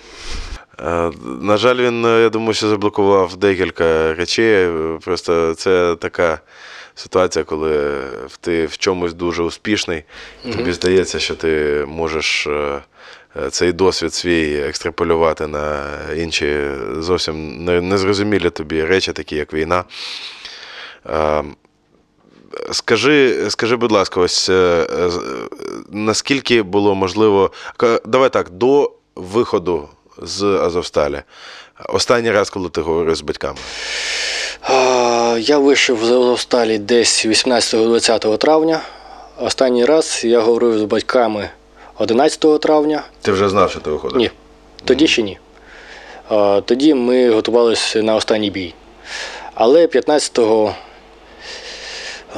Е, 0.79 1.11
На 1.41 1.57
жаль, 1.57 1.75
він, 1.75 2.05
е, 2.05 2.21
я 2.21 2.29
думаю, 2.29 2.53
що 2.53 2.67
заблокував 2.67 3.35
декілька 3.35 4.13
речей. 4.13 4.65
Е, 4.65 4.99
Просто 5.05 5.53
це 5.55 5.95
така 5.99 6.39
ситуація, 6.99 7.45
коли 7.45 8.01
ти 8.41 8.65
в 8.65 8.77
чомусь 8.77 9.13
дуже 9.13 9.43
успішний, 9.43 10.03
тобі 10.43 10.73
здається, 10.73 11.19
що 11.19 11.35
ти 11.35 11.85
можеш 11.87 12.47
е, 12.47 12.81
е, 13.35 13.49
цей 13.49 13.73
досвід 13.73 14.13
свій 14.13 14.55
екстраполювати 14.55 15.47
на 15.47 15.85
інші 16.15 16.67
зовсім 16.97 17.65
незрозумілі 17.65 18.49
тобі 18.49 18.85
речі, 18.85 19.13
такі 19.13 19.35
як 19.35 19.53
війна. 19.53 19.83
Е, 21.05 21.43
Скажи, 22.71 23.45
скажи, 23.49 23.75
будь 23.75 23.91
ласка, 23.91 24.21
ось 24.21 24.51
наскільки 25.91 26.61
було 26.61 26.95
можливо. 26.95 27.51
Давай 28.05 28.29
так, 28.29 28.49
до 28.49 28.91
виходу 29.15 29.89
з 30.21 30.43
Азовсталі. 30.43 31.23
Останній 31.87 32.31
раз, 32.31 32.49
коли 32.49 32.69
ти 32.69 32.81
говорив 32.81 33.15
з 33.15 33.21
батьками. 33.21 33.57
Я 35.39 35.57
вийшов 35.57 36.05
з 36.05 36.11
Азовсталі 36.11 36.77
десь 36.77 37.25
18-20 37.25 38.37
травня. 38.37 38.81
Останній 39.37 39.85
раз 39.85 40.21
я 40.23 40.39
говорив 40.39 40.79
з 40.79 40.83
батьками 40.83 41.49
11 41.97 42.61
травня. 42.61 43.03
Ти 43.21 43.31
вже 43.31 43.49
знав, 43.49 43.71
що 43.71 43.79
ти 43.79 43.89
виходиш? 43.89 44.17
Ні, 44.17 44.31
тоді 44.85 45.07
ще 45.07 45.21
ні. 45.21 45.37
Тоді 46.65 46.93
ми 46.93 47.29
готувалися 47.29 48.03
на 48.03 48.15
останній 48.15 48.49
бій. 48.49 48.73
Але 49.53 49.87
15 49.87 50.39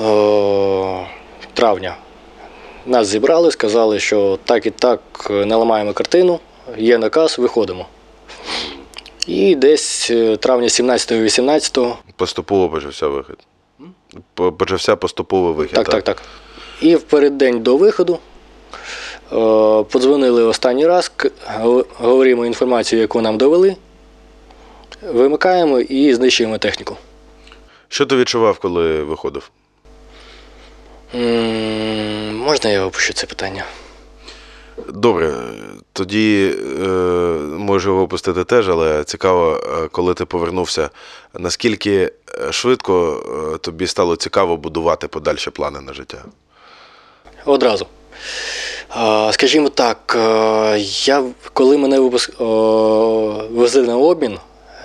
о, 0.01 1.05
травня 1.53 1.95
нас 2.85 3.07
зібрали, 3.07 3.51
сказали, 3.51 3.99
що 3.99 4.39
так 4.45 4.65
і 4.65 4.71
так 4.71 4.99
е, 5.29 5.45
наламаємо 5.45 5.93
картину, 5.93 6.39
є 6.77 6.97
наказ, 6.97 7.39
виходимо. 7.39 7.85
І 9.27 9.55
десь 9.55 10.11
е, 10.11 10.37
травня 10.37 10.67
17-18 10.67 11.95
Поступово 12.15 12.69
почався 12.69 13.07
вихід. 13.07 13.37
Почався 14.57 14.95
поступовий 14.95 15.53
вихід. 15.53 15.75
Так, 15.75 15.89
так, 15.89 16.03
так. 16.03 16.21
І 16.81 16.95
в 16.95 17.01
переддень 17.01 17.59
до 17.59 17.77
виходу 17.77 18.19
е, 18.73 19.35
подзвонили 19.83 20.43
останній 20.43 20.87
раз, 20.87 21.11
говоримо 21.97 22.45
інформацію, 22.45 23.01
яку 23.01 23.21
нам 23.21 23.37
довели, 23.37 23.75
вимикаємо 25.01 25.79
і 25.79 26.13
знищуємо 26.13 26.57
техніку. 26.57 26.97
Що 27.87 28.05
ти 28.05 28.15
відчував, 28.15 28.59
коли 28.59 29.03
виходив? 29.03 29.51
Можна 32.33 32.69
я 32.69 32.85
опущу 32.85 33.13
це 33.13 33.27
питання? 33.27 33.65
Добре, 34.89 35.33
тоді 35.93 36.55
е, 36.81 36.87
можу 37.57 37.89
його 37.89 38.03
опустити 38.03 38.43
теж, 38.43 38.69
але 38.69 39.03
цікаво, 39.03 39.61
е, 39.83 39.87
коли 39.91 40.13
ти 40.13 40.25
повернувся, 40.25 40.89
наскільки 41.39 42.11
е, 42.39 42.51
швидко 42.51 43.23
е, 43.55 43.57
тобі 43.57 43.87
стало 43.87 44.15
цікаво 44.15 44.57
будувати 44.57 45.07
подальші 45.07 45.49
плани 45.49 45.81
на 45.81 45.93
життя? 45.93 46.17
Одразу. 47.45 47.85
Скажімо 49.31 49.69
так, 49.69 50.17
я, 51.05 51.23
коли 51.53 51.77
мене 51.77 51.99
випуск... 51.99 52.39
везли 53.51 53.81
на 53.81 53.97
обмін, 53.97 54.37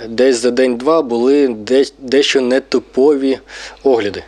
десь 0.08 0.36
за 0.36 0.50
день-два 0.50 1.02
були 1.02 1.48
де- 1.48 1.84
дещо 1.98 2.40
нетипові 2.40 3.38
огляди. 3.82 4.24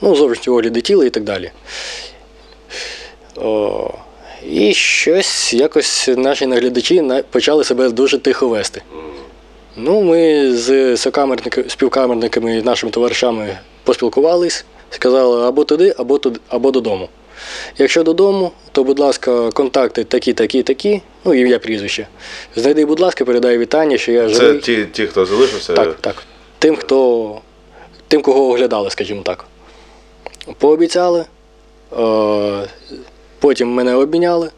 Ну, 0.00 0.16
зовнішні 0.16 0.52
огляди 0.52 0.80
тіла 0.80 1.04
і 1.04 1.10
так 1.10 1.24
далі. 1.24 1.50
І 4.50 4.74
щось 4.74 5.54
якось 5.54 6.10
наші 6.16 6.46
наглядачі 6.46 7.02
почали 7.30 7.64
себе 7.64 7.88
дуже 7.88 8.18
тихо 8.18 8.48
вести. 8.48 8.82
Ну, 9.76 10.02
ми 10.02 10.52
з 10.52 10.96
співкамерниками 11.68 12.58
і 12.58 12.62
нашими 12.62 12.92
товаришами 12.92 13.58
поспілкувались, 13.84 14.64
сказали 14.90 15.48
або 15.48 15.64
туди, 15.64 15.94
або 15.98 16.18
туди, 16.18 16.40
або 16.48 16.70
додому. 16.70 17.08
Якщо 17.78 18.02
додому, 18.02 18.52
то, 18.72 18.84
будь 18.84 18.98
ласка, 18.98 19.50
контакти 19.50 20.04
такі, 20.04 20.32
такі, 20.32 20.62
такі, 20.62 21.02
ну, 21.24 21.34
ім'я 21.34 21.58
прізвище. 21.58 22.06
Знайди, 22.56 22.84
будь 22.84 23.00
ласка, 23.00 23.24
передай 23.24 23.58
вітання, 23.58 23.98
що 23.98 24.12
я 24.12 24.30
Це 24.30 24.54
ті, 24.54 24.84
ті, 24.92 25.06
хто 25.06 25.26
залишився? 25.26 25.72
Так, 25.72 25.94
так. 26.00 26.22
Тим, 26.58 26.76
хто, 26.76 27.40
тим, 28.08 28.22
кого 28.22 28.48
оглядали, 28.48 28.90
скажімо 28.90 29.22
так. 29.22 29.44
Пообіцяли, 30.58 31.24
е, 31.98 32.68
потім 33.46 33.68
мене 33.68 33.94
обміняли. 33.94 34.50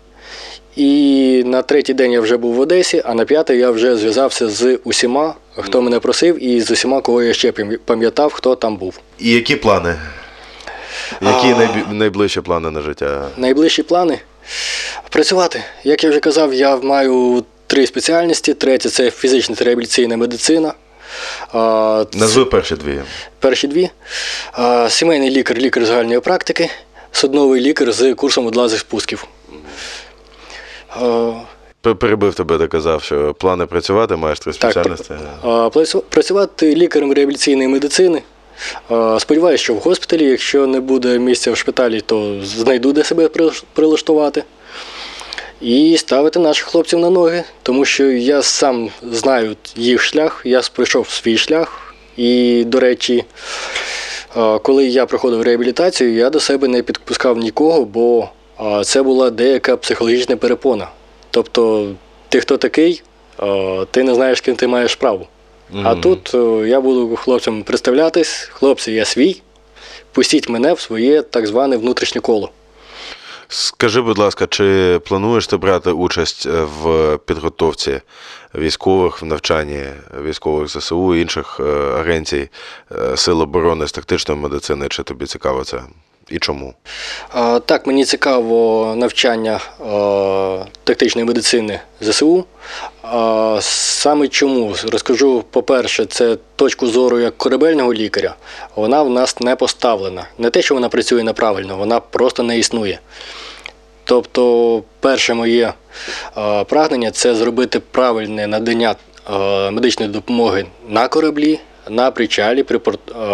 І 0.77 1.43
на 1.47 1.63
третій 1.63 1.95
день 1.95 2.13
я 2.13 2.21
вже 2.21 2.37
був 2.37 2.55
в 2.55 2.61
Одесі, 2.61 3.03
а 3.05 3.15
на 3.15 3.25
п'ятий 3.25 3.59
я 3.59 3.71
вже 3.71 3.97
зв'язався 3.97 4.49
з 4.49 4.79
усіма, 4.85 5.35
хто 5.57 5.83
мене 5.83 6.01
просив, 6.01 6.45
і 6.45 6.61
з 6.61 6.71
усіма, 6.71 7.01
кого 7.01 7.23
я 7.23 7.35
ще 7.35 7.53
пам'ятав, 7.85 8.33
хто 8.33 8.55
там 8.55 8.77
був. 8.77 9.01
І 9.19 9.31
які 9.31 9.57
плани? 9.57 9.95
Які 11.23 11.49
А. 11.91 11.93
найближчі 11.93 12.41
плани 12.41 12.71
на 12.71 12.81
життя? 12.81 13.29
Найближчі 13.37 13.83
плани 13.83 14.19
працювати. 15.11 15.63
Як 15.85 16.05
я 16.05 16.11
вже 16.11 16.21
казав, 16.21 16.55
я 16.55 16.77
маю 16.77 17.45
три 17.67 17.87
спеціальності. 17.87 18.55
Третя 18.55 18.89
це 18.89 19.11
фізична 19.11 19.55
та 19.55 19.65
реабілітаційна 19.65 20.17
медицина. 20.17 20.73
Назви 22.15 22.45
перші 22.45 22.75
дві. 22.75 23.01
Перші 23.39 23.67
дві. 23.69 23.91
Сімейний 24.89 25.31
лікар, 25.31 25.59
лікар 25.59 25.85
загальної 25.85 26.21
практики, 26.21 26.71
судновий 27.13 27.61
лікар 27.61 27.93
з 27.93 28.15
курсом 28.15 28.47
одразу 28.47 28.79
спусків. 28.79 29.27
Перебив 31.81 32.35
тебе, 32.35 32.59
доказав, 32.59 33.03
що 33.03 33.35
плани 33.35 33.67
працювати, 33.67 34.17
маєш 34.17 34.41
три 34.41 34.53
спеціальності. 34.53 35.15
Працювати 36.09 36.75
лікарем 36.75 37.13
реабілітаційної 37.13 37.69
медицини. 37.69 38.23
Сподіваюся, 39.19 39.65
що 39.65 39.75
в 39.75 39.79
госпіталі, 39.79 40.25
якщо 40.25 40.67
не 40.67 40.81
буде 40.81 41.19
місця 41.19 41.53
в 41.53 41.57
шпиталі, 41.57 42.01
то 42.01 42.41
знайду 42.45 42.93
де 42.93 43.05
себе 43.05 43.29
прилаштувати. 43.73 44.45
І 45.61 45.97
ставити 45.99 46.39
наших 46.39 46.67
хлопців 46.67 46.99
на 46.99 47.11
ноги, 47.11 47.45
тому 47.63 47.85
що 47.85 48.05
я 48.05 48.43
сам 48.43 48.91
знаю 49.03 49.57
їх 49.77 50.03
шлях, 50.03 50.43
я 50.45 50.63
пройшов 50.73 51.11
свій 51.11 51.39
шлях. 51.39 51.95
І, 52.17 52.65
до 52.67 52.81
речі, 52.81 53.25
коли 54.63 54.87
я 54.87 55.07
проходив 55.07 55.43
реабілітацію, 55.43 56.15
я 56.15 56.31
до 56.31 56.41
себе 56.41 56.69
не 56.69 56.83
підпускав 56.83 57.39
нікого, 57.39 57.85
бо 57.85 58.29
це 58.85 59.03
була 59.03 59.31
деяка 59.31 59.77
психологічна 59.77 60.37
перепона. 60.37 60.89
Тобто 61.31 61.91
ти 62.29 62.41
хто 62.41 62.57
такий, 62.57 63.03
ти 63.91 64.03
не 64.03 64.15
знаєш, 64.15 64.41
ким 64.41 64.57
ти 64.57 64.67
маєш 64.67 64.93
справу. 64.93 65.27
А 65.85 65.95
тут 65.95 66.35
е, 66.35 66.69
я 66.69 66.81
буду 66.81 67.17
хлопцям 67.17 67.63
представлятись, 67.63 68.49
хлопці, 68.53 68.93
я 68.93 69.05
свій, 69.05 69.43
пустіть 70.13 70.49
мене 70.49 70.73
в 70.73 70.81
своє 70.81 71.23
так 71.23 71.47
зване 71.47 71.77
внутрішнє 71.77 72.21
коло. 72.21 72.51
Скажи, 73.51 74.03
будь 74.03 74.19
ласка, 74.19 74.47
чи 74.47 75.01
плануєш 75.05 75.47
ти 75.47 75.57
брати 75.57 75.91
участь 75.91 76.47
е, 76.47 76.63
в 76.63 77.19
підготовці 77.19 78.01
військових 78.55 79.23
в 79.23 79.25
навчанні 79.25 79.85
військових 80.23 80.69
ЗСУ 80.69 81.15
інших 81.15 81.61
е, 81.61 81.63
агенцій 82.01 82.51
е, 82.93 83.17
Сил 83.17 83.43
оборони 83.43 83.87
з 83.87 83.93
тактичної 83.93 84.41
медицини? 84.41 84.89
Чи 84.89 85.03
тобі 85.03 85.27
цікаво 85.27 85.65
це? 85.65 85.83
І 86.31 86.39
чому? 86.39 86.75
Так, 87.67 87.87
мені 87.87 88.05
цікаво 88.05 88.95
навчання 88.97 89.61
тактичної 90.85 91.27
медицини 91.27 91.81
ЗСУ. 92.01 92.45
Саме 93.61 94.29
чому? 94.29 94.75
Розкажу, 94.93 95.45
по-перше, 95.51 96.05
це 96.07 96.37
точку 96.57 96.87
зору 96.87 97.21
як 97.21 97.39
корабельного 97.39 97.95
лікаря. 97.95 98.35
Вона 98.77 99.03
в 99.03 99.11
нас 99.11 99.41
не 99.41 99.57
поставлена. 99.57 100.27
Не 100.39 100.51
те, 100.51 100.63
що 100.63 100.75
вона 100.75 100.89
працює 100.89 101.23
неправильно, 101.23 101.77
вона 101.77 102.01
просто 102.01 102.43
не 102.43 102.59
існує. 102.59 103.01
Тобто, 104.05 104.83
перше 105.01 105.35
моє 105.35 105.73
прагнення 106.69 107.11
це 107.11 107.35
зробити 107.35 107.81
правильне 107.81 108.47
надання 108.47 108.95
медичної 109.71 110.13
допомоги 110.13 110.67
на 110.89 111.09
кораблі, 111.09 111.61
на 111.91 112.11
причалі, 112.11 112.63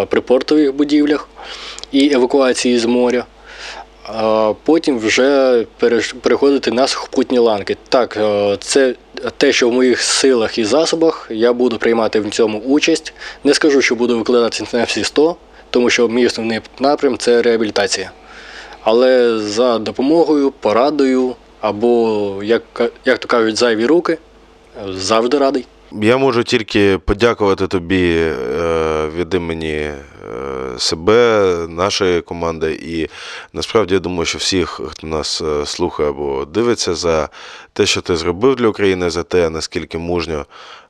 при 0.08 0.20
портових 0.20 0.74
будівлях 0.74 1.28
і 1.94 2.14
евакуації 2.14 2.78
з 2.78 2.84
моря. 2.84 3.24
Потім 4.64 4.98
вже 4.98 5.64
переходити 6.20 6.70
на 6.70 6.86
сухопутні 6.86 7.38
ланки. 7.38 7.76
Так, 7.88 8.16
е, 8.16 8.56
це 8.60 8.94
те, 9.36 9.52
що 9.52 9.68
в 9.68 9.72
моїх 9.72 10.00
силах 10.00 10.58
і 10.58 10.64
засобах, 10.64 11.28
я 11.30 11.52
буду 11.52 11.78
приймати 11.78 12.20
в 12.20 12.30
цьому 12.30 12.58
участь. 12.58 13.14
Не 13.44 13.54
скажу, 13.54 13.82
що 13.82 13.94
буду 13.94 14.18
викладатися 14.18 14.76
на 14.76 14.84
всі 14.84 15.04
100, 15.04 15.36
тому 15.70 15.90
що 15.90 16.08
мій 16.08 16.26
основний 16.26 16.60
напрям 16.80 17.18
це 17.18 17.42
реабілітація. 17.42 18.10
Але 18.82 19.38
за 19.38 19.78
допомогою, 19.78 20.50
порадою 20.50 21.36
або, 21.60 22.40
як, 22.42 22.62
як 23.04 23.18
то 23.18 23.28
кажуть, 23.28 23.56
зайві 23.56 23.86
руки, 23.86 24.18
е, 24.76 24.92
завжди 24.92 25.38
радий. 25.38 25.66
Я 26.02 26.16
можу 26.16 26.44
тільки 26.44 26.98
подякувати 26.98 27.66
тобі 27.66 28.16
е, 28.16 29.08
від 29.16 29.34
імені 29.34 29.90
себе, 30.78 31.56
нашої 31.68 32.20
команди. 32.20 32.78
І 32.82 33.08
насправді 33.52 33.94
я 33.94 34.00
думаю, 34.00 34.24
що 34.24 34.38
всіх, 34.38 34.80
хто 34.90 35.06
нас 35.06 35.42
е, 35.42 35.66
слухає 35.66 36.08
або 36.08 36.44
дивиться, 36.44 36.94
за 36.94 37.28
те, 37.72 37.86
що 37.86 38.00
ти 38.00 38.16
зробив 38.16 38.56
для 38.56 38.68
України, 38.68 39.10
за 39.10 39.22
те, 39.22 39.50
наскільки 39.50 39.98
мужньо 39.98 40.46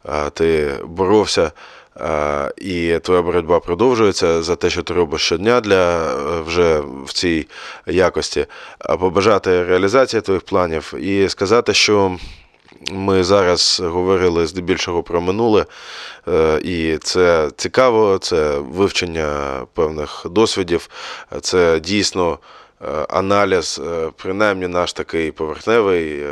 е, 0.09 0.31
ти 0.31 0.71
боровся. 0.85 1.53
е, 1.97 2.53
І 2.57 2.99
твоя 3.03 3.23
боротьба 3.23 3.61
продовжується 3.61 4.43
за 4.43 4.57
те, 4.57 4.71
що 4.71 4.83
ти 4.83 4.95
робиш 4.95 5.23
щодня 5.23 5.61
для 5.61 6.05
е, 6.05 6.41
вже 6.47 6.81
в 7.07 7.13
цій 7.13 7.47
якості. 7.87 8.47
Побажати 9.01 9.65
реалізації 9.65 10.21
твоїх 10.23 10.43
планів 10.43 10.95
і 11.01 11.29
сказати, 11.29 11.75
що 11.75 12.17
ми 12.93 13.25
зараз 13.25 13.81
говорили 13.85 14.47
здебільшого 14.47 15.03
про 15.03 15.21
минуле, 15.21 15.61
е, 15.63 15.67
і 16.63 16.99
це 16.99 17.51
цікаво, 17.57 18.19
це 18.19 18.59
вивчення 18.59 19.61
певних 19.75 20.27
досвідів, 20.31 20.89
це 21.41 21.81
дійсно 21.81 22.39
е, 22.83 22.87
аналіз, 23.09 23.81
е, 23.87 24.11
принаймні 24.17 24.69
наш 24.69 24.93
такий 24.93 25.31
поверхневий, 25.33 26.21
е, 26.21 26.29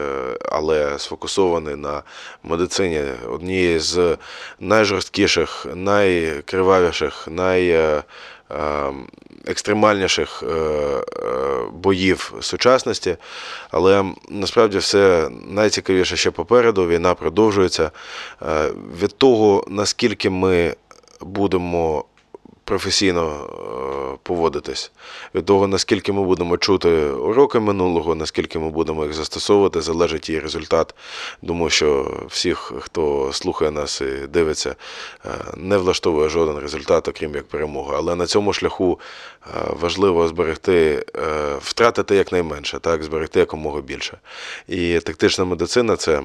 але 0.53 0.99
сфокусований 0.99 1.76
на 1.76 2.03
медицині. 2.43 3.03
Однієї 3.28 3.78
з 3.78 4.16
найжорсткіших, 4.61 5.66
найкривавіших, 5.74 7.28
най 7.30 7.68
е, 7.68 7.78
е, 7.78 8.03
екстремальніших 9.46 10.42
е, 10.42 10.46
е, 10.46 11.03
боїв 11.72 12.34
сучасності. 12.40 13.16
Але 13.70 14.05
насправді 14.28 14.78
все 14.78 15.30
найцікавіше 15.48 16.16
ще 16.16 16.30
попереду. 16.30 16.86
Війна 16.86 17.14
продовжується. 17.14 17.90
Е, 18.42 18.70
Від 19.03 19.18
того, 19.18 19.64
наскільки 19.68 20.30
ми 20.30 20.74
будемо 21.20 22.05
професійно 22.65 23.47
е, 24.15 24.19
поводитись, 24.23 24.93
від 25.35 25.45
того, 25.45 25.69
наскільки 25.69 26.13
ми 26.13 26.23
будемо 26.25 26.57
чути 26.57 26.89
уроки 27.11 27.61
минулого, 27.61 28.15
наскільки 28.15 28.59
ми 28.59 28.71
будемо 28.71 29.05
їх 29.05 29.15
застосовувати, 29.15 29.81
залежить 29.81 30.31
і 30.31 30.39
результат. 30.39 30.95
Думаю, 31.43 31.71
що 31.71 32.21
всіх, 32.29 32.73
хто 32.81 33.31
слухає 33.33 33.71
нас 33.71 34.01
і 34.01 34.27
дивиться, 34.27 34.77
е, 35.25 35.29
не 35.57 35.77
влаштовує 35.77 36.29
жоден 36.29 36.59
результат, 36.59 37.09
окрім 37.09 37.35
як 37.35 37.45
перемога. 37.45 37.95
Але 37.97 38.15
на 38.15 38.27
цьому 38.27 38.53
шляху 38.53 39.01
е, 39.47 39.49
важливо 39.81 40.29
зберегти, 40.29 41.05
втратити 41.59 42.17
якнайменше, 42.17 42.79
так, 42.79 43.03
зберегти 43.03 43.41
якомога 43.41 43.81
більше. 43.81 44.19
І 44.69 45.01
тактична 45.01 45.45
медицина 45.45 45.97
це. 45.97 46.23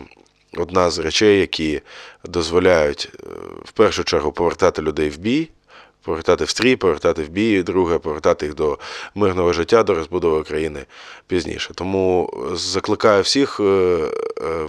Одна 0.58 0.90
з 0.90 1.00
речей, 1.00 1.40
які 1.40 1.82
дозволяють 2.24 3.10
в 3.66 3.72
першу 3.72 4.04
чергу 4.04 4.32
повертати 4.32 4.82
людей 4.82 5.10
в 5.10 5.18
бій, 5.18 5.50
повертати 6.02 6.44
в 6.44 6.50
стрій, 6.50 6.76
повертати 6.76 7.24
в 7.24 7.30
бій, 7.30 7.64
друге, 7.64 7.98
повертати 7.98 8.46
їх 8.46 8.56
до 8.56 8.78
мирного 9.16 9.54
життя, 9.54 9.84
до 9.84 9.96
розбудови 9.96 10.44
країни 10.44 10.86
пізніше. 11.28 11.74
Тому 11.76 12.34
закликаю 12.54 13.24
всіх 13.24 13.60
е, 13.60 13.64
е, 13.64 14.10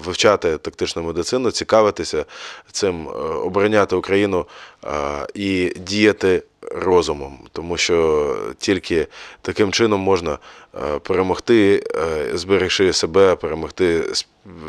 вивчати 0.04 0.58
тактичну 0.58 1.02
медицину, 1.02 1.50
цікавитися 1.50 2.24
цим, 2.72 3.08
е, 3.08 3.10
обороняти 3.20 3.96
Україну 3.96 4.46
е, 4.84 4.88
і 5.34 5.72
діяти 5.76 6.42
розумом, 6.62 7.38
тому 7.52 7.76
що 7.76 8.36
тільки 8.58 9.06
таким 9.42 9.72
чином 9.72 10.00
можна 10.00 10.38
е, 10.74 10.98
перемогти, 10.98 11.84
е, 11.94 12.36
зберегши 12.36 12.92
себе, 12.92 13.36
перемогти 13.36 14.04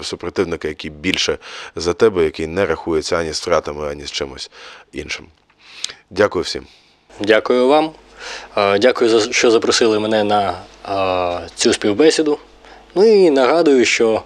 супротивника, 0.01 0.67
який 0.67 0.91
більше 0.91 1.37
за 1.75 1.93
тебе, 1.93 2.23
який 2.23 2.47
не 2.47 2.65
рахується 2.65 3.17
ані 3.17 3.33
з 3.33 3.41
втратами, 3.41 3.87
ані 3.87 4.05
з 4.05 4.11
чимось 4.11 4.51
іншим. 4.91 5.25
Дякую 6.09 6.43
всім. 6.43 6.63
Дякую 7.19 7.67
вам. 7.67 7.91
Е, 8.57 8.79
Дякую, 8.79 9.31
що 9.31 9.51
запросили 9.51 9.99
мене 9.99 10.23
на 10.23 10.53
е, 11.43 11.47
цю 11.55 11.73
співбесіду. 11.73 12.37
Ну 12.95 13.05
і 13.05 13.29
нагадую, 13.29 13.85
що 13.85 14.21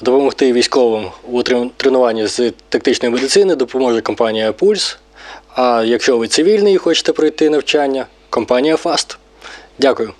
допомогти 0.00 0.52
військовим 0.52 1.10
у 1.28 1.42
тренуванні 1.76 2.26
з 2.26 2.52
тактичної 2.68 3.14
медицини 3.14 3.54
допоможе 3.54 4.00
компанія 4.00 4.52
Пульс. 4.52 4.98
А 5.54 5.82
якщо 5.86 6.18
ви 6.18 6.28
цивільний 6.28 6.74
і 6.74 6.78
хочете 6.78 7.12
пройти 7.12 7.50
навчання, 7.50 8.06
компанія 8.30 8.76
Фаст. 8.76 9.18
Дякую. 9.78 10.12